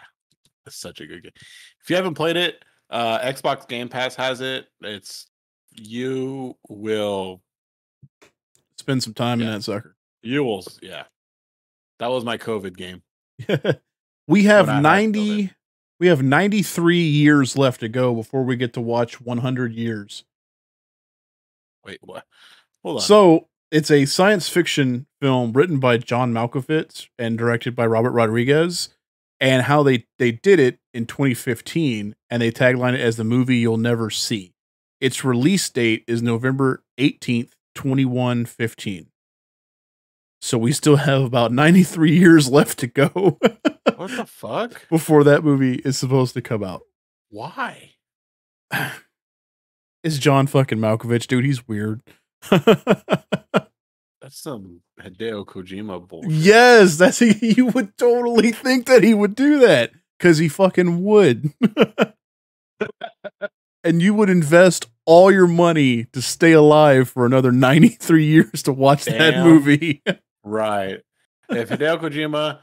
it's 0.65 0.77
such 0.77 0.99
a 0.99 1.05
good 1.05 1.21
game. 1.21 1.31
If 1.83 1.89
you 1.91 1.97
haven't 1.97 2.15
played 2.15 2.35
it, 2.35 2.65
uh, 2.89 3.19
Xbox 3.19 3.67
Game 3.67 3.89
Pass 3.89 4.15
has 4.15 4.41
it. 4.41 4.65
It's 4.81 5.27
you 5.71 6.57
will 6.67 7.43
Spend 8.79 9.03
some 9.03 9.13
time 9.13 9.39
in 9.39 9.45
that 9.45 9.63
sucker. 9.63 9.95
you 10.23 10.43
will 10.43 10.65
yeah. 10.81 11.03
That 11.99 12.09
was 12.09 12.25
my 12.25 12.39
COVID 12.39 12.75
game. 12.75 13.03
we 14.27 14.43
have 14.43 14.67
When 14.67 14.85
I 14.85 15.01
had 15.01 15.13
90 15.13 15.51
we 15.99 16.07
have 16.07 16.23
93 16.23 16.97
years 16.97 17.57
left 17.57 17.81
to 17.81 17.89
go 17.89 18.15
before 18.15 18.43
we 18.43 18.55
get 18.55 18.73
to 18.73 18.81
watch 18.81 19.19
100 19.19 19.73
years. 19.73 20.23
Wait, 21.85 21.99
what? 22.01 22.25
Hold 22.83 22.97
on. 22.97 23.01
So, 23.01 23.47
it's 23.71 23.91
a 23.91 24.05
science 24.05 24.49
fiction 24.49 25.05
film 25.21 25.51
written 25.53 25.79
by 25.79 25.97
John 25.97 26.33
Malkovich 26.33 27.09
and 27.19 27.37
directed 27.37 27.75
by 27.75 27.85
Robert 27.85 28.11
Rodriguez 28.11 28.89
and 29.39 29.63
how 29.63 29.83
they 29.83 30.05
they 30.17 30.31
did 30.31 30.59
it 30.59 30.79
in 30.93 31.05
2015 31.05 32.15
and 32.29 32.41
they 32.41 32.51
tagline 32.51 32.93
it 32.93 32.99
as 32.99 33.17
the 33.17 33.23
movie 33.23 33.57
you'll 33.57 33.77
never 33.77 34.09
see. 34.09 34.53
Its 34.99 35.23
release 35.23 35.69
date 35.69 36.03
is 36.07 36.21
November 36.21 36.83
18th, 36.97 37.51
2115. 37.75 39.07
So 40.41 40.57
we 40.57 40.71
still 40.71 40.95
have 40.95 41.21
about 41.23 41.51
93 41.51 42.17
years 42.17 42.49
left 42.49 42.79
to 42.79 42.87
go 42.87 43.09
what 43.95 44.11
the 44.15 44.25
fuck? 44.25 44.87
before 44.89 45.23
that 45.25 45.43
movie 45.43 45.75
is 45.85 45.97
supposed 45.97 46.33
to 46.35 46.41
come 46.41 46.63
out. 46.63 46.81
Why? 47.29 47.91
It's 50.01 50.17
John 50.17 50.47
fucking 50.47 50.77
Malkovich, 50.77 51.27
dude. 51.27 51.43
He's 51.43 51.67
weird. 51.67 52.01
That's 52.49 52.63
some 54.31 54.79
Hideo 55.01 55.45
Kojima 55.45 56.07
bullshit. 56.07 56.31
yes, 56.31 56.95
that's 56.97 57.19
he, 57.19 57.35
you 57.57 57.65
would 57.67 57.97
totally 57.97 58.53
think 58.53 58.85
that 58.85 59.03
he 59.03 59.13
would 59.13 59.35
do 59.35 59.59
that 59.59 59.91
because 60.17 60.37
he 60.37 60.47
fucking 60.47 61.03
would. 61.03 61.53
and 63.83 64.01
you 64.01 64.13
would 64.13 64.29
invest 64.29 64.85
all 65.05 65.31
your 65.31 65.47
money 65.47 66.05
to 66.13 66.21
stay 66.21 66.53
alive 66.53 67.09
for 67.09 67.25
another 67.25 67.51
93 67.51 68.25
years 68.25 68.63
to 68.63 68.71
watch 68.71 69.03
that 69.05 69.43
movie. 69.43 70.01
Right. 70.43 71.01
If 71.49 71.69
Hideo 71.69 71.99
Kojima 71.99 72.59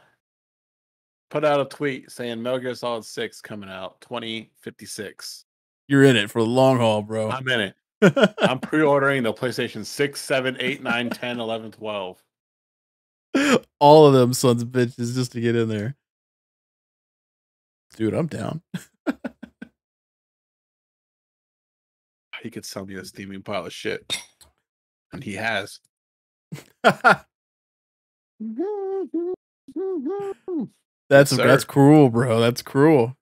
put 1.30 1.44
out 1.44 1.60
a 1.60 1.64
tweet 1.64 2.10
saying 2.10 2.42
Metal 2.42 2.58
Gear 2.58 2.74
Solid 2.74 3.04
6 3.04 3.40
coming 3.40 3.68
out 3.68 4.00
2056, 4.00 5.44
You're 5.88 6.04
in 6.04 6.16
it 6.16 6.30
for 6.30 6.40
the 6.40 6.48
long 6.48 6.78
haul, 6.78 7.02
bro. 7.02 7.30
I'm 7.30 7.48
in 7.48 7.60
it. 7.60 7.74
I'm 8.38 8.58
pre-ordering 8.60 9.22
the 9.22 9.32
PlayStation 9.32 9.84
6, 9.84 10.20
7, 10.20 10.56
8, 10.60 10.82
9, 10.82 11.10
10, 11.10 11.40
11, 11.40 11.72
12. 11.72 12.22
all 13.80 14.06
of 14.06 14.14
them 14.14 14.32
sons 14.32 14.62
of 14.62 14.68
bitches 14.68 15.14
just 15.14 15.32
to 15.32 15.40
get 15.40 15.56
in 15.56 15.68
there. 15.68 15.96
Dude, 17.96 18.14
I'm 18.14 18.26
down. 18.26 18.62
He 22.42 22.50
could 22.50 22.64
sell 22.64 22.86
me 22.86 22.94
a 22.94 23.04
steaming 23.04 23.42
pile 23.42 23.66
of 23.66 23.72
shit. 23.72 24.22
And 25.12 25.24
he 25.24 25.34
has. 25.34 25.80
That's 31.08 31.30
Yes, 31.30 31.30
that's 31.30 31.64
cruel, 31.64 32.08
bro. 32.10 32.40
That's 32.40 32.62
cruel. 32.62 33.16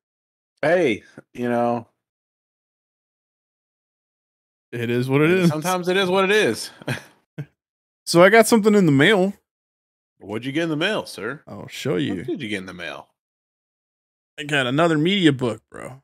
Hey, 0.62 1.02
you 1.32 1.48
know, 1.48 1.86
It 4.72 4.90
is 4.90 5.08
what 5.08 5.20
it 5.20 5.30
is. 5.30 5.48
sometimes 5.50 5.88
it 5.88 5.96
is 5.96 6.08
what 6.08 6.24
it 6.24 6.30
is. 6.30 6.70
So 8.06 8.22
I 8.22 8.28
got 8.28 8.46
something 8.46 8.74
in 8.74 8.84
the 8.84 8.92
mail. 8.92 9.32
What'd 10.18 10.44
you 10.44 10.52
get 10.52 10.64
in 10.64 10.68
the 10.68 10.76
mail, 10.76 11.06
sir? 11.06 11.42
I'll 11.48 11.68
show 11.68 11.92
What 11.94 12.02
you. 12.02 12.22
did 12.22 12.42
you 12.42 12.48
get 12.50 12.58
in 12.58 12.66
the 12.66 12.74
mail? 12.74 13.08
I 14.38 14.42
got 14.44 14.66
another 14.66 14.98
media 14.98 15.32
book, 15.32 15.62
bro. 15.70 16.02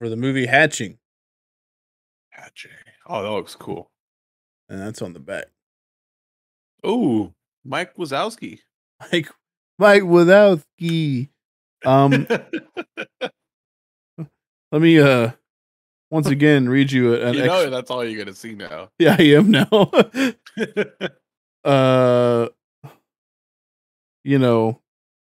For 0.00 0.08
the 0.08 0.16
movie 0.16 0.46
Hatching. 0.46 0.96
Hatching. 2.30 2.70
Oh, 3.06 3.22
that 3.24 3.30
looks 3.30 3.54
cool. 3.54 3.90
And 4.70 4.80
that's 4.80 5.02
on 5.02 5.12
the 5.12 5.20
back. 5.20 5.48
Ooh, 6.86 7.32
Mike 7.64 7.94
Wazowski. 7.96 8.60
Mike 9.12 9.28
Mike 9.78 10.02
Wazowski. 10.02 11.28
Um 11.84 12.26
let 14.72 14.80
me 14.82 14.98
uh 14.98 15.30
once 16.10 16.28
again 16.28 16.68
read 16.68 16.92
you 16.92 17.14
an 17.14 17.34
you 17.34 17.40
ex- 17.40 17.48
know 17.48 17.70
that's 17.70 17.90
all 17.90 18.04
you're 18.04 18.18
gonna 18.18 18.34
see 18.34 18.54
now. 18.54 18.88
Yeah, 18.98 19.16
I 19.18 19.22
am 19.22 19.50
now. 19.50 19.68
uh 21.64 22.48
you 24.24 24.38
know, 24.38 24.80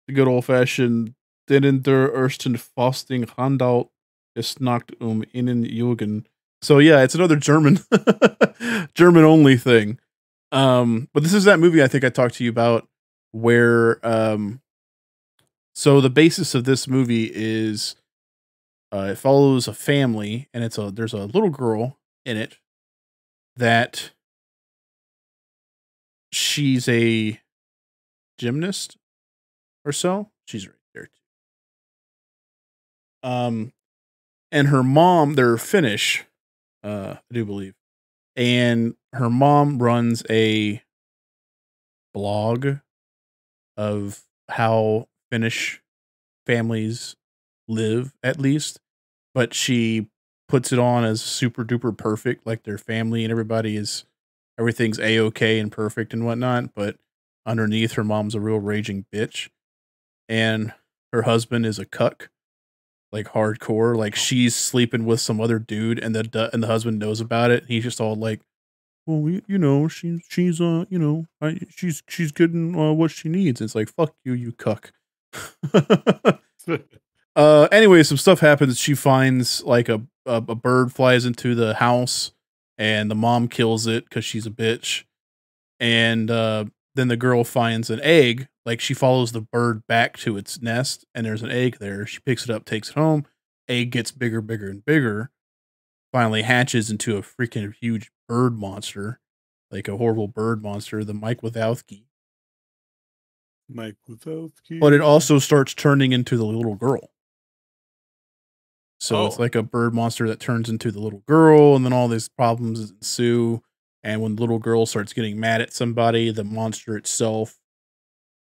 the 0.07 0.13
good 0.13 0.27
old 0.27 0.45
fashioned 0.45 1.13
den 1.47 1.81
der 1.81 2.13
ersten 2.13 2.57
Fasting 2.57 3.27
Handelt 3.37 3.89
ist 4.35 4.61
not 4.61 4.83
um 4.99 5.23
innen 5.33 5.63
Jugend. 5.63 6.25
So 6.61 6.79
yeah, 6.79 7.01
it's 7.03 7.15
another 7.15 7.37
German 7.37 7.79
German 8.95 9.23
only 9.23 9.57
thing. 9.57 9.99
Um 10.51 11.09
but 11.13 11.23
this 11.23 11.33
is 11.33 11.45
that 11.45 11.59
movie 11.59 11.83
I 11.83 11.87
think 11.87 12.03
I 12.03 12.09
talked 12.09 12.35
to 12.35 12.43
you 12.43 12.49
about 12.49 12.87
where 13.31 14.05
um 14.05 14.61
so 15.73 16.01
the 16.01 16.09
basis 16.09 16.53
of 16.53 16.65
this 16.65 16.87
movie 16.87 17.31
is 17.33 17.95
uh 18.93 19.09
it 19.11 19.17
follows 19.17 19.67
a 19.67 19.73
family 19.73 20.49
and 20.53 20.63
it's 20.63 20.77
a 20.77 20.91
there's 20.91 21.13
a 21.13 21.25
little 21.25 21.49
girl 21.49 21.97
in 22.25 22.37
it 22.37 22.57
that 23.55 24.11
she's 26.31 26.87
a 26.87 27.39
gymnast 28.37 28.97
or 29.85 29.91
so. 29.91 30.31
She's 30.45 30.67
right 30.67 30.75
there 30.93 31.05
too. 33.23 33.29
Um, 33.29 33.73
and 34.51 34.67
her 34.69 34.83
mom, 34.83 35.35
they're 35.35 35.57
Finnish, 35.57 36.25
uh, 36.83 37.15
I 37.17 37.33
do 37.33 37.45
believe, 37.45 37.75
and 38.35 38.95
her 39.13 39.29
mom 39.29 39.79
runs 39.79 40.23
a 40.29 40.81
blog 42.13 42.77
of 43.77 44.23
how 44.49 45.07
Finnish 45.31 45.81
families 46.45 47.15
live, 47.67 48.13
at 48.23 48.39
least, 48.39 48.79
but 49.33 49.53
she 49.53 50.07
puts 50.47 50.73
it 50.73 50.79
on 50.79 51.05
as 51.05 51.21
super 51.21 51.63
duper 51.63 51.97
perfect, 51.97 52.45
like 52.45 52.63
their 52.63 52.77
family 52.77 53.23
and 53.23 53.31
everybody 53.31 53.77
is 53.77 54.05
everything's 54.59 54.99
a 54.99 55.19
okay 55.19 55.59
and 55.59 55.71
perfect 55.71 56.13
and 56.13 56.25
whatnot. 56.25 56.73
But 56.75 56.97
underneath, 57.45 57.93
her 57.93 58.03
mom's 58.03 58.35
a 58.35 58.39
real 58.39 58.59
raging 58.59 59.05
bitch, 59.13 59.49
and 60.27 60.73
her 61.13 61.23
husband 61.23 61.65
is 61.65 61.79
a 61.79 61.85
cuck, 61.85 62.29
like 63.11 63.27
hardcore. 63.27 63.95
Like 63.95 64.15
she's 64.15 64.55
sleeping 64.55 65.05
with 65.05 65.19
some 65.19 65.39
other 65.41 65.59
dude, 65.59 65.99
and 65.99 66.15
the 66.15 66.49
and 66.53 66.63
the 66.63 66.67
husband 66.67 66.99
knows 66.99 67.19
about 67.21 67.51
it. 67.51 67.65
he's 67.67 67.83
just 67.83 68.01
all 68.01 68.15
like, 68.15 68.41
"Well, 69.05 69.29
you, 69.29 69.41
you 69.47 69.57
know, 69.57 69.87
she's 69.87 70.21
she's 70.29 70.61
uh, 70.61 70.85
you 70.89 70.99
know, 70.99 71.27
I, 71.41 71.59
she's 71.69 72.03
she's 72.07 72.31
getting 72.31 72.75
uh, 72.77 72.93
what 72.93 73.11
she 73.11 73.29
needs." 73.29 73.61
it's 73.61 73.75
like, 73.75 73.89
"Fuck 73.89 74.15
you, 74.23 74.33
you 74.33 74.51
cuck." 74.51 74.91
uh 77.35 77.67
anyway 77.71 78.03
some 78.03 78.17
stuff 78.17 78.41
happens 78.41 78.77
she 78.77 78.93
finds 78.93 79.63
like 79.63 79.87
a, 79.87 80.01
a 80.25 80.43
a 80.49 80.55
bird 80.55 80.91
flies 80.91 81.25
into 81.25 81.55
the 81.55 81.75
house 81.75 82.33
and 82.77 83.09
the 83.09 83.15
mom 83.15 83.47
kills 83.47 83.87
it 83.87 84.03
because 84.03 84.25
she's 84.25 84.45
a 84.45 84.51
bitch 84.51 85.05
and 85.79 86.29
uh 86.29 86.65
then 86.95 87.07
the 87.07 87.15
girl 87.15 87.43
finds 87.45 87.89
an 87.89 88.01
egg 88.03 88.47
like 88.65 88.79
she 88.79 88.93
follows 88.93 89.31
the 89.31 89.41
bird 89.41 89.85
back 89.87 90.17
to 90.17 90.37
its 90.37 90.61
nest 90.61 91.05
and 91.15 91.25
there's 91.25 91.41
an 91.43 91.51
egg 91.51 91.77
there 91.79 92.05
she 92.05 92.19
picks 92.19 92.43
it 92.43 92.49
up 92.49 92.65
takes 92.65 92.89
it 92.89 92.95
home 92.95 93.25
egg 93.67 93.91
gets 93.91 94.11
bigger 94.11 94.41
bigger 94.41 94.69
and 94.69 94.85
bigger 94.85 95.31
finally 96.11 96.41
hatches 96.43 96.89
into 96.91 97.17
a 97.17 97.21
freaking 97.21 97.73
huge 97.81 98.11
bird 98.27 98.57
monster 98.57 99.19
like 99.71 99.87
a 99.87 99.97
horrible 99.97 100.27
bird 100.27 100.61
monster 100.61 101.03
the 101.03 101.13
mike 101.13 101.41
wazowski 101.41 102.03
Mike 103.73 103.95
Wazowski. 104.09 104.81
but 104.81 104.91
it 104.91 104.99
also 104.99 105.39
starts 105.39 105.73
turning 105.73 106.11
into 106.11 106.35
the 106.35 106.43
little 106.45 106.75
girl. 106.75 107.09
So 108.99 109.25
it's 109.27 109.37
Oh. 109.37 109.41
like 109.41 109.55
a 109.55 109.63
bird 109.63 109.93
monster 109.93 110.27
that 110.27 110.41
turns 110.41 110.67
into 110.67 110.91
the 110.91 110.99
little 110.99 111.23
girl, 111.25 111.77
and 111.77 111.85
then 111.85 111.93
all 111.93 112.09
these 112.09 112.27
problems 112.27 112.91
ensue. 112.91 113.63
And 114.03 114.21
when 114.21 114.35
the 114.35 114.41
little 114.41 114.59
girl 114.59 114.85
starts 114.85 115.13
getting 115.13 115.39
mad 115.39 115.61
at 115.61 115.71
somebody, 115.71 116.31
the 116.31 116.43
monster 116.43 116.97
itself 116.97 117.60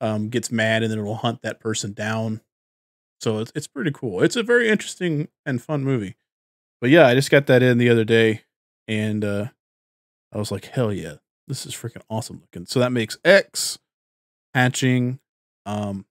um, 0.01 0.29
gets 0.29 0.51
mad, 0.51 0.83
and 0.83 0.91
then 0.91 0.99
it'll 0.99 1.17
hunt 1.17 1.43
that 1.43 1.61
person 1.61 1.93
down. 1.93 2.41
So 3.21 3.39
it's 3.39 3.53
it's 3.55 3.67
pretty 3.67 3.93
cool. 3.93 4.23
It's 4.23 4.37
a 4.37 4.43
very 4.43 4.69
interesting 4.69 5.29
and 5.45 5.63
fun 5.63 5.85
movie. 5.85 6.17
But 6.81 6.91
yeah, 6.91 7.07
I 7.07 7.15
just 7.15 7.31
got 7.31 7.47
that 7.47 7.63
in 7.63 7.79
the 7.79 7.89
other 7.89 8.05
day, 8.05 8.43
and 8.87 9.25
uh, 9.25 9.47
I 10.33 10.39
was 10.39 10.53
like, 10.53 10.67
hell 10.67 10.93
yeah, 10.93 11.15
this 11.49 11.65
is 11.65 11.75
freaking 11.75 12.03
awesome 12.11 12.41
looking. 12.41 12.67
So 12.67 12.81
that 12.81 12.93
makes 12.93 13.17
X 13.25 13.79
hatching. 14.55 15.19
Um, 15.65 16.05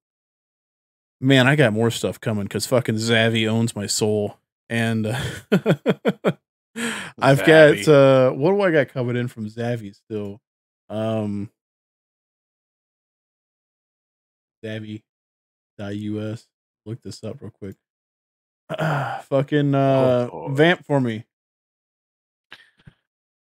man, 1.21 1.47
I 1.47 1.55
got 1.55 1.73
more 1.73 1.91
stuff 1.91 2.19
coming 2.19 2.45
because 2.45 2.65
fucking 2.65 2.95
Zavvi 2.95 3.47
owns 3.47 3.75
my 3.75 3.85
soul, 3.85 4.37
and 4.69 5.05
uh, 5.07 5.19
I've 7.19 7.45
got 7.45 7.87
uh, 7.87 8.31
what 8.31 8.51
do 8.51 8.61
I 8.61 8.71
got 8.71 8.89
coming 8.89 9.15
in 9.15 9.27
from 9.27 9.47
Zavvi 9.47 9.95
still? 9.95 10.41
Um, 10.89 11.49
Zavvi.us. 14.65 16.45
Look 16.85 17.01
this 17.01 17.23
up 17.23 17.41
real 17.41 17.51
quick. 17.51 17.75
fucking 19.25 19.75
uh, 19.75 20.29
Oh, 20.31 20.49
vamp 20.51 20.85
for 20.85 20.99
me. 20.99 21.25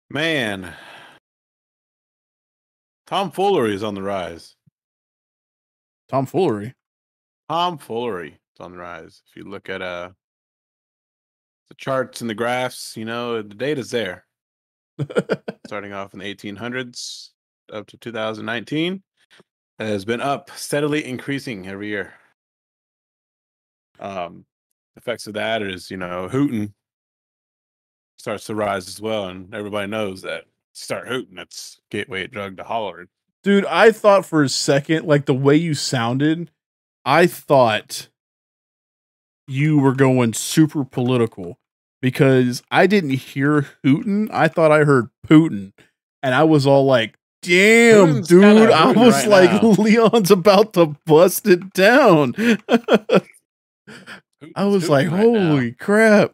Man, 0.09 0.74
tomfoolery 3.07 3.74
is 3.74 3.84
on 3.84 3.95
the 3.95 4.01
rise. 4.03 4.55
tom 6.07 6.26
Tomfoolery. 6.26 6.76
Tomfoolery 7.49 8.30
is 8.30 8.59
on 8.59 8.72
the 8.72 8.78
rise. 8.78 9.24
If 9.28 9.36
you 9.36 9.43
look 9.49 9.70
at 9.70 9.82
uh 9.82 10.11
the 11.70 11.76
charts 11.76 12.22
and 12.22 12.30
the 12.30 12.36
graphs, 12.36 12.95
you 12.95 13.05
know 13.05 13.41
the 13.41 13.55
data's 13.55 13.89
there. 13.89 14.26
Starting 15.66 15.93
off 15.93 16.14
in 16.14 16.20
the 16.20 16.36
1800s 16.36 17.30
up 17.72 17.88
to 17.88 17.97
2019, 17.97 18.93
it 18.93 19.01
has 19.88 20.06
been 20.06 20.22
up, 20.22 20.52
steadily 20.56 21.06
increasing 21.06 21.68
every 21.68 21.88
year. 21.88 22.14
Um, 24.00 24.46
effects 24.96 25.28
of 25.28 25.34
that 25.36 25.62
is 25.62 25.90
you 25.90 25.98
know 25.98 26.28
hooting 26.28 26.74
starts 28.18 28.46
to 28.46 28.56
rise 28.56 28.88
as 28.88 29.02
well, 29.02 29.28
and 29.28 29.54
everybody 29.54 29.88
knows 29.88 30.22
that 30.22 30.46
start 30.74 31.08
hooting, 31.08 31.36
that's 31.36 31.80
gateway 31.90 32.28
drug 32.28 32.58
to 32.58 32.64
hollering. 32.64 33.08
Dude, 33.44 33.66
I 33.66 33.92
thought 33.92 34.26
for 34.26 34.44
a 34.44 34.50
second, 34.50 35.06
like 35.06 35.26
the 35.26 35.34
way 35.34 35.56
you 35.56 35.74
sounded, 35.74 36.50
I 37.06 37.28
thought 37.28 38.08
you 39.48 39.78
were 39.80 39.94
going 39.94 40.34
super 40.34 40.86
political 40.86 41.60
because 42.02 42.64
I 42.72 42.88
didn't 42.88 43.12
hear 43.12 43.68
hootin'. 43.84 44.30
I 44.32 44.48
thought 44.48 44.72
I 44.72 44.86
heard 44.86 45.10
Putin. 45.28 45.74
And 46.22 46.34
I 46.34 46.44
was 46.44 46.66
all 46.66 46.86
like, 46.86 47.16
damn, 47.44 48.22
dude. 48.22 48.72
I 48.72 48.91
was 48.91 49.28
right 49.28 49.50
like, 49.50 49.64
now. 49.64 49.70
Leon's 49.78 50.32
about 50.32 50.74
to 50.74 50.96
bust 51.06 51.48
it 51.48 51.74
down. 51.74 52.34
I 54.56 54.66
was 54.66 54.89
like, 54.89 55.12
right 55.12 55.28
now. 55.28 55.50
holy 55.50 55.74
crap. 55.74 56.34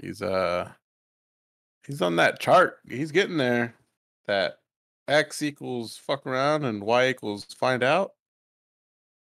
He's 0.00 0.20
uh 0.20 0.70
he's 1.86 2.02
on 2.02 2.16
that 2.16 2.40
chart. 2.40 2.78
He's 2.88 3.12
getting 3.12 3.36
there. 3.36 3.74
That 4.26 4.58
X 5.06 5.42
equals 5.42 5.96
fuck 5.96 6.26
around 6.26 6.64
and 6.64 6.82
Y 6.82 7.08
equals 7.08 7.44
find 7.44 7.82
out. 7.82 8.12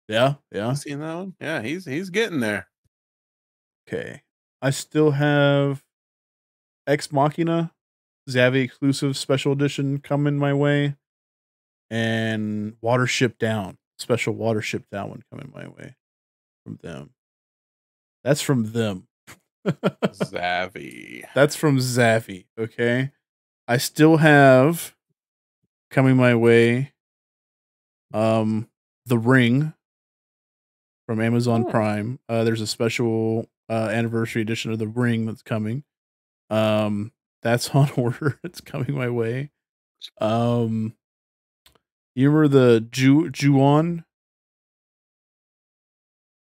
Yeah, 0.09 0.34
yeah. 0.51 0.70
You 0.70 0.76
seen 0.76 1.01
that 1.01 1.14
one? 1.14 1.34
Yeah, 1.41 1.62
he's 1.62 1.84
he's 1.84 2.11
getting 2.11 2.41
there. 2.41 2.68
Okay. 3.86 4.22
I 4.61 4.70
still 4.70 5.12
have 5.12 5.84
Ex 6.86 7.12
Machina, 7.12 7.72
Zavvi 8.29 8.62
exclusive 8.62 9.16
special 9.16 9.53
edition 9.53 9.99
coming 10.01 10.37
my 10.39 10.53
way, 10.55 10.97
and 11.91 12.74
Watership 12.83 13.39
Down, 13.39 13.79
special 13.99 14.35
Watership 14.35 14.85
Down 14.93 15.11
one 15.11 15.22
coming 15.31 15.51
my 15.55 15.68
way 15.68 15.97
from 16.64 16.79
them. 16.83 17.11
That's 18.24 18.41
from 18.43 18.72
them. 18.72 19.07
Zavvi. 19.66 21.24
That's 21.35 21.57
from 21.57 21.79
Zavvi. 21.79 22.47
Okay. 22.59 23.11
I 23.66 23.76
still 23.76 24.18
have 24.18 24.95
coming 25.91 26.16
my 26.16 26.35
way 26.35 26.93
Um, 28.12 28.68
The 29.07 29.18
Ring 29.18 29.74
from 31.07 31.20
Amazon 31.20 31.64
Oh. 31.66 31.70
Prime. 31.70 32.18
Uh, 32.29 32.45
there's 32.45 32.61
a 32.61 32.66
special 32.66 33.49
uh, 33.70 33.89
anniversary 33.93 34.43
edition 34.43 34.72
of 34.72 34.79
The 34.79 34.87
Ring 34.89 35.26
that's 35.26 35.43
coming. 35.43 35.85
Um, 36.51 37.12
that's 37.43 37.70
on 37.74 37.91
order. 37.97 38.39
It's 38.45 38.61
coming 38.61 38.95
my 38.95 39.09
way. 39.09 39.51
Um, 40.20 40.95
you 42.14 42.30
remember 42.30 42.49
the 42.49 42.80
Ju 42.80 43.30
Juon, 43.30 44.05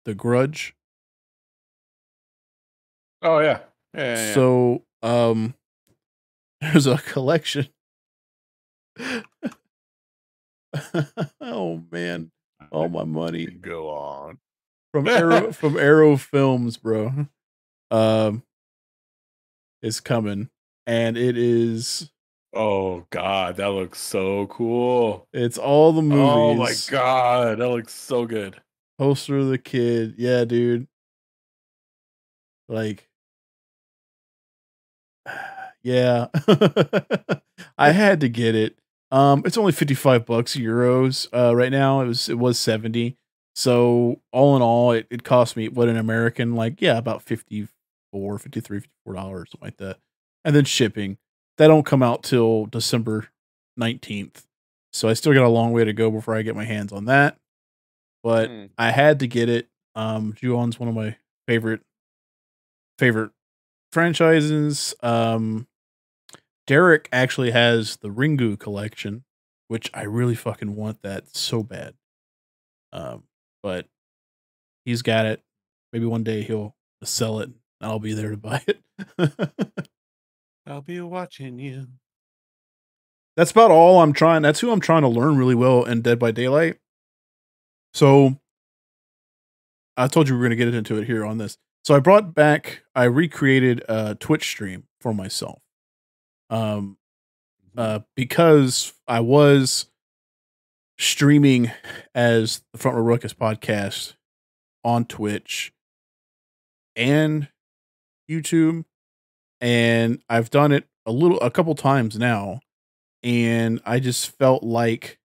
the 0.05 0.13
Grudge. 0.15 0.75
Oh 3.21 3.39
yeah. 3.39 3.59
Yeah. 3.93 4.01
yeah, 4.03 4.27
yeah. 4.27 4.33
So, 4.33 4.83
um, 5.01 5.53
there's 6.61 6.87
a 6.87 6.97
collection. 6.97 7.67
oh 11.41 11.83
man, 11.91 12.31
all 12.71 12.89
my 12.89 13.03
money 13.03 13.45
go 13.45 13.89
on. 13.89 14.39
from 14.91 15.07
Arrow 15.07 15.51
from 15.51 15.77
Arrow 15.77 16.17
Films, 16.17 16.77
bro. 16.77 17.27
Um, 17.91 18.43
is 19.81 19.99
coming, 19.99 20.49
and 20.87 21.17
it 21.17 21.37
is 21.37 22.11
Oh 22.53 23.05
god, 23.09 23.57
that 23.57 23.71
looks 23.71 23.99
so 23.99 24.47
cool. 24.47 25.27
it's 25.33 25.57
all 25.57 25.91
the 25.91 26.01
movies. 26.01 26.19
Oh 26.21 26.53
my 26.55 26.73
god, 26.89 27.59
that 27.59 27.69
looks 27.69 27.93
so 27.93 28.25
good. 28.25 28.61
poster 28.97 29.37
of 29.37 29.49
the 29.49 29.57
kid. 29.57 30.15
Yeah, 30.17 30.45
dude. 30.45 30.87
Like, 32.69 33.09
yeah, 35.83 36.27
I 37.77 37.91
had 37.91 38.21
to 38.21 38.29
get 38.29 38.55
it. 38.55 38.77
Um, 39.11 39.43
it's 39.45 39.57
only 39.57 39.71
fifty 39.71 39.93
five 39.93 40.25
bucks 40.25 40.55
euros. 40.55 41.27
Uh, 41.33 41.55
right 41.55 41.71
now 41.71 42.01
it 42.01 42.07
was 42.07 42.29
it 42.29 42.39
was 42.39 42.57
seventy. 42.59 43.17
So 43.55 44.21
all 44.33 44.55
in 44.57 44.61
all, 44.61 44.91
it, 44.91 45.07
it 45.09 45.23
cost 45.23 45.55
me 45.55 45.69
what 45.69 45.87
an 45.87 45.95
American 45.97 46.55
like 46.55 46.81
yeah 46.81 46.97
about 46.97 47.21
54 47.21 48.37
53 48.39 48.79
54 48.79 49.13
dollars 49.13 49.49
something 49.51 49.65
like 49.67 49.77
that, 49.77 49.97
and 50.45 50.55
then 50.55 50.63
shipping. 50.63 51.17
That 51.57 51.67
don't 51.67 51.85
come 51.85 52.03
out 52.03 52.23
till 52.23 52.65
December 52.67 53.27
nineteenth. 53.75 54.45
So 54.93 55.09
I 55.09 55.13
still 55.13 55.33
got 55.33 55.43
a 55.43 55.49
long 55.49 55.73
way 55.73 55.83
to 55.83 55.91
go 55.93 56.09
before 56.09 56.35
I 56.35 56.41
get 56.41 56.55
my 56.55 56.63
hands 56.63 56.93
on 56.93 57.05
that. 57.05 57.37
But 58.23 58.49
Mm. 58.49 58.69
I 58.77 58.91
had 58.91 59.19
to 59.19 59.27
get 59.27 59.49
it. 59.49 59.67
Um, 59.95 60.33
Ju-on's 60.33 60.79
one 60.79 60.87
of 60.89 60.95
my 60.95 61.17
favorite 61.47 61.81
favorite 62.97 63.31
franchises. 63.91 64.93
Um, 65.03 65.67
Derek 66.67 67.07
actually 67.11 67.51
has 67.51 67.97
the 67.97 68.09
Ringu 68.09 68.57
collection, 68.57 69.23
which 69.67 69.89
I 69.93 70.03
really 70.03 70.35
fucking 70.35 70.75
want 70.75 71.01
that 71.03 71.35
so 71.35 71.61
bad. 71.63 71.93
Um, 72.91 73.23
but 73.61 73.87
he's 74.85 75.01
got 75.01 75.25
it. 75.25 75.41
Maybe 75.93 76.05
one 76.05 76.23
day 76.23 76.41
he'll 76.41 76.75
sell 77.03 77.39
it. 77.39 77.45
And 77.49 77.57
I'll 77.81 77.99
be 77.99 78.13
there 78.13 78.31
to 78.31 78.37
buy 78.37 78.63
it. 78.67 78.81
I'll 80.67 80.81
be 80.81 80.99
watching 81.01 81.59
you. 81.59 81.87
that's 83.35 83.51
about 83.51 83.71
all 83.71 84.01
I'm 84.01 84.13
trying. 84.13 84.41
That's 84.41 84.59
who 84.59 84.71
I'm 84.71 84.79
trying 84.79 85.03
to 85.03 85.07
learn 85.07 85.37
really 85.37 85.55
well 85.55 85.83
in 85.83 86.01
Dead 86.01 86.17
by 86.17 86.31
Daylight. 86.31 86.77
So 87.93 88.39
I 89.97 90.07
told 90.07 90.27
you 90.27 90.35
we 90.35 90.39
are 90.39 90.49
going 90.49 90.57
to 90.57 90.65
get 90.65 90.73
into 90.73 90.97
it 90.97 91.05
here 91.05 91.23
on 91.25 91.37
this. 91.37 91.57
So 91.83 91.95
I 91.95 91.99
brought 91.99 92.33
back, 92.33 92.81
I 92.95 93.03
recreated 93.03 93.83
a 93.87 94.15
Twitch 94.15 94.47
stream 94.47 94.85
for 94.99 95.13
myself. 95.13 95.61
Um, 96.49 96.97
uh, 97.77 97.99
because 98.15 98.93
I 99.07 99.19
was 99.19 99.87
streaming 100.97 101.71
as 102.13 102.61
the 102.71 102.79
Front 102.79 102.97
Row 102.97 103.03
Ruckus 103.03 103.33
podcast 103.33 104.13
on 104.83 105.05
Twitch 105.05 105.73
and 106.95 107.49
YouTube, 108.29 108.85
and 109.65 110.21
I've 110.29 110.51
done 110.51 110.71
it 110.71 110.85
a 111.07 111.11
little, 111.11 111.39
a 111.39 111.49
couple 111.49 111.73
times 111.73 112.19
now, 112.19 112.59
and 113.23 113.81
I 113.83 113.99
just 113.99 114.29
felt 114.37 114.61
like 114.63 115.17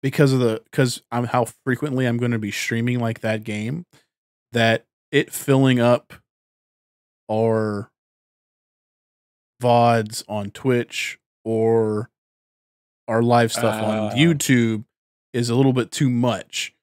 because 0.00 0.32
of 0.32 0.38
the 0.38 0.62
because 0.70 1.02
I'm 1.10 1.24
how 1.24 1.46
frequently 1.64 2.06
I'm 2.06 2.18
going 2.18 2.30
to 2.30 2.38
be 2.38 2.52
streaming 2.52 3.00
like 3.00 3.20
that 3.20 3.42
game, 3.42 3.84
that 4.52 4.84
it 5.10 5.32
filling 5.32 5.80
up 5.80 6.12
our 7.28 7.90
VODs 9.60 10.22
on 10.28 10.50
Twitch 10.50 11.18
or 11.44 12.10
our 13.08 13.22
live 13.22 13.50
stuff 13.50 13.74
Ah. 13.82 14.10
on 14.10 14.16
YouTube 14.16 14.84
is 15.32 15.50
a 15.50 15.56
little 15.56 15.72
bit 15.72 15.90
too 15.90 16.10
much. 16.10 16.74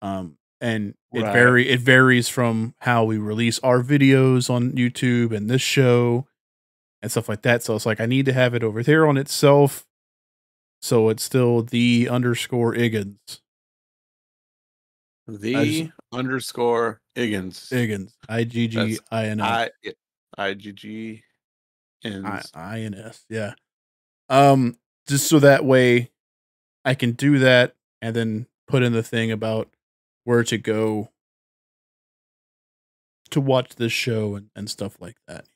Um, 0.00 0.36
and 0.62 0.94
it 1.12 1.20
Right. 1.22 1.32
vary 1.32 1.68
it 1.68 1.80
varies 1.80 2.28
from 2.30 2.74
how 2.78 3.04
we 3.04 3.18
release 3.18 3.58
our 3.58 3.82
videos 3.82 4.48
on 4.48 4.72
YouTube 4.72 5.36
and 5.36 5.50
this 5.50 5.60
show 5.60 6.26
and 7.02 7.10
stuff 7.10 7.28
like 7.28 7.42
that. 7.42 7.62
So 7.62 7.74
it's 7.76 7.84
like 7.84 8.00
I 8.00 8.06
need 8.06 8.24
to 8.26 8.32
have 8.32 8.54
it 8.54 8.62
over 8.62 8.82
there 8.82 9.06
on 9.06 9.16
itself. 9.18 9.84
So 10.80 11.08
it's 11.10 11.22
still 11.22 11.62
the 11.62 12.08
underscore 12.08 12.74
Iggins. 12.74 13.40
The 15.26 15.52
just- 15.52 15.92
underscore 16.12 17.00
Iggins. 17.16 17.68
Iggins. 17.72 18.12
I 18.28 18.44
G 18.44 18.68
G 18.68 18.98
I 19.10 19.26
N 19.28 19.40
S. 19.40 19.70
I 20.38 20.54
G 20.54 20.72
G. 20.72 21.22
I 22.04 22.80
N 22.80 22.94
S. 22.94 23.24
Yeah. 23.28 23.54
Um, 24.28 24.78
just 25.06 25.28
so 25.28 25.38
that 25.38 25.64
way 25.64 26.10
I 26.84 26.94
can 26.94 27.12
do 27.12 27.38
that 27.38 27.74
and 28.00 28.16
then 28.16 28.46
put 28.66 28.82
in 28.82 28.92
the 28.92 29.02
thing 29.02 29.30
about 29.30 29.68
where 30.24 30.44
to 30.44 30.58
go 30.58 31.10
to 33.30 33.40
watch 33.40 33.76
this 33.76 33.92
show 33.92 34.36
and, 34.36 34.50
and 34.54 34.70
stuff 34.70 35.00
like 35.00 35.16
that. 35.26 35.46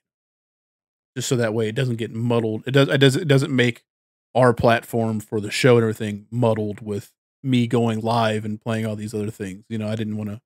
Just 1.16 1.28
so 1.28 1.36
that 1.36 1.54
way 1.54 1.68
it 1.68 1.74
doesn't 1.74 1.96
get 1.96 2.12
muddled. 2.12 2.64
It 2.66 2.72
does 2.72 2.88
it 2.88 2.98
does 2.98 3.16
it 3.16 3.28
doesn't 3.28 3.54
make 3.54 3.84
our 4.34 4.52
platform 4.52 5.20
for 5.20 5.40
the 5.40 5.50
show 5.50 5.76
and 5.76 5.82
everything 5.82 6.26
muddled 6.30 6.80
with 6.80 7.12
me 7.42 7.66
going 7.66 8.00
live 8.00 8.44
and 8.44 8.60
playing 8.60 8.84
all 8.84 8.96
these 8.96 9.14
other 9.14 9.30
things. 9.30 9.64
You 9.68 9.78
know, 9.78 9.88
I 9.88 9.96
didn't 9.96 10.16
want 10.16 10.30
to 10.30 10.40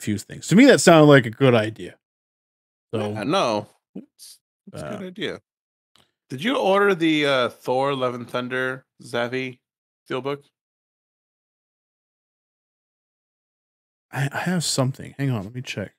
fuse 0.00 0.24
things. 0.24 0.48
To 0.48 0.56
me 0.56 0.66
that 0.66 0.80
sounded 0.80 1.06
like 1.06 1.26
a 1.26 1.30
good 1.30 1.54
idea. 1.54 1.96
So 2.94 3.12
Yeah, 3.12 3.22
no, 3.22 3.66
it's, 3.94 4.38
it's 4.72 4.82
a 4.82 4.86
uh, 4.86 4.96
good 4.98 5.06
idea. 5.06 5.40
Did 6.30 6.42
you 6.42 6.56
order 6.56 6.94
the 6.94 7.26
uh, 7.26 7.48
Thor: 7.48 7.94
Love 7.94 8.14
and 8.14 8.28
Thunder 8.28 8.84
Zavvi 9.02 9.60
steelbook? 10.08 10.42
I, 14.14 14.28
I 14.32 14.38
have 14.38 14.64
something. 14.64 15.14
Hang 15.18 15.30
on, 15.30 15.42
let 15.42 15.54
me 15.54 15.60
check. 15.60 15.92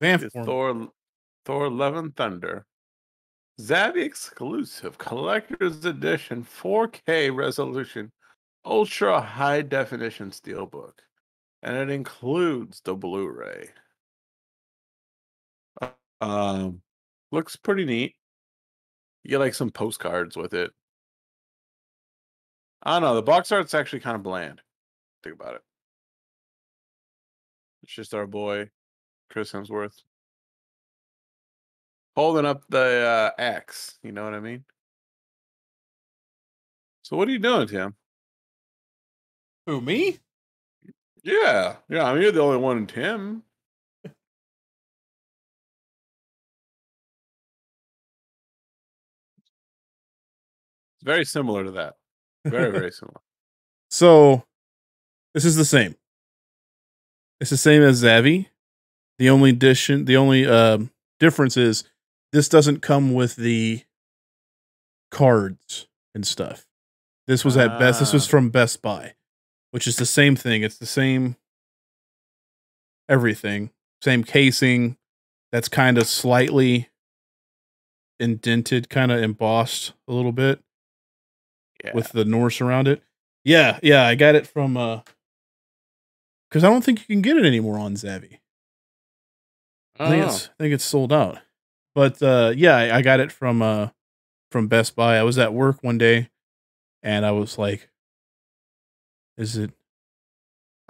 Vamp. 0.00 0.24
Thor 0.32 0.88
Thor 1.44 1.70
Love 1.70 1.96
and 1.96 2.16
Thunder. 2.16 2.66
Zavvi 3.60 4.02
exclusive 4.02 4.96
collector's 4.98 5.84
edition 5.84 6.42
4K 6.42 7.34
resolution 7.34 8.10
ultra 8.64 9.20
high 9.20 9.60
definition 9.62 10.30
steelbook. 10.30 10.94
And 11.62 11.76
it 11.76 11.90
includes 11.90 12.80
the 12.84 12.94
Blu-ray. 12.94 13.68
Uh, 15.80 15.90
Um 16.20 16.82
looks 17.30 17.56
pretty 17.56 17.84
neat. 17.84 18.14
You 19.24 19.30
get 19.30 19.38
like 19.38 19.54
some 19.54 19.70
postcards 19.70 20.36
with 20.36 20.54
it. 20.54 20.72
I 22.82 22.94
don't 22.94 23.02
know, 23.02 23.14
the 23.14 23.22
box 23.22 23.52
art's 23.52 23.74
actually 23.74 24.00
kind 24.00 24.16
of 24.16 24.22
bland. 24.22 24.60
Think 25.22 25.36
about 25.36 25.54
it. 25.56 25.62
It's 27.82 27.92
just 27.92 28.14
our 28.14 28.26
boy, 28.26 28.70
Chris 29.30 29.52
Hemsworth 29.52 30.02
holding 32.16 32.46
up 32.46 32.62
the 32.68 33.32
uh, 33.38 33.40
axe. 33.40 33.98
You 34.02 34.12
know 34.12 34.24
what 34.24 34.34
I 34.34 34.40
mean? 34.40 34.64
So 37.02 37.16
what 37.16 37.28
are 37.28 37.32
you 37.32 37.38
doing, 37.38 37.66
Tim? 37.66 37.94
Who 39.66 39.80
me? 39.80 40.18
Yeah, 41.22 41.76
yeah. 41.88 42.04
I 42.04 42.12
mean, 42.12 42.22
you're 42.22 42.32
the 42.32 42.40
only 42.40 42.58
one, 42.58 42.86
Tim. 42.86 43.42
It's 44.04 44.14
very 51.04 51.24
similar 51.24 51.64
to 51.64 51.70
that. 51.72 51.94
Very, 52.44 52.70
very 52.70 52.92
similar. 52.92 53.20
So 53.90 54.44
this 55.34 55.44
is 55.44 55.56
the 55.56 55.64
same. 55.64 55.94
It's 57.42 57.50
the 57.50 57.56
same 57.56 57.82
as 57.82 58.04
Zavvi. 58.04 58.46
The 59.18 59.28
only 59.28 59.50
addition, 59.50 60.04
the 60.04 60.16
only 60.16 60.46
um, 60.46 60.90
difference 61.18 61.56
is 61.56 61.82
this 62.32 62.48
doesn't 62.48 62.82
come 62.82 63.12
with 63.12 63.34
the 63.34 63.82
cards 65.10 65.88
and 66.14 66.24
stuff. 66.24 66.66
This 67.26 67.44
was 67.44 67.56
at 67.56 67.80
best. 67.80 67.98
This 67.98 68.12
was 68.12 68.26
Ah. 68.26 68.30
from 68.30 68.50
Best 68.50 68.80
Buy, 68.80 69.14
which 69.72 69.88
is 69.88 69.96
the 69.96 70.06
same 70.06 70.36
thing. 70.36 70.62
It's 70.62 70.78
the 70.78 70.86
same 70.86 71.34
everything, 73.08 73.70
same 74.00 74.22
casing. 74.22 74.96
That's 75.50 75.68
kind 75.68 75.98
of 75.98 76.06
slightly 76.06 76.90
indented, 78.20 78.88
kind 78.88 79.10
of 79.10 79.20
embossed 79.20 79.94
a 80.06 80.12
little 80.12 80.32
bit. 80.32 80.62
Yeah. 81.84 81.90
with 81.94 82.12
the 82.12 82.24
Norse 82.24 82.60
around 82.60 82.86
it. 82.86 83.02
Yeah, 83.44 83.80
yeah, 83.82 84.06
I 84.06 84.14
got 84.14 84.36
it 84.36 84.46
from 84.46 84.76
uh 84.76 85.00
because 86.52 86.64
I 86.64 86.68
don't 86.68 86.84
think 86.84 87.00
you 87.00 87.06
can 87.06 87.22
get 87.22 87.38
it 87.38 87.46
anymore 87.46 87.78
on 87.78 87.94
Zavvi. 87.94 88.40
I 89.98 90.10
think 90.10 90.24
Oh. 90.24 90.26
it's 90.28 90.48
I 90.48 90.62
think 90.62 90.74
it's 90.74 90.84
sold 90.84 91.10
out. 91.12 91.38
But 91.94 92.22
uh 92.22 92.52
yeah, 92.54 92.76
I, 92.76 92.98
I 92.98 93.02
got 93.02 93.20
it 93.20 93.32
from 93.32 93.62
uh 93.62 93.88
from 94.50 94.68
Best 94.68 94.94
Buy. 94.94 95.16
I 95.16 95.22
was 95.22 95.38
at 95.38 95.54
work 95.54 95.78
one 95.82 95.96
day 95.96 96.28
and 97.02 97.24
I 97.24 97.30
was 97.30 97.56
like, 97.56 97.88
is 99.38 99.56
it 99.56 99.70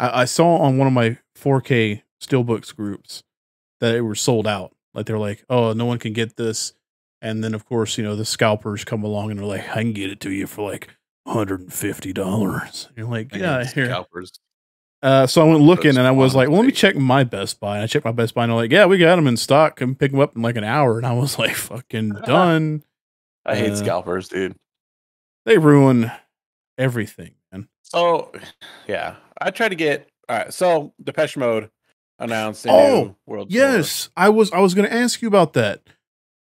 I, 0.00 0.22
I 0.22 0.24
saw 0.24 0.56
on 0.58 0.78
one 0.78 0.88
of 0.88 0.92
my 0.92 1.18
4K 1.38 2.02
steelbooks 2.20 2.74
groups 2.74 3.22
that 3.80 3.94
it 3.94 4.00
were 4.00 4.14
sold 4.16 4.46
out. 4.48 4.74
Like 4.94 5.06
they're 5.06 5.18
like, 5.18 5.44
oh, 5.48 5.72
no 5.74 5.84
one 5.86 5.98
can 5.98 6.12
get 6.12 6.36
this. 6.36 6.72
And 7.20 7.42
then 7.44 7.54
of 7.54 7.64
course, 7.66 7.96
you 7.98 8.02
know, 8.04 8.16
the 8.16 8.24
scalpers 8.24 8.84
come 8.84 9.04
along 9.04 9.30
and 9.30 9.38
they're 9.38 9.46
like, 9.46 9.68
I 9.70 9.82
can 9.82 9.92
get 9.92 10.10
it 10.10 10.18
to 10.20 10.30
you 10.30 10.46
for 10.48 10.68
like 10.68 10.88
$150. 11.28 12.88
You're 12.96 13.06
like, 13.06 13.34
yeah, 13.34 13.64
here. 13.64 13.86
Scalpers. 13.86 14.32
Uh, 15.03 15.26
so 15.26 15.42
I 15.42 15.44
went 15.44 15.61
looking 15.61 15.90
Those 15.90 15.96
and 15.98 16.07
I 16.07 16.12
was 16.12 16.34
like, 16.36 16.48
well, 16.48 16.59
let 16.59 16.66
me 16.66 16.72
check 16.72 16.94
my 16.94 17.24
Best 17.24 17.59
Buy. 17.59 17.76
And 17.76 17.82
I 17.84 17.86
checked 17.88 18.05
my 18.05 18.12
Best 18.12 18.34
Buy 18.34 18.44
and 18.44 18.50
they're 18.50 18.57
like, 18.57 18.70
yeah, 18.70 18.86
we 18.86 18.98
got 18.98 19.16
them 19.16 19.26
in 19.26 19.36
stock. 19.36 19.76
Come 19.76 19.94
pick 19.96 20.12
them 20.12 20.20
up 20.20 20.36
in 20.36 20.42
like 20.42 20.57
an 20.57 20.62
hour. 20.64 20.96
And 20.98 21.07
I 21.07 21.12
was 21.12 21.38
like, 21.40 21.55
fucking 21.57 22.11
done. 22.24 22.84
I 23.44 23.57
hate 23.57 23.72
Uh, 23.72 23.76
scalpers, 23.76 24.28
dude. 24.28 24.55
They 25.44 25.59
ruin 25.59 26.12
everything, 26.78 27.34
man. 27.50 27.68
So, 27.82 28.30
yeah, 28.86 29.16
I 29.40 29.50
tried 29.50 29.70
to 29.70 29.74
get. 29.74 30.09
All 30.28 30.36
right, 30.38 30.55
so 30.55 30.94
Depeche 31.03 31.36
Mode 31.36 31.68
announced 32.20 32.64
Oh, 32.68 33.16
world. 33.26 33.50
tour. 33.50 33.59
Yes, 33.61 34.09
I 34.16 34.28
was. 34.28 34.53
I 34.53 34.61
was 34.61 34.72
going 34.74 34.88
to 34.88 34.94
ask 34.94 35.20
you 35.20 35.26
about 35.26 35.55
that. 35.55 35.82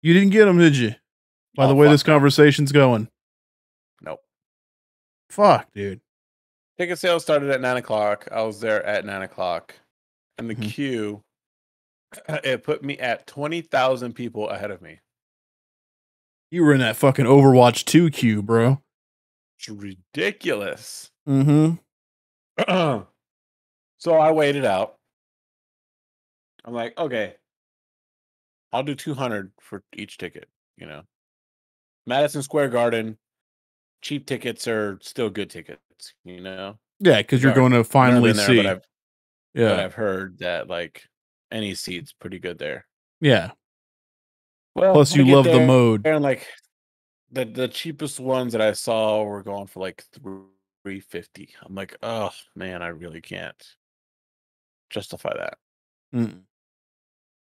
You 0.01 0.13
didn't 0.13 0.29
get 0.31 0.45
them, 0.45 0.57
did 0.57 0.77
you? 0.77 0.95
By 1.57 1.67
the 1.67 1.73
Oh, 1.73 1.75
way, 1.75 1.89
this 1.89 2.03
conversation's 2.03 2.71
going. 2.71 3.09
Nope. 4.01 4.21
Fuck, 5.29 5.71
dude. 5.73 5.99
Ticket 6.77 6.99
sales 6.99 7.23
started 7.23 7.49
at 7.51 7.61
nine 7.61 7.77
o'clock. 7.77 8.27
I 8.31 8.41
was 8.41 8.59
there 8.59 8.83
at 8.85 9.05
nine 9.05 9.21
o'clock, 9.21 9.75
and 10.37 10.49
the 10.49 10.55
Mhm. 10.55 10.71
queue 10.71 11.23
it 12.43 12.63
put 12.63 12.83
me 12.83 12.97
at 12.99 13.27
twenty 13.27 13.61
thousand 13.61 14.13
people 14.13 14.49
ahead 14.49 14.71
of 14.71 14.81
me. 14.81 14.99
You 16.51 16.63
were 16.63 16.73
in 16.73 16.79
that 16.79 16.95
fucking 16.95 17.25
Overwatch 17.25 17.83
2 17.85 18.09
queue, 18.11 18.41
bro. 18.41 18.81
It's 19.57 19.67
ridiculous. 19.67 21.11
Mm-hmm. 21.27 21.75
so 23.97 24.13
I 24.13 24.31
waited 24.31 24.63
out. 24.63 24.97
I'm 26.63 26.73
like, 26.73 26.97
okay, 26.97 27.35
I'll 28.71 28.83
do 28.83 28.95
200 28.95 29.51
for 29.59 29.83
each 29.93 30.17
ticket, 30.17 30.47
you 30.77 30.85
know. 30.85 31.03
Madison 32.05 32.43
Square 32.43 32.69
Garden, 32.69 33.17
cheap 34.01 34.25
tickets 34.25 34.67
are 34.67 34.97
still 35.01 35.29
good 35.29 35.49
tickets, 35.49 35.81
you 36.23 36.41
know. 36.41 36.77
Yeah, 36.99 37.17
because 37.17 37.43
you're 37.43 37.53
going 37.53 37.73
to 37.73 37.83
finally 37.83 38.31
there, 38.31 38.45
see. 38.45 38.57
but 38.57 38.65
I've, 38.65 38.81
but 39.53 39.61
yeah, 39.61 39.83
I've 39.83 39.93
heard 39.93 40.39
that 40.39 40.67
like 40.67 41.03
any 41.51 41.75
seat's 41.75 42.13
pretty 42.13 42.39
good 42.39 42.57
there. 42.57 42.85
yeah. 43.21 43.51
Well, 44.75 44.93
Plus, 44.93 45.15
you 45.15 45.23
love 45.25 45.45
the 45.45 45.65
mode. 45.65 46.05
And 46.05 46.21
like 46.21 46.47
the 47.31 47.45
the 47.45 47.67
cheapest 47.67 48.19
ones 48.19 48.51
that 48.51 48.61
I 48.61 48.73
saw 48.73 49.23
were 49.23 49.41
going 49.43 49.67
for 49.67 49.79
like 49.79 50.03
three 50.83 50.99
fifty. 50.99 51.49
I'm 51.61 51.75
like, 51.75 51.95
oh 52.03 52.31
man, 52.55 52.81
I 52.81 52.87
really 52.87 53.21
can't 53.21 53.55
justify 54.89 55.33
that. 55.37 55.57
Mm. 56.13 56.41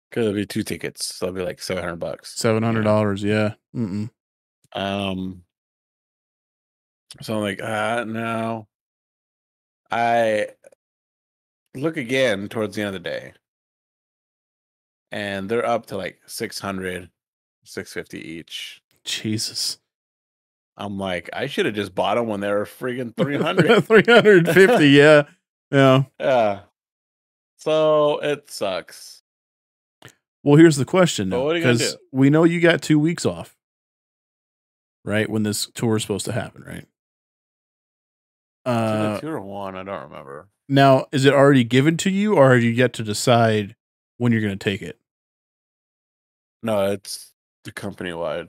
Because 0.09 0.27
it'll 0.27 0.35
be 0.35 0.45
two 0.45 0.63
tickets, 0.63 1.15
so 1.15 1.27
it'll 1.27 1.35
be 1.35 1.41
like 1.41 1.61
seven 1.61 1.83
hundred 1.83 1.99
bucks. 1.99 2.35
Seven 2.39 2.61
hundred 2.63 2.83
dollars. 2.83 3.23
Yeah. 3.23 3.53
Mm-mm. 3.75 4.09
Um, 4.73 5.43
so 7.21 7.35
I'm 7.35 7.41
like, 7.41 7.61
ah, 7.63 8.03
no. 8.05 8.67
I 9.89 10.47
look 11.75 11.97
again 11.97 12.49
towards 12.49 12.75
the 12.75 12.81
end 12.81 12.95
of 12.95 13.03
the 13.03 13.09
day, 13.09 13.33
and 15.11 15.47
they're 15.49 15.65
up 15.65 15.87
to 15.87 15.97
like 15.97 16.19
600, 16.25 17.09
650 17.63 18.19
each. 18.19 18.81
Jesus. 19.03 19.79
I'm 20.75 20.97
like, 20.99 21.29
I 21.33 21.47
should 21.47 21.65
have 21.65 21.75
just 21.75 21.95
bought 21.95 22.15
them 22.15 22.27
when 22.27 22.39
they 22.39 22.51
were 22.51 22.65
friggin' 22.65 23.15
300. 23.15 23.83
Three 23.85 24.03
hundred 24.07 24.47
fifty. 24.49 24.89
Yeah. 24.89 25.23
Yeah. 25.71 26.03
yeah. 26.19 26.59
So 27.57 28.19
it 28.19 28.49
sucks. 28.49 29.23
Well, 30.43 30.55
here's 30.55 30.77
the 30.77 30.85
question, 30.85 31.29
though, 31.29 31.43
what 31.43 31.55
are 31.55 31.59
you 31.59 31.63
gonna 31.63 31.73
because 31.73 31.97
we 32.11 32.29
know 32.29 32.43
you 32.43 32.61
got 32.61 32.81
two 32.81 32.99
weeks 32.99 33.25
off, 33.25 33.57
right? 35.03 35.29
When 35.29 35.43
this 35.43 35.69
tour 35.73 35.97
is 35.97 36.03
supposed 36.03 36.25
to 36.25 36.31
happen, 36.31 36.63
right? 36.63 36.85
Uh, 38.67 39.15
a 39.17 39.21
two 39.21 39.29
or 39.29 39.41
one? 39.41 39.75
I 39.75 39.83
don't 39.83 40.03
remember. 40.03 40.49
now, 40.67 41.05
is 41.11 41.25
it 41.25 41.33
already 41.33 41.63
given 41.63 41.97
to 41.97 42.09
you, 42.09 42.35
or 42.35 42.53
have 42.53 42.63
you 42.63 42.71
yet 42.71 42.93
to 42.93 43.03
decide 43.03 43.75
when 44.17 44.31
you're 44.31 44.41
going 44.41 44.57
to 44.57 44.63
take 44.63 44.81
it? 44.81 44.99
No, 46.63 46.91
it's 46.91 47.31
the 47.63 47.71
company 47.71 48.13
wide. 48.13 48.47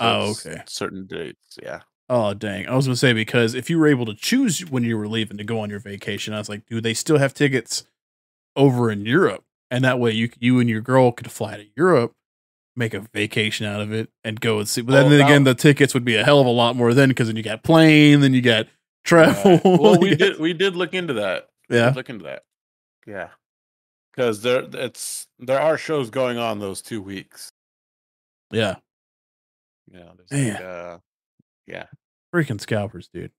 Oh, 0.00 0.30
okay. 0.32 0.62
Certain 0.66 1.06
dates. 1.06 1.58
Yeah. 1.62 1.80
Oh, 2.08 2.34
dang! 2.34 2.68
I 2.68 2.76
was 2.76 2.86
going 2.86 2.94
to 2.94 2.98
say 2.98 3.12
because 3.12 3.54
if 3.54 3.68
you 3.68 3.78
were 3.78 3.88
able 3.88 4.06
to 4.06 4.14
choose 4.14 4.60
when 4.70 4.84
you 4.84 4.96
were 4.96 5.08
leaving 5.08 5.38
to 5.38 5.44
go 5.44 5.58
on 5.60 5.70
your 5.70 5.80
vacation, 5.80 6.34
I 6.34 6.38
was 6.38 6.48
like, 6.48 6.64
do 6.66 6.80
they 6.80 6.94
still 6.94 7.18
have 7.18 7.34
tickets 7.34 7.84
over 8.54 8.90
in 8.92 9.04
Europe? 9.06 9.42
And 9.70 9.84
that 9.84 9.98
way, 9.98 10.12
you 10.12 10.30
you 10.38 10.60
and 10.60 10.68
your 10.70 10.80
girl 10.80 11.10
could 11.10 11.30
fly 11.32 11.56
to 11.56 11.64
Europe, 11.76 12.12
make 12.76 12.94
a 12.94 13.00
vacation 13.12 13.66
out 13.66 13.80
of 13.80 13.92
it, 13.92 14.08
and 14.22 14.40
go 14.40 14.60
and 14.60 14.68
see. 14.68 14.82
But 14.82 14.92
Well, 14.92 15.08
then 15.08 15.18
now- 15.18 15.26
again, 15.26 15.44
the 15.44 15.54
tickets 15.54 15.94
would 15.94 16.04
be 16.04 16.14
a 16.14 16.24
hell 16.24 16.38
of 16.40 16.46
a 16.46 16.50
lot 16.50 16.76
more 16.76 16.94
then 16.94 17.08
because 17.08 17.26
then 17.26 17.36
you 17.36 17.42
got 17.42 17.64
plane, 17.64 18.20
then 18.20 18.32
you 18.34 18.40
got 18.42 18.68
travel. 19.06 19.52
Right. 19.52 19.64
Well, 19.80 19.98
we 19.98 20.14
did 20.16 20.38
we 20.38 20.52
did 20.52 20.76
look 20.76 20.92
into 20.94 21.14
that. 21.14 21.48
Yeah. 21.70 21.92
look 21.96 22.10
into 22.10 22.24
that. 22.24 22.42
Yeah. 23.06 23.28
Because 24.12 24.42
there 24.42 24.64
it's 24.72 25.26
there 25.38 25.60
are 25.60 25.78
shows 25.78 26.10
going 26.10 26.38
on 26.38 26.58
those 26.58 26.82
two 26.82 27.00
weeks. 27.02 27.50
Yeah, 28.50 28.76
You 29.90 29.98
know, 30.00 30.12
there's 30.16 30.54
like 30.54 30.60
uh 30.62 30.98
yeah. 31.66 31.86
freaking 32.34 32.60
scalpers, 32.60 33.08
dude. 33.12 33.32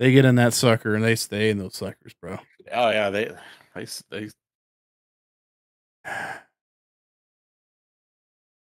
They 0.00 0.10
get 0.12 0.24
in 0.24 0.34
that 0.36 0.52
sucker 0.54 0.94
and 0.94 1.04
they 1.04 1.14
stay 1.16 1.50
in 1.50 1.58
those 1.58 1.76
suckers, 1.76 2.14
bro. 2.20 2.38
Oh 2.72 2.90
yeah, 2.90 3.10
they 3.10 3.30
they 3.74 3.82
s- 3.82 4.02
they 4.10 4.28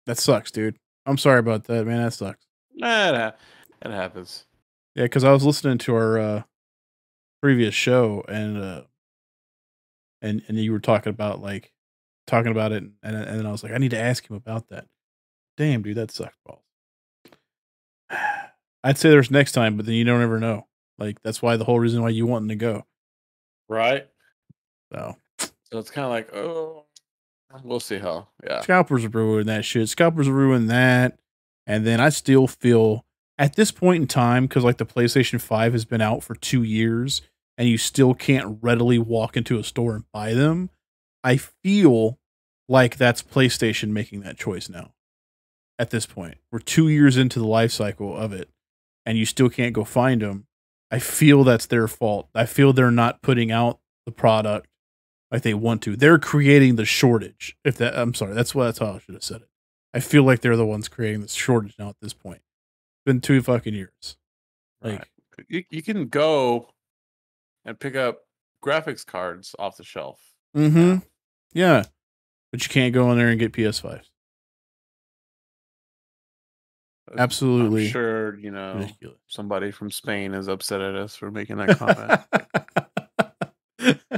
That 0.05 0.17
sucks, 0.17 0.51
dude. 0.51 0.77
I'm 1.05 1.17
sorry 1.17 1.39
about 1.39 1.65
that, 1.65 1.85
man. 1.85 2.01
That 2.01 2.13
sucks. 2.13 2.45
nah, 2.73 3.09
it, 3.09 3.15
ha- 3.15 3.35
it 3.81 3.91
happens. 3.91 4.45
Yeah, 4.97 5.03
because 5.03 5.23
I 5.23 5.31
was 5.31 5.45
listening 5.45 5.77
to 5.77 5.95
our 5.95 6.17
uh, 6.17 6.43
previous 7.39 7.75
show 7.75 8.25
and 8.27 8.57
uh, 8.57 8.81
and 10.23 10.41
and 10.47 10.57
you 10.57 10.71
were 10.71 10.79
talking 10.79 11.11
about 11.11 11.39
like 11.39 11.71
talking 12.25 12.51
about 12.51 12.71
it, 12.71 12.81
and 12.81 13.15
and 13.15 13.39
then 13.39 13.45
I 13.45 13.51
was 13.51 13.61
like, 13.61 13.73
I 13.73 13.77
need 13.77 13.91
to 13.91 13.99
ask 13.99 14.27
him 14.27 14.35
about 14.35 14.69
that. 14.69 14.87
Damn, 15.55 15.83
dude, 15.83 15.97
that 15.97 16.09
sucks 16.09 16.35
balls. 16.43 16.63
I'd 18.83 18.97
say 18.97 19.11
there's 19.11 19.29
next 19.29 19.51
time, 19.51 19.77
but 19.77 19.85
then 19.85 19.93
you 19.93 20.03
don't 20.03 20.23
ever 20.23 20.39
know. 20.39 20.65
Like 20.97 21.21
that's 21.21 21.43
why 21.43 21.57
the 21.57 21.65
whole 21.65 21.79
reason 21.79 22.01
why 22.01 22.09
you 22.09 22.25
wanting 22.25 22.49
to 22.49 22.55
go. 22.55 22.83
Right? 23.69 24.07
So 24.91 25.15
So 25.39 25.77
it's 25.77 25.91
kinda 25.91 26.09
like, 26.09 26.35
oh 26.35 26.85
we'll 27.63 27.79
see 27.79 27.99
how. 27.99 28.29
Yeah. 28.43 28.61
scalpers 28.61 29.05
are 29.05 29.09
ruining 29.09 29.45
that 29.45 29.63
shit. 29.63 29.89
Scalpers 29.89 30.27
are 30.27 30.33
ruining 30.33 30.69
that, 30.69 31.19
and 31.67 31.85
then 31.85 31.99
I 31.99 32.09
still 32.09 32.47
feel 32.47 33.05
at 33.37 33.55
this 33.55 33.71
point 33.71 34.01
in 34.01 34.07
time 34.07 34.45
because 34.45 34.63
like 34.63 34.77
the 34.77 34.85
PlayStation 34.85 35.39
Five 35.39 35.73
has 35.73 35.85
been 35.85 36.01
out 36.01 36.23
for 36.23 36.35
two 36.35 36.63
years, 36.63 37.21
and 37.57 37.67
you 37.67 37.77
still 37.77 38.13
can't 38.13 38.59
readily 38.61 38.99
walk 38.99 39.35
into 39.35 39.59
a 39.59 39.63
store 39.63 39.95
and 39.95 40.05
buy 40.11 40.33
them. 40.33 40.69
I 41.23 41.37
feel 41.37 42.19
like 42.69 42.97
that's 42.97 43.23
PlayStation 43.23 43.89
making 43.89 44.21
that 44.21 44.37
choice 44.37 44.69
now. 44.69 44.93
At 45.79 45.89
this 45.91 46.05
point, 46.05 46.37
we're 46.51 46.59
two 46.59 46.89
years 46.89 47.17
into 47.17 47.39
the 47.39 47.47
life 47.47 47.71
cycle 47.71 48.15
of 48.15 48.33
it, 48.33 48.49
and 49.05 49.17
you 49.17 49.25
still 49.25 49.49
can't 49.49 49.73
go 49.73 49.83
find 49.83 50.21
them. 50.21 50.47
I 50.89 50.99
feel 50.99 51.43
that's 51.43 51.65
their 51.65 51.87
fault. 51.87 52.29
I 52.33 52.45
feel 52.45 52.73
they're 52.73 52.91
not 52.91 53.21
putting 53.21 53.51
out 53.51 53.79
the 54.05 54.11
product 54.11 54.67
like 55.31 55.41
they 55.41 55.53
want 55.53 55.81
to. 55.83 55.95
They're 55.95 56.17
creating 56.17 56.77
the 56.77 56.85
shortage. 56.85 57.57
If 57.63 57.77
that, 57.77 57.97
I'm 57.97 58.13
sorry, 58.13 58.33
that's 58.33 58.55
what 58.55 58.65
that's 58.65 58.79
how 58.79 58.93
I 58.93 58.99
should 58.99 59.15
have 59.15 59.23
said 59.23 59.41
it. 59.41 59.49
I 59.93 59.99
feel 59.99 60.23
like 60.23 60.41
they're 60.41 60.55
the 60.55 60.65
ones 60.65 60.87
creating 60.87 61.21
this 61.21 61.33
shortage 61.33 61.75
now 61.77 61.89
at 61.89 61.97
this 62.01 62.13
point. 62.13 62.41
Been 63.07 63.21
two 63.21 63.41
fucking 63.41 63.73
years. 63.73 64.17
Like, 64.81 64.99
Right. 64.99 65.07
You 65.47 65.63
you 65.69 65.81
can 65.81 66.07
go 66.09 66.67
and 67.63 67.79
pick 67.79 67.95
up 67.95 68.19
graphics 68.61 69.05
cards 69.05 69.55
off 69.57 69.77
the 69.77 69.85
shelf. 69.85 70.19
mm-hmm, 70.53 70.97
yeah, 71.53 71.83
but 72.51 72.63
you 72.63 72.69
can't 72.69 72.93
go 72.93 73.09
in 73.13 73.17
there 73.17 73.29
and 73.29 73.39
get 73.39 73.53
PS5s. 73.53 74.01
I'm 77.09 77.19
Absolutely 77.19 77.87
sure, 77.87 78.37
you 78.39 78.51
know, 78.51 78.73
ridiculous. 78.79 79.19
somebody 79.27 79.71
from 79.71 79.89
Spain 79.89 80.33
is 80.33 80.49
upset 80.49 80.81
at 80.81 80.95
us 80.95 81.15
for 81.15 81.31
making 81.31 81.55
that 81.57 81.77
comment. 81.77 82.21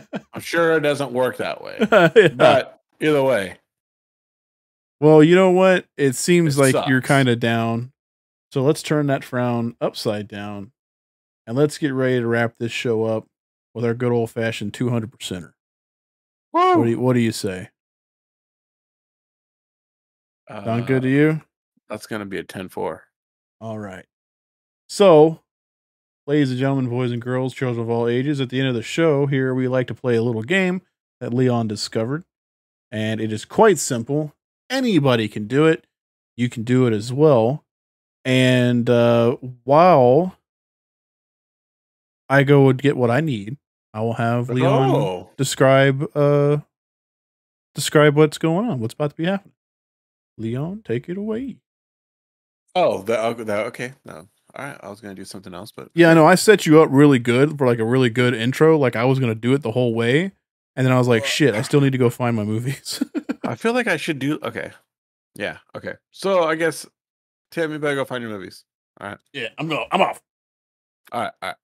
I'm 0.34 0.42
sure 0.42 0.78
it 0.78 0.80
doesn't 0.82 1.12
work 1.12 1.38
that 1.38 1.62
way. 1.64 1.78
Yeah. 2.16 2.30
But 2.30 2.82
either 3.00 3.22
way, 3.22 3.58
well, 5.00 5.24
you 5.24 5.36
know 5.36 5.52
what? 5.52 5.86
It 5.96 6.16
seems 6.16 6.58
It 6.58 6.74
like 6.74 6.88
you're 6.90 7.02
kind 7.04 7.30
of 7.30 7.40
down 7.40 7.92
So 8.52 8.64
let's 8.64 8.82
turn 8.82 9.08
that 9.08 9.24
frown 9.24 9.76
upside 9.80 10.28
down 10.28 10.72
and 11.46 11.56
let's 11.56 11.78
get 11.78 11.94
ready 11.94 12.20
to 12.20 12.28
wrap 12.28 12.56
this 12.58 12.72
show 12.72 13.04
up 13.04 13.28
with 13.74 13.86
our 13.86 13.94
good 13.94 14.12
old 14.12 14.32
fashioned 14.32 14.74
200 14.74 15.12
percenter. 15.12 15.54
What 16.52 16.84
do 16.86 16.90
you, 16.90 17.00
what 17.00 17.14
do 17.14 17.20
you 17.20 17.32
say? 17.32 17.70
Sound 20.50 20.88
good 20.88 21.04
to 21.04 21.08
Uh, 21.08 21.12
you? 21.12 21.42
That's 21.90 22.08
gonna 22.08 22.26
be 22.26 22.38
a 22.38 22.44
10-4. 22.44 23.02
All 23.62 23.78
right. 23.78 24.06
So, 24.88 25.42
ladies 26.26 26.50
and 26.50 26.60
gentlemen, 26.60 26.90
boys 26.90 27.12
and 27.12 27.22
girls, 27.22 27.54
children 27.54 27.84
of 27.84 27.90
all 27.90 28.08
ages, 28.08 28.42
at 28.42 28.50
the 28.50 28.60
end 28.60 28.70
of 28.70 28.74
the 28.76 28.82
show, 28.82 29.28
here 29.28 29.54
we 29.54 29.68
like 29.68 29.88
to 29.88 29.94
play 29.96 30.16
a 30.16 30.24
little 30.24 30.42
game 30.42 30.82
that 31.20 31.34
Leon 31.34 31.68
discovered. 31.68 32.24
And 32.92 33.22
it 33.22 33.32
is 33.32 33.46
quite 33.46 33.78
simple. 33.78 34.34
Anybody 34.70 35.28
can 35.28 35.46
do 35.48 35.66
it. 35.68 35.86
You 36.36 36.50
can 36.50 36.64
do 36.64 36.88
it 36.88 36.94
as 36.94 37.14
well. 37.14 37.66
And 38.30 38.88
uh, 38.88 39.38
while 39.64 40.38
I 42.30 42.44
go 42.44 42.70
and 42.70 42.80
get 42.80 42.96
what 42.96 43.10
I 43.10 43.22
need, 43.22 43.58
I 43.92 44.02
will 44.02 44.14
have 44.14 44.52
Leon 44.52 44.92
Oh, 44.92 45.30
describe 45.36 46.08
uh 46.16 46.58
describe 47.74 48.16
what's 48.16 48.38
going 48.38 48.70
on, 48.70 48.80
what's 48.82 48.94
about 48.94 49.10
to 49.10 49.16
be 49.16 49.26
happening. 49.26 49.56
Leon, 50.38 50.84
take 50.86 51.10
it 51.10 51.18
away. 51.18 51.58
oh, 52.76 53.02
that, 53.02 53.48
that 53.48 53.66
okay. 53.66 53.94
No, 54.06 54.28
all 54.56 54.66
right. 54.66 54.78
I 54.80 54.90
was 54.90 55.02
gonna 55.02 55.16
do 55.16 55.26
something 55.26 55.56
else, 55.56 55.72
but 55.72 55.90
Yeah, 55.96 56.12
I 56.12 56.14
know. 56.14 56.28
I 56.28 56.36
set 56.36 56.68
you 56.68 56.84
up 56.84 56.90
really 56.92 57.18
good 57.18 57.58
for 57.58 57.66
like 57.66 57.80
a 57.80 57.84
really 57.86 58.12
good 58.12 58.36
intro. 58.36 58.78
Like 58.78 58.96
I 58.96 59.06
was 59.06 59.18
gonna 59.18 59.34
do 59.34 59.56
it 59.56 59.64
the 59.64 59.72
whole 59.72 59.96
way, 59.96 60.34
and 60.76 60.86
then 60.86 60.94
I 60.94 61.00
was 61.00 61.08
like, 61.08 61.26
"Shit, 61.26 61.56
I 61.56 61.64
still 61.64 61.82
need 61.82 61.94
to 61.94 61.98
go 61.98 62.10
find 62.12 62.36
my 62.36 62.44
movies." 62.44 63.04
I 63.44 63.56
feel 63.56 63.74
like 63.74 63.88
I 63.88 63.98
should 63.98 64.20
do. 64.20 64.38
Okay, 64.44 64.70
yeah, 65.34 65.58
okay. 65.76 65.96
So 66.12 66.44
I 66.44 66.54
guess 66.54 66.86
Tim, 67.52 67.72
you 67.72 67.80
better 67.80 67.96
go 67.96 68.06
find 68.06 68.22
your 68.22 68.32
movies. 68.32 68.64
All 69.00 69.10
right. 69.10 69.18
Yeah, 69.34 69.50
I'm 69.58 69.68
going. 69.68 69.88
I'm 69.92 70.02
off. 70.02 70.22
All 71.12 71.22
right, 71.22 71.32
all 71.42 71.50
right. 71.50 71.56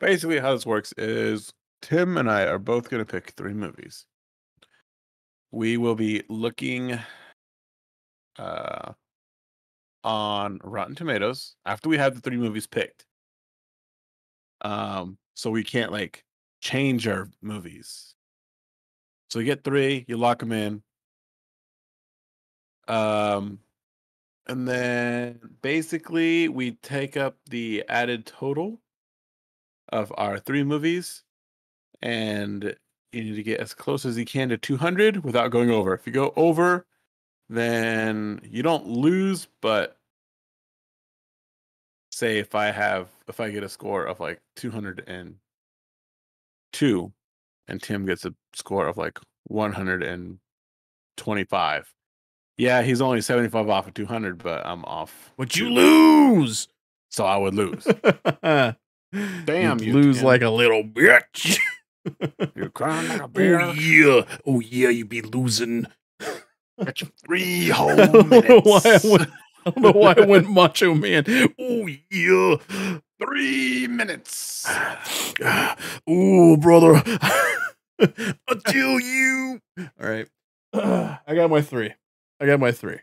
Basically, 0.00 0.38
how 0.38 0.52
this 0.52 0.66
works 0.66 0.92
is 0.96 1.52
Tim 1.82 2.16
and 2.16 2.30
I 2.30 2.44
are 2.44 2.58
both 2.58 2.90
going 2.90 3.04
to 3.04 3.10
pick 3.10 3.30
three 3.30 3.54
movies. 3.54 4.06
We 5.50 5.76
will 5.76 5.94
be 5.94 6.22
looking 6.28 6.98
uh, 8.38 8.92
on 10.02 10.60
Rotten 10.62 10.94
Tomatoes 10.94 11.56
after 11.64 11.88
we 11.88 11.96
have 11.98 12.14
the 12.14 12.20
three 12.20 12.36
movies 12.36 12.66
picked. 12.66 13.06
Um, 14.62 15.18
so 15.34 15.50
we 15.50 15.64
can't 15.64 15.92
like 15.92 16.24
change 16.60 17.06
our 17.06 17.28
movies. 17.42 18.14
So 19.30 19.38
you 19.38 19.44
get 19.44 19.64
three, 19.64 20.04
you 20.08 20.16
lock 20.16 20.38
them 20.38 20.52
in. 20.52 20.82
Um, 22.86 23.58
and 24.46 24.68
then 24.68 25.40
basically 25.62 26.48
we 26.48 26.72
take 26.72 27.16
up 27.16 27.36
the 27.48 27.82
added 27.88 28.26
total 28.26 28.80
of 29.90 30.12
our 30.16 30.38
three 30.38 30.64
movies 30.64 31.22
and 32.02 32.76
you 33.12 33.24
need 33.24 33.36
to 33.36 33.42
get 33.42 33.60
as 33.60 33.72
close 33.72 34.04
as 34.04 34.18
you 34.18 34.24
can 34.24 34.48
to 34.50 34.58
200 34.58 35.24
without 35.24 35.50
going 35.50 35.70
over. 35.70 35.94
If 35.94 36.06
you 36.06 36.12
go 36.12 36.32
over, 36.36 36.86
then 37.48 38.40
you 38.44 38.62
don't 38.62 38.86
lose, 38.86 39.48
but 39.62 39.96
say 42.10 42.38
if 42.38 42.54
I 42.54 42.70
have 42.70 43.08
if 43.28 43.40
I 43.40 43.50
get 43.50 43.64
a 43.64 43.68
score 43.68 44.04
of 44.04 44.20
like 44.20 44.40
202 44.56 47.12
and 47.68 47.82
Tim 47.82 48.06
gets 48.06 48.24
a 48.24 48.34
score 48.54 48.86
of 48.86 48.96
like 48.96 49.18
125. 49.44 51.94
Yeah, 52.56 52.82
he's 52.82 53.00
only 53.00 53.20
75 53.20 53.68
off 53.68 53.88
of 53.88 53.94
200, 53.94 54.42
but 54.42 54.64
I'm 54.64 54.84
off. 54.84 55.32
But 55.36 55.56
you 55.56 55.70
lose. 55.70 56.68
So 57.10 57.24
I 57.24 57.36
would 57.36 57.54
lose. 57.54 57.84
Damn, 58.42 58.76
Damn, 59.44 59.78
you 59.80 59.92
lose 59.92 60.22
like 60.22 60.42
a 60.42 60.50
little 60.50 60.82
bitch. 60.82 61.58
You're 62.54 62.70
crying 62.70 63.08
like 63.08 63.20
a 63.20 63.24
oh, 63.24 63.28
bear. 63.28 63.60
oh 63.60 63.72
yeah, 63.72 64.22
oh 64.46 64.60
yeah, 64.60 64.88
you 64.88 65.04
be 65.04 65.22
losing. 65.22 65.86
Got 66.84 67.00
you 67.00 67.08
three 67.24 67.68
whole 67.68 67.94
don't 67.96 68.30
know 68.30 68.60
why 68.62 68.80
I 68.84 68.88
minutes. 68.88 69.04
went. 69.04 69.30
I 69.66 69.70
don't 69.70 69.80
know 69.82 69.92
why 69.92 70.14
I 70.16 70.26
went 70.26 70.50
Macho 70.50 70.94
Man. 70.94 71.24
Oh 71.58 71.86
yeah. 72.10 72.56
Three 73.24 73.86
minutes. 73.86 74.66
oh, 76.08 76.56
brother. 76.56 77.02
Until 78.48 79.00
you. 79.00 79.60
All 79.78 79.86
right. 80.00 80.28
I 80.74 81.34
got 81.34 81.48
my 81.48 81.62
three. 81.62 81.94
I 82.40 82.46
got 82.46 82.60
my 82.60 82.72
three. 82.72 82.98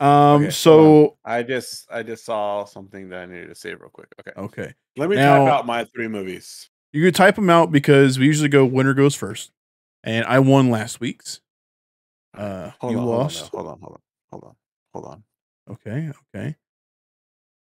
Um. 0.00 0.42
Okay, 0.42 0.50
so 0.50 1.16
I 1.24 1.42
just 1.42 1.86
I 1.90 2.02
just 2.02 2.24
saw 2.24 2.64
something 2.64 3.08
that 3.08 3.20
I 3.22 3.26
needed 3.26 3.48
to 3.48 3.54
say 3.54 3.74
real 3.74 3.90
quick. 3.90 4.08
Okay. 4.20 4.32
okay, 4.40 4.74
Let 4.96 5.10
me 5.10 5.16
Now- 5.16 5.44
type 5.44 5.52
out 5.52 5.66
my 5.66 5.84
three 5.84 6.06
movies. 6.08 6.70
you 6.92 7.02
could 7.04 7.14
type 7.16 7.34
them 7.34 7.50
out 7.50 7.72
because 7.72 8.18
we 8.18 8.26
usually 8.26 8.48
go 8.48 8.64
winner 8.64 8.94
goes 8.94 9.14
first, 9.16 9.50
and 10.04 10.24
I 10.26 10.38
won 10.38 10.70
last 10.70 11.00
week's. 11.00 11.40
Uh, 12.34 12.70
Hold 12.80 12.92
you 12.92 12.98
on, 13.00 13.06
lost. 13.06 13.48
Hold 13.48 13.66
on, 13.66 13.80
hold 13.80 13.94
on, 13.94 14.00
hold 14.30 14.44
on, 14.44 14.54
hold 14.92 15.04
on, 15.04 15.22
hold 15.66 15.74
on. 15.74 15.74
Okay. 15.74 16.12
Okay. 16.36 16.56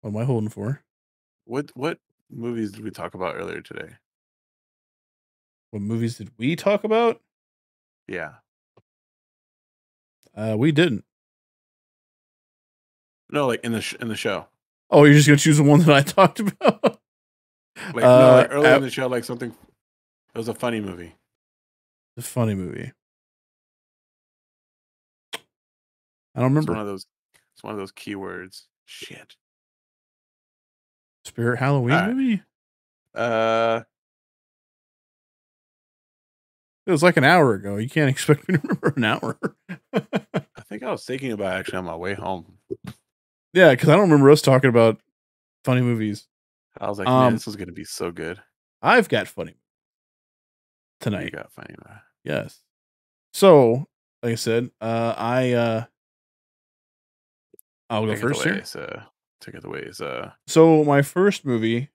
What 0.03 0.11
am 0.11 0.17
I 0.19 0.25
holding 0.25 0.51
for? 0.51 0.83
What 1.47 1.71
what 1.75 1.99
movies 2.31 2.73
did 2.73 2.85
we 2.85 2.91
talk 2.91 3.15
about 3.15 3.37
earlier 3.37 3.63
today? 3.63 3.95
What 5.71 5.81
movies 5.83 6.19
did 6.19 6.31
we 6.37 6.57
talk 6.57 6.85
about? 6.85 7.21
Yeah. 8.09 8.35
Uh, 10.41 10.57
we 10.57 10.72
didn't. 10.72 11.05
No, 13.28 13.47
like 13.47 13.61
in 13.62 13.72
the 13.72 13.80
sh- 13.82 13.97
in 14.01 14.09
the 14.09 14.16
show. 14.16 14.47
Oh, 14.91 15.05
you're 15.05 15.14
just 15.14 15.26
gonna 15.28 15.36
choose 15.36 15.59
the 15.59 15.62
one 15.62 15.80
that 15.80 15.91
I 15.95 16.01
talked 16.16 16.41
about. 16.41 16.82
Like 16.82 17.97
no, 17.97 18.01
Uh, 18.03 18.36
like 18.38 18.49
earlier 18.51 18.70
at- 18.70 18.76
in 18.78 18.82
the 18.82 18.91
show, 18.91 19.07
like 19.07 19.24
something. 19.24 19.51
It 19.51 20.38
was 20.38 20.49
a 20.49 20.55
funny 20.55 20.80
movie. 20.80 21.14
the 22.16 22.22
funny 22.22 22.55
movie. 22.55 22.93
I 26.34 26.41
don't 26.41 26.45
remember. 26.55 26.72
It's 26.72 26.76
one 26.76 26.80
of 26.80 26.86
those. 26.86 27.07
It's 27.55 27.62
one 27.62 27.72
of 27.74 27.78
those 27.78 27.93
keywords. 27.93 28.62
Shit. 28.86 29.36
Spirit 31.24 31.59
Halloween 31.59 31.93
Alright. 31.95 32.16
movie. 32.16 32.43
Uh, 33.14 33.82
It 36.91 36.93
was 36.93 37.05
like 37.05 37.16
an 37.16 37.22
hour 37.22 37.55
ago. 37.55 37.76
You 37.76 37.88
can't 37.88 38.11
expect 38.11 38.49
me 38.49 38.57
to 38.57 38.61
remember 38.62 38.93
an 38.97 39.05
hour. 39.05 39.38
I 39.95 40.62
think 40.68 40.82
I 40.82 40.91
was 40.91 41.05
thinking 41.05 41.30
about 41.30 41.55
it 41.55 41.61
actually 41.61 41.78
on 41.78 41.84
my 41.84 41.95
way 41.95 42.14
home. 42.14 42.59
yeah, 43.53 43.70
because 43.70 43.88
I 43.88 43.93
don't 43.93 44.11
remember 44.11 44.28
us 44.28 44.43
talking 44.43 44.70
about 44.70 45.01
funny 45.64 45.82
movies. 45.82 46.26
I 46.80 46.88
was 46.88 46.99
like, 46.99 47.07
Um, 47.07 47.20
man, 47.26 47.32
this 47.34 47.47
is 47.47 47.55
gonna 47.55 47.70
be 47.70 47.84
so 47.84 48.11
good. 48.11 48.43
I've 48.82 49.09
got 49.09 49.28
funny 49.28 49.55
tonight. 50.99 51.26
You 51.26 51.30
got 51.30 51.53
funny. 51.53 51.76
man. 51.86 52.01
Yes. 52.24 52.59
So, 53.34 53.86
like 54.24 54.32
I 54.32 54.34
said, 54.34 54.72
uh, 54.80 55.14
I 55.16 55.53
uh, 55.53 55.84
I'll 57.88 58.05
go 58.05 58.14
Take 58.14 58.20
first 58.20 58.43
here. 58.43 58.64
So, 58.64 59.01
take 59.41 59.55
it 59.55 59.64
away. 59.64 59.82
Is 59.82 60.01
uh, 60.01 60.32
So 60.49 60.82
my 60.82 61.03
first 61.03 61.45
movie 61.45 61.91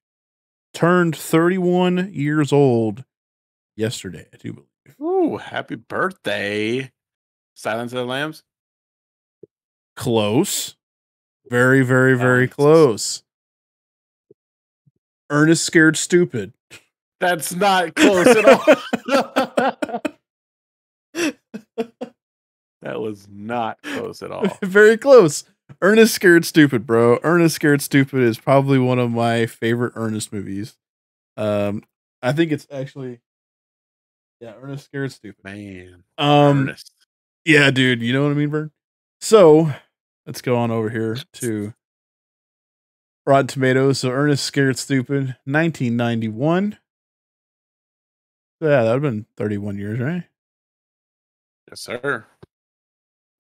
turned 0.74 1.18
31 1.18 2.14
years 2.14 2.54
old 2.54 3.04
yesterday. 3.76 4.28
I 4.34 4.38
do 4.38 4.54
believe. 4.54 4.70
Ooh, 5.02 5.38
happy 5.38 5.76
birthday, 5.76 6.92
Silence 7.56 7.94
of 7.94 7.98
the 8.00 8.06
Lambs. 8.06 8.44
Close. 9.96 10.76
Very, 11.50 11.84
very, 11.84 12.18
very 12.18 12.48
close. 12.48 13.24
Ernest 15.30 15.64
Scared 15.64 15.98
Stupid. 15.98 16.54
That's 17.20 17.54
not 17.56 17.96
close 17.96 18.28
at 18.28 18.46
all. 18.46 20.02
that 22.82 23.00
was 23.00 23.28
not 23.30 23.82
close 23.82 24.22
at 24.22 24.32
all. 24.32 24.46
very 24.62 24.98
close. 24.98 25.44
Ernest 25.82 26.14
Scared 26.14 26.46
Stupid, 26.46 26.86
bro. 26.86 27.20
Ernest 27.24 27.56
Scared 27.56 27.82
Stupid 27.82 28.22
is 28.22 28.38
probably 28.38 28.80
one 28.80 29.00
of 29.00 29.12
my 29.12 29.46
favorite 29.46 29.94
Ernest 29.96 30.32
movies. 30.32 30.78
Um, 31.38 31.84
I 32.22 32.34
think 32.34 32.52
it's 32.52 32.68
actually, 32.72 33.22
yeah, 34.40 34.54
Ernest 34.62 34.86
Scared 34.86 35.12
Stupid. 35.12 35.44
Man, 35.44 36.04
Um, 36.18 36.64
Ernest. 36.70 36.92
yeah, 37.46 37.72
dude, 37.72 38.02
you 38.02 38.14
know 38.14 38.24
what 38.24 38.32
I 38.32 38.36
mean, 38.36 38.50
Vern. 38.50 38.72
So 39.22 39.72
let's 40.26 40.42
go 40.42 40.58
on 40.58 40.72
over 40.72 40.90
here 40.90 41.18
to 41.34 41.74
Rotten 43.26 43.48
Tomatoes. 43.48 44.00
So 44.00 44.10
Ernest 44.12 44.44
Scared 44.44 44.78
Stupid, 44.78 45.36
1991. 45.46 46.78
Yeah, 48.62 48.84
that 48.84 48.94
would 48.94 49.04
have 49.04 49.14
been 49.14 49.26
31 49.38 49.78
years, 49.78 50.00
right? 50.00 50.24
Yes, 51.70 51.82
sir. 51.82 52.26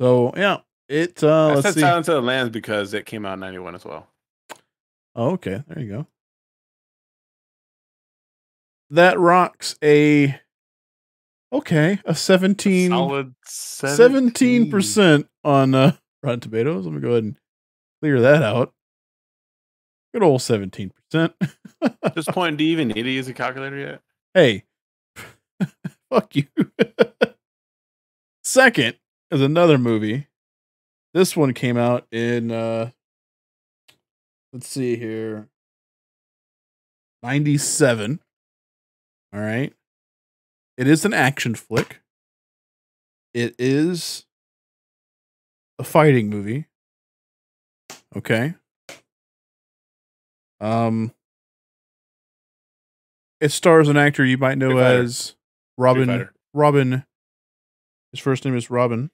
So 0.01 0.33
yeah, 0.35 0.57
it. 0.89 1.23
Uh, 1.23 1.47
I 1.47 1.53
let's 1.53 1.61
said 1.67 1.73
see. 1.75 1.79
Silence 1.81 2.07
of 2.09 2.15
the 2.15 2.21
Lambs 2.21 2.49
because 2.49 2.93
it 2.93 3.05
came 3.05 3.25
out 3.25 3.35
in 3.35 3.39
'91 3.39 3.75
as 3.75 3.85
well. 3.85 4.07
Oh, 5.15 5.31
okay. 5.31 5.63
There 5.67 5.79
you 5.79 5.89
go. 5.89 6.07
That 8.89 9.17
rocks 9.19 9.75
a 9.83 10.39
okay, 11.57 11.99
a 12.05 12.15
17 12.15 12.89
Solid 12.89 13.35
17 13.45 14.69
percent 14.69 15.27
on 15.43 15.75
uh, 15.75 15.95
Rotten 16.23 16.39
Tomatoes. 16.39 16.85
Let 16.85 16.93
me 16.93 17.01
go 17.01 17.11
ahead 17.11 17.23
and 17.23 17.37
clear 18.01 18.21
that 18.21 18.43
out. 18.43 18.73
Good 20.13 20.23
old 20.23 20.41
seventeen 20.41 20.91
percent. 20.91 21.33
At 21.81 22.15
this 22.15 22.25
point, 22.25 22.57
do 22.57 22.63
you 22.63 22.71
even 22.71 22.87
need 22.87 23.03
to 23.03 23.09
use 23.09 23.27
a 23.27 23.33
calculator 23.33 23.77
yet? 23.77 24.01
Hey, 24.33 24.63
fuck 26.09 26.35
you. 26.35 26.45
Second 28.43 28.95
is 29.31 29.41
another 29.41 29.77
movie. 29.77 30.27
This 31.13 31.35
one 31.35 31.53
came 31.53 31.77
out 31.77 32.07
in 32.11 32.51
uh 32.51 32.91
let's 34.53 34.67
see 34.67 34.95
here. 34.95 35.49
97. 37.23 38.19
All 39.33 39.39
right. 39.39 39.73
It 40.77 40.87
is 40.87 41.05
an 41.05 41.13
action 41.13 41.55
flick. 41.55 42.01
It 43.33 43.55
is 43.59 44.25
a 45.79 45.83
fighting 45.83 46.29
movie. 46.29 46.65
Okay. 48.15 48.55
Um 50.61 51.13
it 53.41 53.49
stars 53.51 53.89
an 53.89 53.97
actor 53.97 54.23
you 54.23 54.37
might 54.37 54.57
know 54.57 54.77
as 54.77 55.35
Robin. 55.77 56.29
Robin. 56.53 57.03
His 58.11 58.21
first 58.21 58.45
name 58.45 58.55
is 58.55 58.69
Robin. 58.69 59.11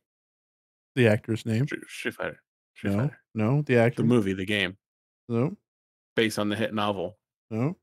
The 0.95 1.07
actor's 1.07 1.45
name. 1.45 1.66
Street 1.88 2.14
Fighter. 2.14 2.39
Street 2.76 2.91
No, 2.91 2.97
Fighter. 2.99 3.20
no, 3.34 3.62
the 3.64 3.78
actor. 3.78 4.03
The 4.03 4.07
movie, 4.07 4.34
the 4.34 4.45
game, 4.45 4.78
No, 5.28 5.57
based 6.16 6.38
on 6.38 6.49
the 6.49 6.55
hit 6.55 6.74
novel. 6.74 7.18
no. 7.49 7.78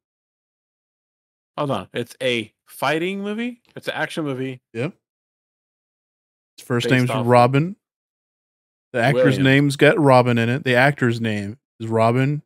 Hold 1.59 1.73
on. 1.73 1.89
It's 1.93 2.17
a 2.23 2.53
fighting 2.67 3.21
movie. 3.21 3.63
It's 3.75 3.89
an 3.89 3.95
action 3.95 4.25
movie. 4.25 4.61
Yep. 4.75 4.93
His 6.57 6.65
first 6.65 6.89
name's 6.89 7.11
Robin. 7.11 7.75
The 8.93 9.01
actor's 9.01 9.39
Williams. 9.39 9.45
name's 9.45 9.77
got 9.77 9.99
Robin 9.99 10.39
in 10.39 10.49
it. 10.49 10.63
The 10.63 10.77
actor's 10.77 11.21
name 11.21 11.59
is 11.81 11.89
Robin. 11.89 12.43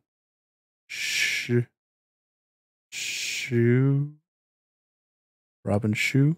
Sh. 0.87 1.51
Shoe. 2.89 4.13
Robin 5.63 5.93
Shou. 5.93 6.37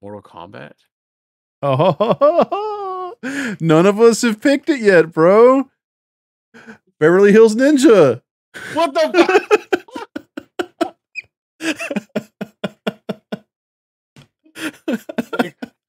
Mortal 0.00 0.22
Kombat. 0.22 0.74
Oh, 1.62 3.16
none 3.60 3.86
of 3.86 4.00
us 4.00 4.22
have 4.22 4.40
picked 4.40 4.68
it 4.68 4.80
yet, 4.80 5.12
bro. 5.12 5.68
Beverly 7.00 7.32
Hills 7.32 7.56
Ninja. 7.56 8.22
What 8.72 8.94
the? 8.94 9.68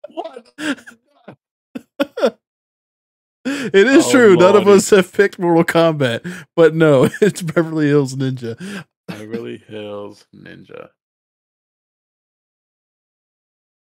what? 0.09 0.53
It 3.47 3.87
is 3.87 4.07
Oh, 4.07 4.11
true. 4.11 4.35
None 4.35 4.55
of 4.55 4.67
us 4.67 4.89
have 4.89 5.13
picked 5.13 5.37
Mortal 5.37 5.63
Kombat, 5.63 6.45
but 6.55 6.73
no, 6.73 7.03
it's 7.21 7.43
Beverly 7.43 7.87
Hills 7.87 8.15
Ninja. 8.15 8.83
Beverly 9.07 9.57
Hills 9.67 10.25
Ninja. 10.35 10.89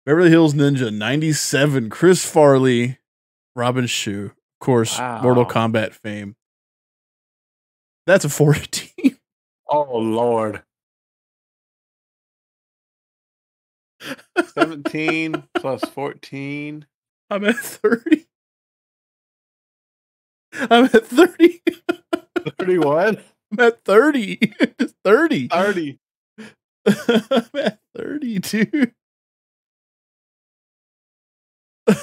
Beverly 0.06 0.30
Hills 0.30 0.54
Ninja 0.54 0.94
97. 0.96 1.90
Chris 1.90 2.24
Farley, 2.24 2.98
Robin 3.56 3.86
Shou. 3.86 4.26
Of 4.26 4.64
course, 4.64 4.96
Mortal 4.98 5.44
Kombat 5.44 5.92
fame. 5.92 6.36
That's 8.06 8.24
a 8.24 8.28
14. 8.28 8.90
Oh 9.70 9.98
Lord. 9.98 10.62
Seventeen 14.54 15.44
plus 15.54 15.82
fourteen. 15.84 16.86
I'm 17.30 17.44
at 17.44 17.56
30. 17.56 18.26
I'm 20.54 20.84
at 20.86 21.06
30. 21.06 21.62
Thirty-one. 22.58 23.18
I'm 23.52 23.60
at 23.60 23.84
30. 23.84 24.36
30. 25.04 25.48
Thirty. 25.48 25.98
I'm 26.86 27.44
at 27.54 27.78
30, 27.96 28.38
dude. 28.38 28.94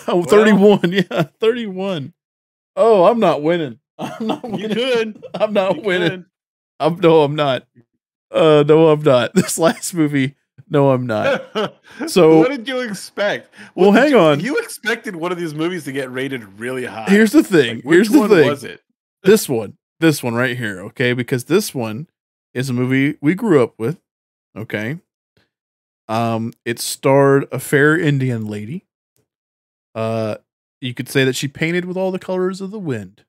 Oh, 0.07 0.17
Well- 0.17 0.23
31. 0.23 0.79
Yeah, 0.91 1.23
31. 1.39 2.13
Oh, 2.75 3.05
I'm 3.05 3.19
not 3.19 3.41
winning. 3.41 3.79
I'm 3.97 4.27
not 4.27 4.43
You 4.43 4.51
winning. 4.51 4.73
could. 4.73 5.25
I'm 5.33 5.53
not 5.53 5.75
You 5.77 5.81
winning. 5.81 6.09
could. 6.09 6.25
I'm 6.79 6.99
no, 6.99 7.23
I'm 7.23 7.35
not. 7.35 7.65
Uh 8.31 8.63
no, 8.67 8.89
I'm 8.89 9.01
not. 9.01 9.33
This 9.33 9.57
last 9.57 9.93
movie, 9.93 10.35
no, 10.69 10.91
I'm 10.91 11.05
not. 11.07 11.75
So- 12.07 12.39
what 12.39 12.49
did 12.49 12.67
you 12.67 12.79
expect? 12.81 13.53
Well, 13.75 13.89
What 13.89 13.95
did 13.95 14.01
hang 14.03 14.11
you- 14.11 14.19
on. 14.19 14.39
You 14.39 14.57
expected 14.57 15.15
one 15.15 15.31
of 15.31 15.37
these 15.37 15.53
movies 15.53 15.83
to 15.85 15.91
get 15.91 16.11
rated 16.11 16.59
really 16.59 16.85
high. 16.85 17.05
Here's 17.09 17.31
the 17.31 17.43
thing. 17.43 17.77
Like, 17.77 17.85
Here's 17.85 18.09
the 18.09 18.19
one 18.19 18.29
thing. 18.29 18.47
Was 18.47 18.63
it? 18.63 18.81
This 19.23 19.49
one. 19.49 19.77
This 19.99 20.21
one 20.21 20.35
right 20.35 20.55
here, 20.57 20.79
okay? 20.81 21.13
Because 21.13 21.45
this 21.45 21.73
one 21.73 22.07
is 22.53 22.69
a 22.69 22.73
movie 22.73 23.17
we 23.21 23.33
grew 23.33 23.63
up 23.63 23.73
with, 23.79 23.99
okay? 24.55 24.99
Um 26.07 26.53
it 26.65 26.79
starred 26.79 27.47
a 27.51 27.59
fair 27.59 27.97
Indian 27.97 28.45
lady. 28.45 28.85
Uh 29.95 30.35
you 30.81 30.93
could 30.93 31.09
say 31.09 31.23
that 31.23 31.35
she 31.35 31.47
painted 31.47 31.85
with 31.85 31.97
all 31.97 32.11
the 32.11 32.19
colors 32.19 32.61
of 32.61 32.69
the 32.71 32.77
wind. 32.79 33.23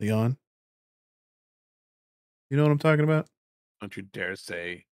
Leon. 0.00 0.36
You 2.50 2.56
know 2.58 2.64
what 2.64 2.72
I'm 2.72 2.78
talking 2.78 3.04
about? 3.04 3.26
Don't 3.80 3.96
you 3.96 4.02
dare 4.02 4.36
say 4.36 4.84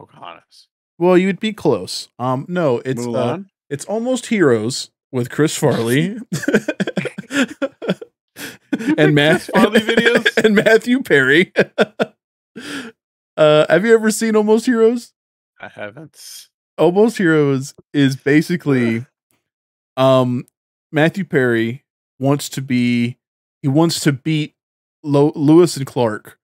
Pocahontas. 0.00 0.68
Well, 0.98 1.18
you'd 1.18 1.40
be 1.40 1.52
close. 1.52 2.08
Um 2.18 2.46
no, 2.48 2.80
it's 2.84 3.06
uh, 3.06 3.38
It's 3.68 3.84
almost 3.84 4.26
Heroes 4.26 4.90
with 5.12 5.30
Chris 5.30 5.56
Farley 5.56 6.16
and 8.98 9.14
Matt 9.14 9.42
Farley 9.42 9.80
videos? 9.80 10.26
and 10.44 10.54
Matthew 10.54 11.02
Perry. 11.02 11.52
uh, 13.36 13.66
have 13.68 13.84
you 13.84 13.94
ever 13.94 14.10
seen 14.10 14.36
Almost 14.36 14.66
Heroes? 14.66 15.12
I 15.60 15.68
haven't. 15.68 16.48
Almost 16.78 17.18
Heroes 17.18 17.74
is 17.92 18.16
basically 18.16 19.06
um 19.96 20.46
Matthew 20.92 21.24
Perry 21.24 21.84
wants 22.18 22.48
to 22.50 22.62
be 22.62 23.18
he 23.62 23.68
wants 23.68 24.00
to 24.00 24.12
beat 24.12 24.54
Lo- 25.02 25.32
Lewis 25.34 25.76
and 25.76 25.86
Clark 25.86 26.38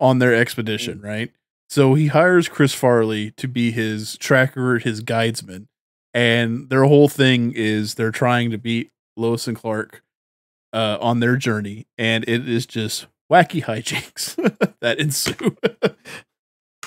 on 0.00 0.18
their 0.18 0.34
expedition, 0.34 1.00
right? 1.00 1.32
So 1.74 1.94
he 1.94 2.06
hires 2.06 2.48
Chris 2.48 2.72
Farley 2.72 3.32
to 3.32 3.48
be 3.48 3.72
his 3.72 4.16
tracker, 4.18 4.78
his 4.78 5.02
guidesman, 5.02 5.66
and 6.12 6.70
their 6.70 6.84
whole 6.84 7.08
thing 7.08 7.52
is 7.52 7.96
they're 7.96 8.12
trying 8.12 8.52
to 8.52 8.58
beat 8.58 8.92
Lewis 9.16 9.48
and 9.48 9.56
Clark 9.56 10.04
uh, 10.72 10.98
on 11.00 11.18
their 11.18 11.34
journey, 11.34 11.88
and 11.98 12.22
it 12.28 12.48
is 12.48 12.64
just 12.64 13.08
wacky 13.28 13.60
hijinks 13.64 14.36
that 14.80 15.00
ensue. 15.00 15.56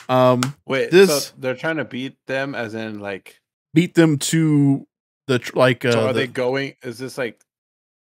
um, 0.09 0.55
Wait, 0.65 0.89
This- 0.89 1.25
so 1.25 1.33
they're 1.38 1.53
trying 1.53 1.75
to 1.77 1.83
beat 1.83 2.15
them, 2.25 2.55
as 2.55 2.73
in 2.73 3.01
like. 3.01 3.41
beat 3.73 3.93
them 3.93 4.17
to 4.19 4.88
the 5.27 5.39
tr- 5.39 5.57
like. 5.57 5.83
Uh, 5.83 5.91
so 5.91 6.07
are 6.07 6.13
the- 6.13 6.19
they 6.21 6.27
going? 6.27 6.75
Is 6.81 6.97
this 6.97 7.17
like 7.17 7.41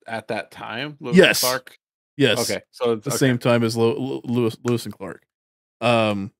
at 0.09 0.27
that 0.29 0.51
time? 0.51 0.97
Lewis 0.99 1.17
Yes. 1.17 1.41
Clark? 1.43 1.79
yes, 2.17 2.41
Okay, 2.51 2.61
so 2.73 2.95
it's 2.95 3.05
the 3.05 3.11
okay. 3.11 3.19
same 3.19 3.39
time 3.39 3.63
as 3.63 3.77
Lewis 3.77 4.57
Lewis 4.65 4.85
and 4.85 4.93
Clark. 4.93 5.23
Um. 5.81 6.33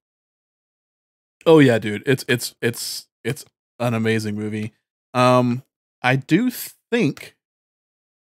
Oh 1.47 1.59
yeah, 1.59 1.79
dude, 1.79 2.03
it's 2.07 2.25
it's 2.29 2.55
it's 2.61 3.09
it's 3.25 3.45
an 3.79 3.95
amazing 3.95 4.37
movie. 4.37 4.73
Um, 5.15 5.63
I 6.03 6.17
do 6.17 6.51
think, 6.51 7.37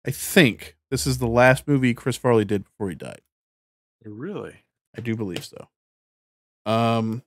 I 0.06 0.10
think 0.10 0.76
this 0.90 1.06
is 1.06 1.18
the 1.18 1.26
last 1.26 1.66
movie 1.66 1.94
Chris 1.94 2.16
Farley 2.16 2.44
did 2.44 2.64
before 2.64 2.88
he 2.88 2.94
died. 2.94 3.20
Really? 4.04 4.64
I 4.96 5.00
do 5.00 5.16
believe 5.16 5.44
so. 5.44 5.68
Um, 6.66 7.22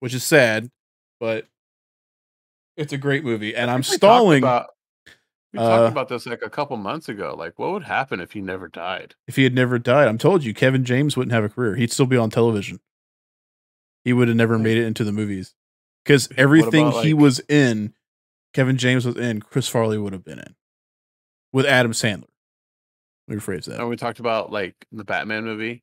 which 0.00 0.14
is 0.14 0.24
sad, 0.24 0.70
but 1.20 1.46
it's 2.76 2.92
a 2.92 2.98
great 2.98 3.24
movie, 3.24 3.54
and 3.54 3.70
I'm 3.70 3.82
think 3.82 3.94
we 3.94 3.98
talked 3.98 4.18
stalling. 4.18 4.42
About, 4.42 4.70
we 5.52 5.60
uh, 5.60 5.68
talked 5.68 5.92
about 5.92 6.08
this 6.08 6.26
like 6.26 6.42
a 6.42 6.50
couple 6.50 6.76
months 6.76 7.08
ago. 7.08 7.34
Like, 7.36 7.58
what 7.58 7.72
would 7.72 7.84
happen 7.84 8.20
if 8.20 8.32
he 8.32 8.40
never 8.40 8.68
died? 8.68 9.14
if 9.26 9.36
he 9.36 9.44
had 9.44 9.54
never 9.54 9.78
died, 9.78 10.08
I'm 10.08 10.18
told 10.18 10.44
you, 10.44 10.54
Kevin 10.54 10.84
James 10.84 11.16
wouldn't 11.16 11.32
have 11.32 11.44
a 11.44 11.48
career. 11.48 11.76
He'd 11.76 11.92
still 11.92 12.06
be 12.06 12.16
on 12.16 12.30
television. 12.30 12.80
He 14.04 14.12
would 14.12 14.28
have 14.28 14.36
never 14.36 14.58
made 14.58 14.76
it 14.76 14.84
into 14.84 15.02
the 15.04 15.12
movies 15.12 15.54
because 16.04 16.28
everything 16.36 16.88
about, 16.88 17.04
he 17.04 17.14
was 17.14 17.40
in, 17.48 17.94
Kevin 18.52 18.76
James 18.76 19.06
was 19.06 19.16
in, 19.16 19.40
Chris 19.40 19.68
Farley 19.68 19.98
would 19.98 20.12
have 20.12 20.24
been 20.24 20.38
in 20.38 20.54
with 21.52 21.66
Adam 21.66 21.92
Sandler. 21.92 22.28
Let 23.26 23.34
me 23.34 23.36
rephrase 23.36 23.64
that. 23.64 23.80
And 23.80 23.88
we 23.88 23.96
talked 23.96 24.20
about 24.20 24.52
like 24.52 24.74
the 24.92 25.04
Batman 25.04 25.44
movie. 25.44 25.82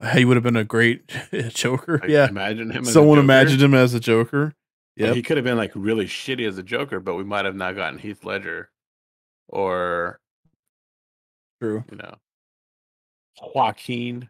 Uh, 0.00 0.16
he 0.16 0.24
would 0.24 0.36
have 0.36 0.44
been 0.44 0.56
a 0.56 0.64
great 0.64 1.12
Joker. 1.50 1.98
Like, 1.98 2.08
yeah. 2.10 2.28
imagine 2.28 2.70
him. 2.70 2.84
As 2.86 2.92
Someone 2.92 3.18
a 3.18 3.20
Joker. 3.20 3.24
imagined 3.24 3.62
him 3.62 3.74
as 3.74 3.94
a 3.94 4.00
Joker. 4.00 4.54
Like, 4.98 5.14
he 5.14 5.22
could 5.22 5.36
have 5.36 5.44
been 5.44 5.56
like 5.56 5.72
really 5.76 6.06
shitty 6.06 6.46
as 6.48 6.58
a 6.58 6.62
Joker, 6.62 6.98
but 6.98 7.14
we 7.14 7.22
might 7.22 7.44
have 7.44 7.54
not 7.54 7.76
gotten 7.76 8.00
Heath 8.00 8.24
Ledger, 8.24 8.68
or 9.46 10.18
True. 11.60 11.84
you 11.90 11.98
know, 11.98 12.14
Joaquin. 13.54 14.28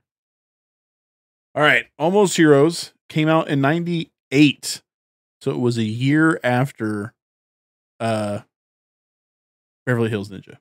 All 1.59 1.65
right. 1.65 1.87
Almost 1.99 2.37
Heroes 2.37 2.93
came 3.09 3.27
out 3.27 3.49
in 3.49 3.61
98. 3.61 4.81
So 5.41 5.51
it 5.51 5.59
was 5.59 5.77
a 5.77 5.83
year 5.83 6.39
after 6.45 7.15
uh 7.99 8.43
Beverly 9.85 10.09
Hills 10.09 10.29
Ninja. 10.29 10.59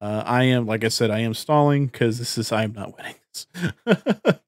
Uh, 0.00 0.24
I 0.26 0.44
am, 0.44 0.66
like 0.66 0.82
I 0.82 0.88
said, 0.88 1.12
I 1.12 1.20
am 1.20 1.32
stalling 1.32 1.86
because 1.86 2.18
this 2.18 2.36
is 2.38 2.50
I 2.50 2.64
am 2.64 2.72
not 2.72 2.96
winning 2.96 3.14
this. 3.32 3.46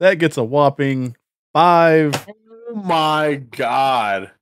that 0.00 0.14
gets 0.14 0.36
a 0.36 0.42
whopping 0.42 1.16
five. 1.52 2.26
Oh 2.68 2.74
my 2.74 3.36
god. 3.36 4.32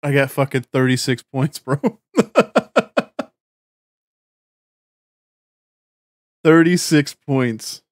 I 0.00 0.12
got 0.12 0.30
fucking 0.30 0.66
36 0.72 1.24
points, 1.24 1.58
bro. 1.58 1.98
36 6.46 7.14
points. 7.26 7.82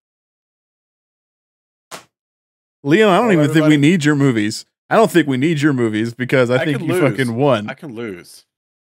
Leon, 2.84 3.12
I 3.12 3.20
don't 3.20 3.32
even 3.32 3.52
think 3.52 3.66
we 3.66 3.76
need 3.76 4.04
your 4.04 4.14
movies. 4.14 4.64
I 4.88 4.94
don't 4.94 5.10
think 5.10 5.26
we 5.26 5.36
need 5.36 5.60
your 5.60 5.72
movies 5.72 6.14
because 6.14 6.50
I, 6.50 6.58
I 6.58 6.64
think 6.64 6.82
you 6.82 6.86
lose. 6.86 7.00
fucking 7.00 7.34
won. 7.34 7.68
I 7.68 7.74
can 7.74 7.96
lose. 7.96 8.46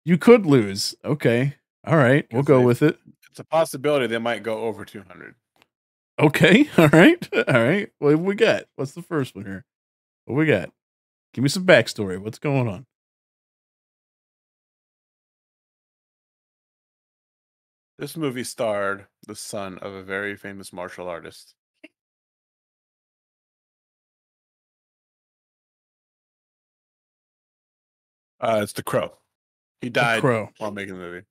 you 0.06 0.16
could 0.16 0.46
lose. 0.46 0.94
Okay. 1.04 1.56
All 1.86 1.98
right. 1.98 2.26
We'll 2.32 2.42
go 2.42 2.60
they- 2.60 2.64
with 2.64 2.80
it. 2.80 3.00
It's 3.28 3.38
a 3.38 3.44
possibility 3.44 4.06
they 4.06 4.16
might 4.16 4.42
go 4.42 4.60
over 4.60 4.86
200. 4.86 5.34
Okay. 6.18 6.66
All 6.78 6.88
right. 6.88 7.28
All 7.46 7.62
right. 7.62 7.90
What 7.98 8.12
have 8.12 8.20
we 8.20 8.36
got? 8.36 8.64
What's 8.76 8.92
the 8.92 9.02
first 9.02 9.36
one 9.36 9.44
here? 9.44 9.66
What 10.24 10.36
we 10.36 10.46
got? 10.46 10.70
Give 11.34 11.42
me 11.42 11.50
some 11.50 11.66
backstory. 11.66 12.18
What's 12.18 12.38
going 12.38 12.66
on? 12.66 12.86
This 18.00 18.16
movie 18.16 18.44
starred 18.44 19.08
the 19.26 19.36
son 19.36 19.76
of 19.76 19.92
a 19.92 20.02
very 20.02 20.34
famous 20.34 20.72
martial 20.72 21.06
artist. 21.06 21.54
Uh, 28.40 28.60
it's 28.62 28.72
The 28.72 28.82
Crow. 28.82 29.12
He 29.82 29.88
The 29.88 30.00
died 30.00 30.20
Crow. 30.22 30.48
while 30.56 30.70
making 30.70 30.94
the 30.94 31.00
movie. 31.00 31.26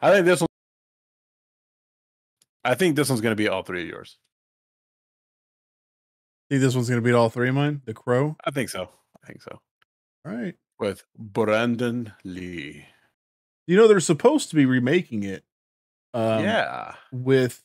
I 0.00 0.12
think 0.12 0.24
this 0.24 0.40
one. 0.40 0.46
I 2.64 2.74
think 2.76 2.94
this 2.94 3.08
one's 3.08 3.20
going 3.20 3.32
to 3.32 3.36
be 3.42 3.48
all 3.48 3.64
three 3.64 3.82
of 3.82 3.88
yours. 3.88 4.16
Think 6.48 6.60
this 6.60 6.74
one's 6.76 6.88
gonna 6.88 7.00
beat 7.00 7.14
all 7.14 7.30
three 7.30 7.48
of 7.48 7.54
mine? 7.56 7.82
The 7.86 7.94
Crow. 7.94 8.36
I 8.44 8.50
think 8.52 8.68
so. 8.68 8.88
I 9.22 9.26
think 9.26 9.42
so. 9.42 9.60
All 10.24 10.32
right. 10.32 10.54
With 10.78 11.02
Brandon 11.18 12.12
Lee. 12.22 12.84
You 13.66 13.76
know 13.76 13.88
they're 13.88 13.98
supposed 13.98 14.50
to 14.50 14.56
be 14.56 14.66
remaking 14.66 15.24
it. 15.24 15.42
Um, 16.14 16.44
yeah, 16.44 16.94
With 17.12 17.60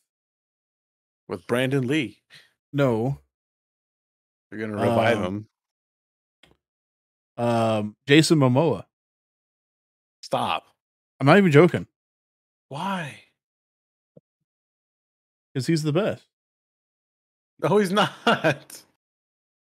with 1.28 1.46
Brandon 1.48 1.86
Lee. 1.88 2.22
no, 2.74 3.20
They're 4.50 4.58
going 4.60 4.72
to 4.72 4.78
revive 4.78 5.18
Um, 5.20 5.48
him. 7.38 7.46
um, 7.46 7.96
Jason 8.08 8.40
Momoa. 8.40 8.86
Stop. 10.24 10.66
I'm 11.20 11.28
not 11.28 11.38
even 11.38 11.52
joking 11.52 11.86
Why? 12.70 13.20
because 15.54 15.68
he's 15.68 15.84
the 15.84 15.94
best. 15.94 16.24
No, 17.62 17.78
he's 17.78 17.92
not. 17.92 18.84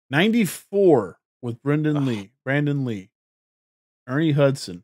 94 0.09 1.19
with 1.41 1.61
Brendan 1.61 2.05
Lee, 2.05 2.31
Brandon 2.45 2.85
Lee, 2.85 3.09
Ernie 4.07 4.31
Hudson. 4.31 4.83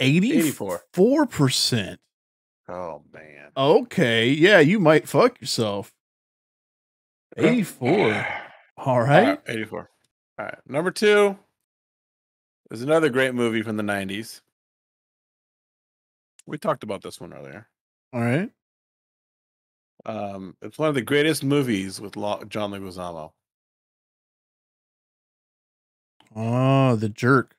84. 0.00 0.82
84%. 0.94 1.98
Oh 2.68 3.02
man. 3.12 3.50
Okay. 3.56 4.28
Yeah, 4.30 4.60
you 4.60 4.78
might 4.78 5.08
fuck 5.08 5.40
yourself. 5.40 5.92
84. 7.36 8.26
All 8.76 8.86
All 8.94 9.00
right. 9.00 9.26
right, 9.28 9.40
84. 9.46 9.90
All 10.38 10.44
right. 10.44 10.58
Number 10.66 10.90
two 10.90 11.36
is 12.70 12.82
another 12.82 13.08
great 13.08 13.34
movie 13.34 13.62
from 13.62 13.76
the 13.76 13.82
90s. 13.82 14.40
We 16.46 16.58
talked 16.58 16.82
about 16.82 17.02
this 17.02 17.20
one 17.20 17.32
earlier. 17.32 17.68
All 18.12 18.20
right. 18.20 18.50
Um, 20.06 20.56
it's 20.62 20.78
one 20.78 20.88
of 20.88 20.94
the 20.94 21.02
greatest 21.02 21.44
movies 21.44 22.00
with 22.00 22.14
John 22.14 22.70
Leguizamo. 22.72 23.32
Oh, 26.34 26.96
the 26.96 27.08
jerk. 27.08 27.56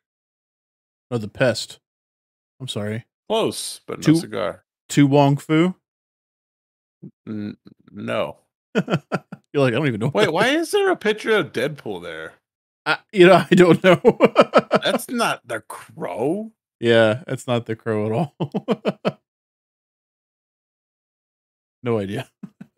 Or 1.11 1.17
the 1.17 1.27
pest. 1.27 1.79
I'm 2.59 2.67
sorry. 2.67 3.05
Close, 3.29 3.81
but 3.87 3.99
no 3.99 4.01
Two- 4.13 4.15
cigar. 4.19 4.63
To 4.89 5.05
Wong 5.07 5.37
Foo. 5.37 5.75
N- 7.27 7.57
no. 7.91 8.37
You're 8.75 8.85
like, 9.63 9.73
I 9.73 9.77
don't 9.77 9.87
even 9.87 9.99
know. 9.99 10.11
Wait, 10.13 10.31
why 10.33 10.47
is 10.49 10.71
there 10.71 10.91
a 10.91 10.95
picture 10.95 11.35
of 11.35 11.51
Deadpool 11.53 12.01
there? 12.03 12.33
I, 12.85 12.97
you 13.13 13.27
know, 13.27 13.43
I 13.51 13.55
don't 13.55 13.83
know. 13.83 14.01
That's 14.83 15.09
not 15.11 15.47
the 15.47 15.61
crow. 15.61 16.51
yeah, 16.79 17.23
it's 17.27 17.45
not 17.47 17.65
the 17.67 17.75
crow 17.75 18.05
at 18.07 18.11
all. 18.11 19.19
no 21.83 21.99
idea. 21.99 22.29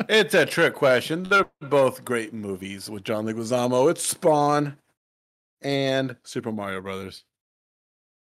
It's 0.10 0.34
a 0.34 0.46
trick 0.46 0.74
question. 0.74 1.24
They're 1.24 1.50
both 1.62 2.04
great 2.04 2.34
movies 2.34 2.90
with 2.90 3.04
John 3.04 3.26
Leguizamo. 3.26 3.90
It's 3.92 4.04
Spawn 4.06 4.78
and 5.62 6.16
Super 6.24 6.52
Mario 6.52 6.82
Brothers. 6.82 7.24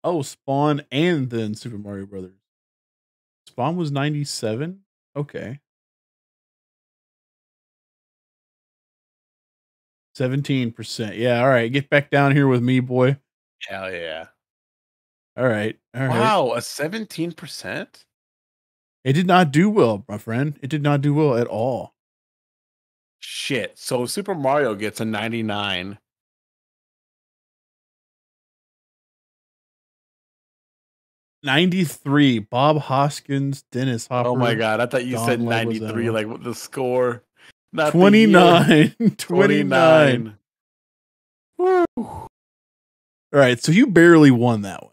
Oh, 0.02 0.22
Spawn 0.22 0.82
and 0.90 1.28
then 1.30 1.54
Super 1.54 1.78
Mario 1.78 2.06
Brothers. 2.06 2.32
Spawn 3.46 3.76
was 3.76 3.90
97? 3.90 4.80
Okay. 5.16 5.60
17%. 10.16 11.16
Yeah, 11.16 11.40
all 11.40 11.48
right. 11.48 11.72
Get 11.72 11.90
back 11.90 12.10
down 12.10 12.32
here 12.32 12.46
with 12.46 12.62
me, 12.62 12.80
boy. 12.80 13.16
Hell 13.66 13.92
yeah. 13.92 14.26
All 15.36 15.46
right. 15.46 15.78
All 15.94 16.02
right. 16.02 16.10
Wow, 16.10 16.52
a 16.52 16.58
17%? 16.58 18.04
It 19.02 19.12
did 19.14 19.26
not 19.26 19.50
do 19.50 19.70
well, 19.70 20.04
my 20.08 20.18
friend. 20.18 20.58
It 20.62 20.68
did 20.68 20.82
not 20.82 21.00
do 21.00 21.14
well 21.14 21.36
at 21.36 21.46
all. 21.46 21.94
Shit. 23.20 23.78
So 23.78 24.06
Super 24.06 24.34
Mario 24.34 24.74
gets 24.74 25.00
a 25.00 25.04
99. 25.04 25.98
Ninety-three. 31.42 32.40
Bob 32.40 32.78
Hoskins, 32.78 33.62
Dennis 33.72 34.06
Hopper. 34.06 34.28
Oh 34.30 34.36
my 34.36 34.54
god, 34.54 34.80
I 34.80 34.86
thought 34.86 35.06
you 35.06 35.14
Don 35.16 35.26
said 35.26 35.40
Leguizamo. 35.40 35.48
93 35.80 36.10
like 36.10 36.26
with 36.26 36.42
the 36.44 36.54
score. 36.54 37.22
Not 37.72 37.86
the 37.92 37.98
29. 37.98 38.94
29. 39.16 39.16
29. 39.18 40.36
All 41.96 42.28
right, 43.32 43.62
so 43.62 43.70
you 43.72 43.86
barely 43.86 44.30
won 44.30 44.62
that 44.62 44.82
one. 44.82 44.92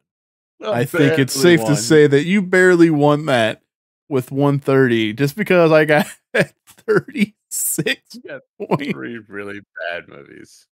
Oh, 0.62 0.74
I 0.74 0.86
think 0.86 1.18
it's 1.20 1.34
safe 1.34 1.62
won. 1.62 1.72
to 1.72 1.76
say 1.76 2.08
that 2.08 2.24
you 2.26 2.42
barely 2.42 2.90
won 2.90 3.26
that 3.28 3.62
with 4.10 4.32
130 4.32 5.14
just 5.14 5.36
because 5.36 5.72
I 5.72 5.86
got 5.86 6.08
36 6.88 8.02
You 8.14 8.22
got 8.22 8.42
points. 8.60 8.92
three 8.92 9.20
really 9.28 9.60
bad 9.90 10.08
movies. 10.08 10.68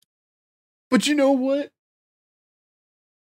But 0.89 1.07
you 1.07 1.15
know 1.15 1.31
what? 1.31 1.71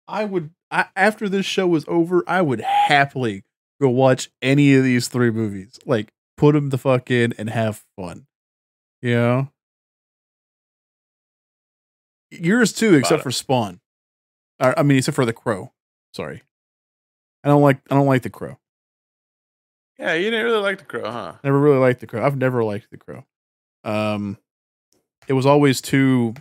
I 0.08 0.26
would 0.26 0.50
I, 0.74 0.88
after 0.96 1.30
this 1.30 1.46
show 1.46 1.68
was 1.68 1.86
over, 1.88 2.24
I 2.26 2.42
would 2.42 2.60
happily 2.62 3.44
go 3.80 3.90
watch 3.90 4.32
any 4.42 4.74
of 4.74 4.84
these 4.84 5.08
three 5.08 5.30
movies. 5.30 5.80
Like 5.86 6.12
put 6.36 6.54
them 6.54 6.72
the 6.72 6.80
fuck 6.80 7.12
in 7.12 7.34
and 7.38 7.52
have 7.52 7.84
fun. 7.96 8.26
You 9.02 9.14
know? 9.14 9.48
Yours 12.32 12.74
too, 12.74 12.96
except 12.96 13.22
for 13.22 13.30
Spawn. 13.30 13.80
Or, 14.60 14.78
I 14.78 14.82
mean, 14.82 14.98
except 14.98 15.16
for 15.16 15.26
the 15.26 15.34
Crow. 15.34 15.72
Sorry, 16.14 16.42
I 17.44 17.50
don't 17.50 17.62
like 17.62 17.80
I 17.92 17.96
don't 17.96 18.08
like 18.08 18.24
the 18.24 18.32
Crow. 18.32 18.58
Yeah, 20.00 20.14
you 20.14 20.32
didn't 20.32 20.46
really 20.46 20.62
like 20.62 20.80
the 20.80 20.86
crow, 20.86 21.10
huh? 21.10 21.34
Never 21.44 21.60
really 21.60 21.78
liked 21.78 22.00
the 22.00 22.08
Crow. 22.08 22.26
I've 22.26 22.36
never 22.36 22.64
liked 22.64 22.90
the 22.90 22.98
Crow. 22.98 23.26
Um, 23.84 24.38
it 25.28 25.34
was 25.34 25.46
always 25.46 25.82
too. 25.82 26.34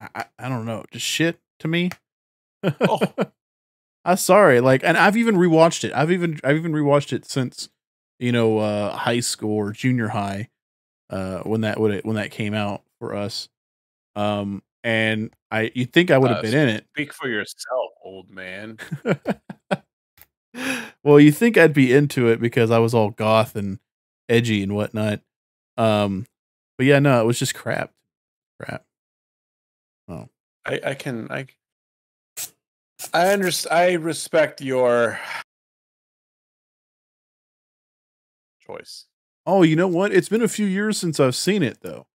I, 0.00 0.08
I, 0.14 0.24
I 0.38 0.48
don't 0.48 0.64
know, 0.64 0.84
just 0.90 1.04
shit 1.04 1.38
to 1.60 1.68
me. 1.68 1.90
Oh. 2.88 3.00
I'm 4.04 4.16
sorry, 4.18 4.60
like, 4.60 4.82
and 4.84 4.98
I've 4.98 5.16
even 5.16 5.36
rewatched 5.36 5.84
it. 5.84 5.92
I've 5.94 6.12
even 6.12 6.40
I've 6.44 6.56
even 6.56 6.72
rewatched 6.72 7.12
it 7.12 7.26
since 7.26 7.70
you 8.18 8.32
know 8.32 8.58
uh 8.58 8.96
high 8.96 9.20
school 9.20 9.56
or 9.56 9.72
junior 9.72 10.08
high, 10.08 10.50
uh 11.10 11.40
when 11.40 11.62
that 11.62 11.80
would 11.80 12.04
when 12.04 12.16
that 12.16 12.30
came 12.32 12.54
out 12.54 12.82
for 13.00 13.14
us. 13.16 13.48
Um, 14.16 14.62
and 14.84 15.32
I 15.50 15.72
you 15.74 15.86
think 15.86 16.10
I 16.10 16.18
would 16.18 16.30
have 16.30 16.40
Uh, 16.40 16.42
been 16.42 16.54
in 16.54 16.68
it. 16.70 16.86
Speak 16.94 17.12
for 17.14 17.28
yourself, 17.28 17.92
old 18.04 18.30
man. 18.30 18.78
well, 21.02 21.18
you 21.20 21.32
think 21.32 21.56
I'd 21.58 21.72
be 21.74 21.92
into 21.92 22.28
it 22.28 22.40
because 22.40 22.70
I 22.70 22.78
was 22.78 22.94
all 22.94 23.10
goth 23.10 23.56
and 23.56 23.78
edgy 24.28 24.62
and 24.62 24.74
whatnot. 24.74 25.20
Um, 25.76 26.26
but 26.78 26.86
yeah, 26.86 26.98
no, 26.98 27.20
it 27.20 27.26
was 27.26 27.38
just 27.38 27.54
crap. 27.54 27.92
Crap. 28.60 28.84
I, 30.66 30.80
I 30.84 30.94
can 30.94 31.28
I 31.30 31.46
I 33.12 33.28
understand 33.28 33.76
I 33.76 33.92
respect 33.94 34.60
your 34.60 35.18
choice. 38.60 39.06
Oh, 39.46 39.62
you 39.62 39.76
know 39.76 39.88
what? 39.88 40.12
It's 40.12 40.28
been 40.28 40.42
a 40.42 40.48
few 40.48 40.66
years 40.66 40.96
since 40.96 41.20
I've 41.20 41.36
seen 41.36 41.62
it 41.62 41.78
though. 41.82 42.06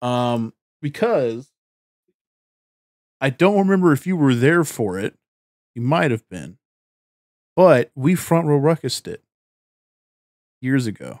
Um, 0.00 0.54
because 0.80 1.50
I 3.20 3.30
don't 3.30 3.58
remember 3.58 3.92
if 3.92 4.06
you 4.06 4.16
were 4.16 4.34
there 4.34 4.64
for 4.64 4.98
it. 4.98 5.14
You 5.74 5.82
might 5.82 6.10
have 6.10 6.28
been, 6.28 6.58
but 7.54 7.90
we 7.94 8.14
front 8.14 8.46
row 8.46 8.56
ruckus 8.56 9.00
it 9.06 9.22
years 10.60 10.86
ago. 10.86 11.20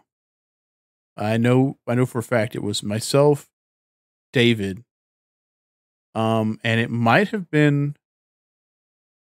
I 1.16 1.36
know, 1.36 1.78
I 1.86 1.94
know 1.94 2.06
for 2.06 2.18
a 2.18 2.24
fact 2.24 2.54
it 2.54 2.62
was 2.62 2.82
myself, 2.82 3.48
David, 4.32 4.84
um, 6.14 6.58
and 6.64 6.80
it 6.80 6.90
might 6.90 7.28
have 7.28 7.50
been, 7.50 7.96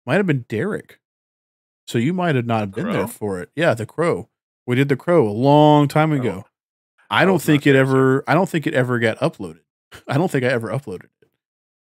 might 0.05 0.15
have 0.15 0.27
been 0.27 0.45
Derek. 0.47 0.99
So 1.87 1.97
you 1.97 2.13
might 2.13 2.35
have 2.35 2.45
not 2.45 2.71
been 2.71 2.91
there 2.91 3.07
for 3.07 3.39
it. 3.39 3.49
Yeah, 3.55 3.73
the 3.73 3.85
Crow. 3.85 4.29
We 4.67 4.75
did 4.75 4.89
the 4.89 4.95
Crow 4.95 5.27
a 5.27 5.31
long 5.31 5.87
time 5.87 6.11
ago. 6.11 6.45
I 7.09 7.23
I 7.23 7.25
don't 7.25 7.41
think 7.41 7.65
it 7.65 7.75
ever. 7.75 8.23
I 8.27 8.35
don't 8.35 8.47
think 8.47 8.67
it 8.67 8.75
ever 8.75 8.99
got 8.99 9.17
uploaded. 9.17 9.61
I 10.07 10.17
don't 10.19 10.29
think 10.29 10.43
I 10.43 10.49
ever 10.49 10.69
uploaded 10.69 11.05
it. 11.05 11.29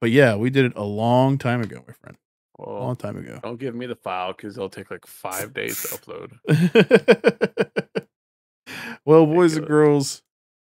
But 0.02 0.10
yeah, 0.10 0.36
we 0.36 0.50
did 0.50 0.66
it 0.66 0.72
a 0.76 0.84
long 0.84 1.38
time 1.38 1.62
ago, 1.62 1.82
my 1.86 1.94
friend. 1.94 2.18
A 2.58 2.70
long 2.70 2.94
time 2.94 3.16
ago. 3.16 3.40
don't 3.42 3.58
give 3.58 3.74
me 3.74 3.86
the 3.86 3.96
file 3.96 4.32
because 4.32 4.56
it'll 4.56 4.68
take 4.68 4.90
like 4.90 5.06
five 5.06 5.54
days 5.54 5.80
to 5.82 5.88
upload. 5.96 6.38
well, 9.06 9.24
boys 9.24 9.56
and 9.56 9.66
girls, 9.66 10.22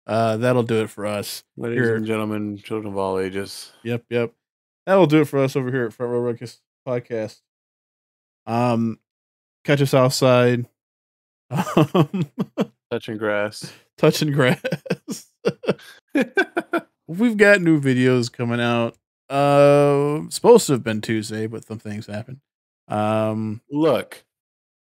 uh, 0.06 0.36
that'll 0.38 0.62
do 0.62 0.82
it 0.82 0.90
for 0.90 1.06
us. 1.06 1.42
Ladies 1.56 1.78
Here. 1.78 1.96
and 1.96 2.06
gentlemen, 2.06 2.58
children 2.58 2.92
of 2.92 2.98
all 2.98 3.18
ages. 3.18 3.72
Yep, 3.82 4.04
yep. 4.10 4.32
That'll 4.86 5.06
do 5.06 5.20
it 5.22 5.28
for 5.28 5.38
us 5.40 5.56
over 5.56 5.70
here 5.70 5.86
at 5.86 5.92
Front 5.92 6.12
Row 6.12 6.20
Ruckus 6.20 6.60
Podcast. 6.86 7.40
Um, 8.46 8.98
catch 9.64 9.80
us 9.82 9.94
outside. 9.94 10.66
Um, 11.94 12.28
Touching 12.90 13.18
grass. 13.18 13.72
touching 13.98 14.32
grass. 14.32 14.60
We've 17.08 17.36
got 17.36 17.60
new 17.60 17.80
videos 17.80 18.32
coming 18.32 18.60
out. 18.60 18.96
Uh, 19.28 20.22
supposed 20.28 20.66
to 20.66 20.72
have 20.74 20.82
been 20.84 21.00
Tuesday, 21.00 21.46
but 21.46 21.64
some 21.64 21.78
things 21.78 22.06
happened. 22.06 22.40
Um, 22.88 23.60
Look, 23.70 24.24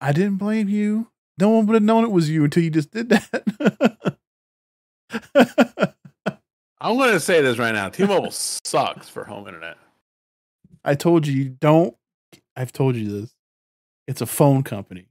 I 0.00 0.12
didn't 0.12 0.36
blame 0.36 0.68
you. 0.68 1.08
No 1.38 1.50
one 1.50 1.66
would 1.66 1.74
have 1.74 1.82
known 1.82 2.04
it 2.04 2.10
was 2.10 2.30
you 2.30 2.44
until 2.44 2.62
you 2.62 2.70
just 2.70 2.90
did 2.92 3.08
that. 3.10 4.13
I'm 5.34 6.96
going 6.96 7.12
to 7.12 7.20
say 7.20 7.40
this 7.40 7.58
right 7.58 7.72
now. 7.74 7.88
T-Mobile 7.88 8.30
sucks 8.30 9.08
for 9.08 9.24
home 9.24 9.46
internet. 9.48 9.76
I 10.84 10.94
told 10.94 11.26
you, 11.26 11.34
you 11.34 11.48
don't. 11.48 11.96
I've 12.56 12.72
told 12.72 12.96
you 12.96 13.20
this. 13.20 13.34
It's 14.06 14.20
a 14.20 14.26
phone 14.26 14.62
company. 14.62 15.06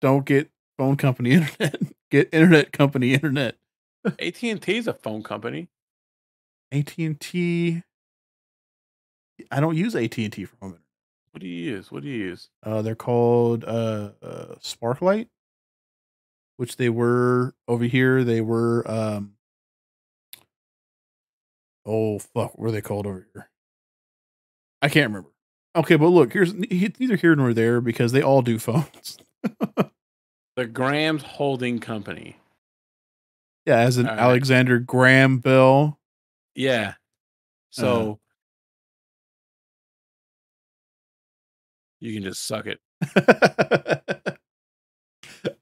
Don't 0.00 0.24
get 0.24 0.50
phone 0.78 0.96
company 0.96 1.30
internet. 1.32 1.80
Get 2.10 2.30
internet 2.32 2.72
company 2.72 3.12
internet. 3.12 3.56
AT&T 4.06 4.76
is 4.76 4.86
a 4.86 4.94
phone 4.94 5.22
company. 5.22 5.68
AT 6.72 6.96
and 6.98 7.20
T. 7.20 7.82
I 9.50 9.60
don't 9.60 9.76
use 9.76 9.94
AT 9.94 10.16
and 10.18 10.32
T 10.32 10.44
for 10.44 10.56
home 10.56 10.70
internet. 10.70 10.84
What 11.32 11.42
do 11.42 11.46
you 11.46 11.72
use? 11.72 11.92
What 11.92 12.02
do 12.02 12.08
you 12.08 12.24
use? 12.24 12.48
Uh, 12.62 12.82
they're 12.82 12.94
called 12.94 13.64
uh, 13.64 14.10
uh, 14.22 14.54
Sparklight, 14.62 15.28
which 16.56 16.76
they 16.76 16.88
were 16.88 17.54
over 17.66 17.84
here. 17.84 18.24
They 18.24 18.40
were 18.40 18.90
um. 18.90 19.34
Oh 21.88 22.18
fuck! 22.18 22.52
What 22.56 22.58
were 22.58 22.70
they 22.70 22.80
called 22.82 23.06
over 23.06 23.26
here? 23.32 23.48
I 24.82 24.88
can't 24.88 25.08
remember. 25.08 25.30
Okay, 25.74 25.96
but 25.96 26.08
look, 26.08 26.32
here's 26.32 26.52
neither 26.54 27.16
here 27.16 27.34
nor 27.34 27.54
there 27.54 27.80
because 27.80 28.12
they 28.12 28.22
all 28.22 28.42
do 28.42 28.58
phones. 28.58 29.18
The 30.56 30.66
Graham's 30.66 31.22
Holding 31.22 31.78
Company. 31.78 32.36
Yeah, 33.64 33.78
as 33.78 33.96
an 33.96 34.06
right. 34.06 34.18
Alexander 34.18 34.80
Graham 34.80 35.38
Bell. 35.38 36.00
Yeah. 36.56 36.94
So 37.70 37.86
Uh-huh. 37.86 38.14
you 42.00 42.12
can 42.14 42.24
just 42.24 42.44
suck 42.44 42.66
it. 42.66 42.80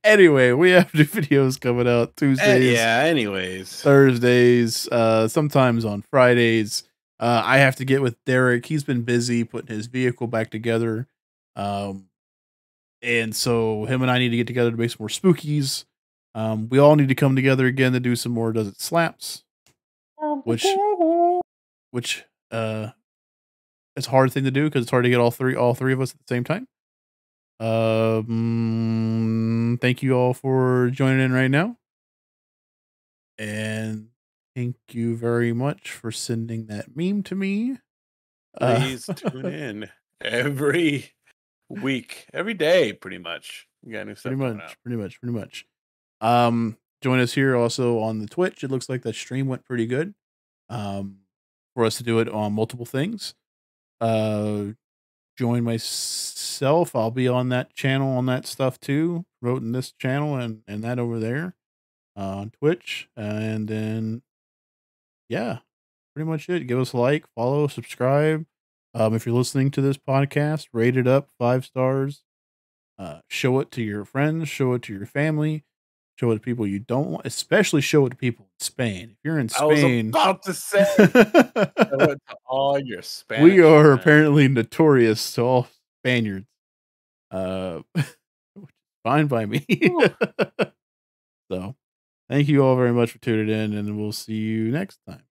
anyway, 0.06 0.52
we 0.52 0.70
have 0.70 0.92
new 0.94 1.04
videos 1.04 1.60
coming 1.60 1.86
out 1.88 2.08
Eh, 2.08 2.12
Tuesdays, 2.16 2.74
yeah. 2.74 3.02
Anyways, 3.04 3.82
Thursdays, 3.82 4.88
uh, 4.88 5.28
sometimes 5.28 5.84
on 5.84 6.02
Fridays. 6.10 6.84
Uh, 7.18 7.42
I 7.44 7.58
have 7.58 7.76
to 7.76 7.84
get 7.84 8.02
with 8.02 8.16
Derek. 8.26 8.66
He's 8.66 8.84
been 8.84 9.02
busy 9.02 9.42
putting 9.44 9.74
his 9.74 9.86
vehicle 9.86 10.26
back 10.26 10.50
together. 10.50 11.06
Um, 11.54 12.08
and 13.02 13.34
so 13.34 13.84
him 13.86 14.02
and 14.02 14.10
I 14.10 14.18
need 14.18 14.30
to 14.30 14.36
get 14.36 14.46
together 14.46 14.70
to 14.70 14.76
make 14.76 14.90
some 14.90 14.98
more 15.00 15.08
spookies. 15.08 15.84
Um, 16.34 16.68
we 16.68 16.78
all 16.78 16.96
need 16.96 17.08
to 17.08 17.14
come 17.14 17.34
together 17.34 17.66
again 17.66 17.92
to 17.92 18.00
do 18.00 18.16
some 18.16 18.32
more 18.32 18.52
Does 18.52 18.68
It 18.68 18.80
Slaps, 18.80 19.44
which 20.44 20.66
which 21.90 22.24
uh 22.50 22.88
it's 23.96 24.06
a 24.06 24.10
hard 24.10 24.30
thing 24.32 24.44
to 24.44 24.50
do 24.50 24.64
because 24.64 24.82
it's 24.82 24.90
hard 24.90 25.04
to 25.04 25.10
get 25.10 25.18
all 25.18 25.30
three 25.30 25.54
all 25.54 25.74
three 25.74 25.94
of 25.94 26.00
us 26.02 26.12
at 26.12 26.18
the 26.18 26.34
same 26.34 26.44
time. 26.44 26.68
Um 27.58 29.46
thank 29.80 30.02
you 30.02 30.14
all 30.14 30.34
for 30.34 30.90
joining 30.90 31.20
in 31.20 31.32
right 31.32 31.50
now. 31.50 31.76
And 33.38 34.08
thank 34.54 34.76
you 34.90 35.16
very 35.16 35.52
much 35.52 35.90
for 35.90 36.10
sending 36.10 36.66
that 36.66 36.96
meme 36.96 37.22
to 37.24 37.34
me. 37.34 37.78
Uh, 38.58 38.76
please 38.80 39.08
tune 39.14 39.46
in 39.52 39.90
every 40.20 41.12
week, 41.68 42.26
every 42.32 42.54
day, 42.54 42.92
pretty 42.92 43.18
much. 43.18 43.66
We 43.84 43.92
got 43.92 44.06
new 44.06 44.14
stuff 44.14 44.32
pretty 44.32 44.54
much, 44.54 44.62
out. 44.62 44.76
pretty 44.82 44.96
much, 44.96 45.20
pretty 45.20 45.38
much. 45.38 45.66
Um, 46.20 46.78
join 47.02 47.20
us 47.20 47.34
here 47.34 47.54
also 47.56 47.98
on 48.00 48.18
the 48.20 48.26
Twitch. 48.26 48.64
It 48.64 48.70
looks 48.70 48.88
like 48.88 49.02
that 49.02 49.14
stream 49.14 49.46
went 49.46 49.64
pretty 49.64 49.86
good. 49.86 50.14
Um, 50.68 51.18
for 51.74 51.84
us 51.84 51.98
to 51.98 52.02
do 52.02 52.18
it 52.20 52.28
on 52.28 52.54
multiple 52.54 52.86
things. 52.86 53.34
Uh, 54.00 54.68
join 55.36 55.64
myself. 55.64 56.96
I'll 56.96 57.10
be 57.10 57.28
on 57.28 57.48
that 57.50 57.74
channel 57.74 58.16
on 58.16 58.26
that 58.26 58.46
stuff 58.46 58.80
too, 58.80 59.24
Wrote 59.42 59.62
in 59.62 59.72
this 59.72 59.92
channel 59.92 60.36
and 60.36 60.62
and 60.66 60.82
that 60.82 60.98
over 60.98 61.18
there 61.18 61.54
uh, 62.16 62.38
on 62.38 62.50
Twitch. 62.50 63.08
And 63.16 63.68
then, 63.68 64.22
yeah, 65.28 65.58
pretty 66.14 66.28
much 66.28 66.48
it. 66.48 66.66
Give 66.66 66.78
us 66.78 66.92
a 66.92 66.98
like, 66.98 67.26
follow, 67.34 67.68
subscribe. 67.68 68.46
Um, 68.94 69.14
if 69.14 69.26
you're 69.26 69.34
listening 69.34 69.70
to 69.72 69.82
this 69.82 69.98
podcast, 69.98 70.68
rate 70.72 70.96
it 70.96 71.06
up 71.06 71.28
five 71.38 71.64
stars. 71.66 72.22
Uh, 72.98 73.20
show 73.28 73.60
it 73.60 73.70
to 73.72 73.82
your 73.82 74.06
friends, 74.06 74.48
show 74.48 74.72
it 74.72 74.82
to 74.82 74.94
your 74.94 75.04
family, 75.04 75.64
show 76.16 76.30
it 76.30 76.34
to 76.34 76.40
people 76.40 76.66
you 76.66 76.78
don't 76.78 77.10
want, 77.10 77.26
especially 77.26 77.80
show 77.80 78.06
it 78.06 78.10
to 78.10 78.16
people 78.16 78.46
in 78.46 78.64
Spain. 78.64 79.10
If 79.12 79.18
you're 79.22 79.38
in 79.38 79.48
Spain, 79.48 80.14
I 80.14 80.22
was 80.22 80.24
about 80.24 80.42
to 80.44 80.54
say 80.54 80.84
to 80.96 82.18
all 82.46 82.78
your 82.78 83.02
Spanish. 83.02 83.44
we 83.44 83.60
are 83.60 83.92
apparently 83.92 84.48
notorious 84.48 85.32
to 85.34 85.42
all 85.42 85.68
Spaniards. 86.00 86.46
Uh, 87.30 87.80
fine 89.04 89.26
by 89.26 89.46
me. 89.46 89.64
so, 91.50 91.76
thank 92.28 92.48
you 92.48 92.64
all 92.64 92.76
very 92.76 92.92
much 92.92 93.12
for 93.12 93.18
tuning 93.18 93.48
in, 93.48 93.74
and 93.74 93.98
we'll 93.98 94.12
see 94.12 94.34
you 94.34 94.70
next 94.70 94.98
time. 95.06 95.24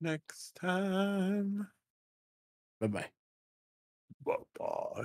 next 0.00 0.56
time. 0.56 1.68
Bye 2.80 2.86
bye. 2.86 3.06
Bye 4.24 4.36
bye. 4.58 5.04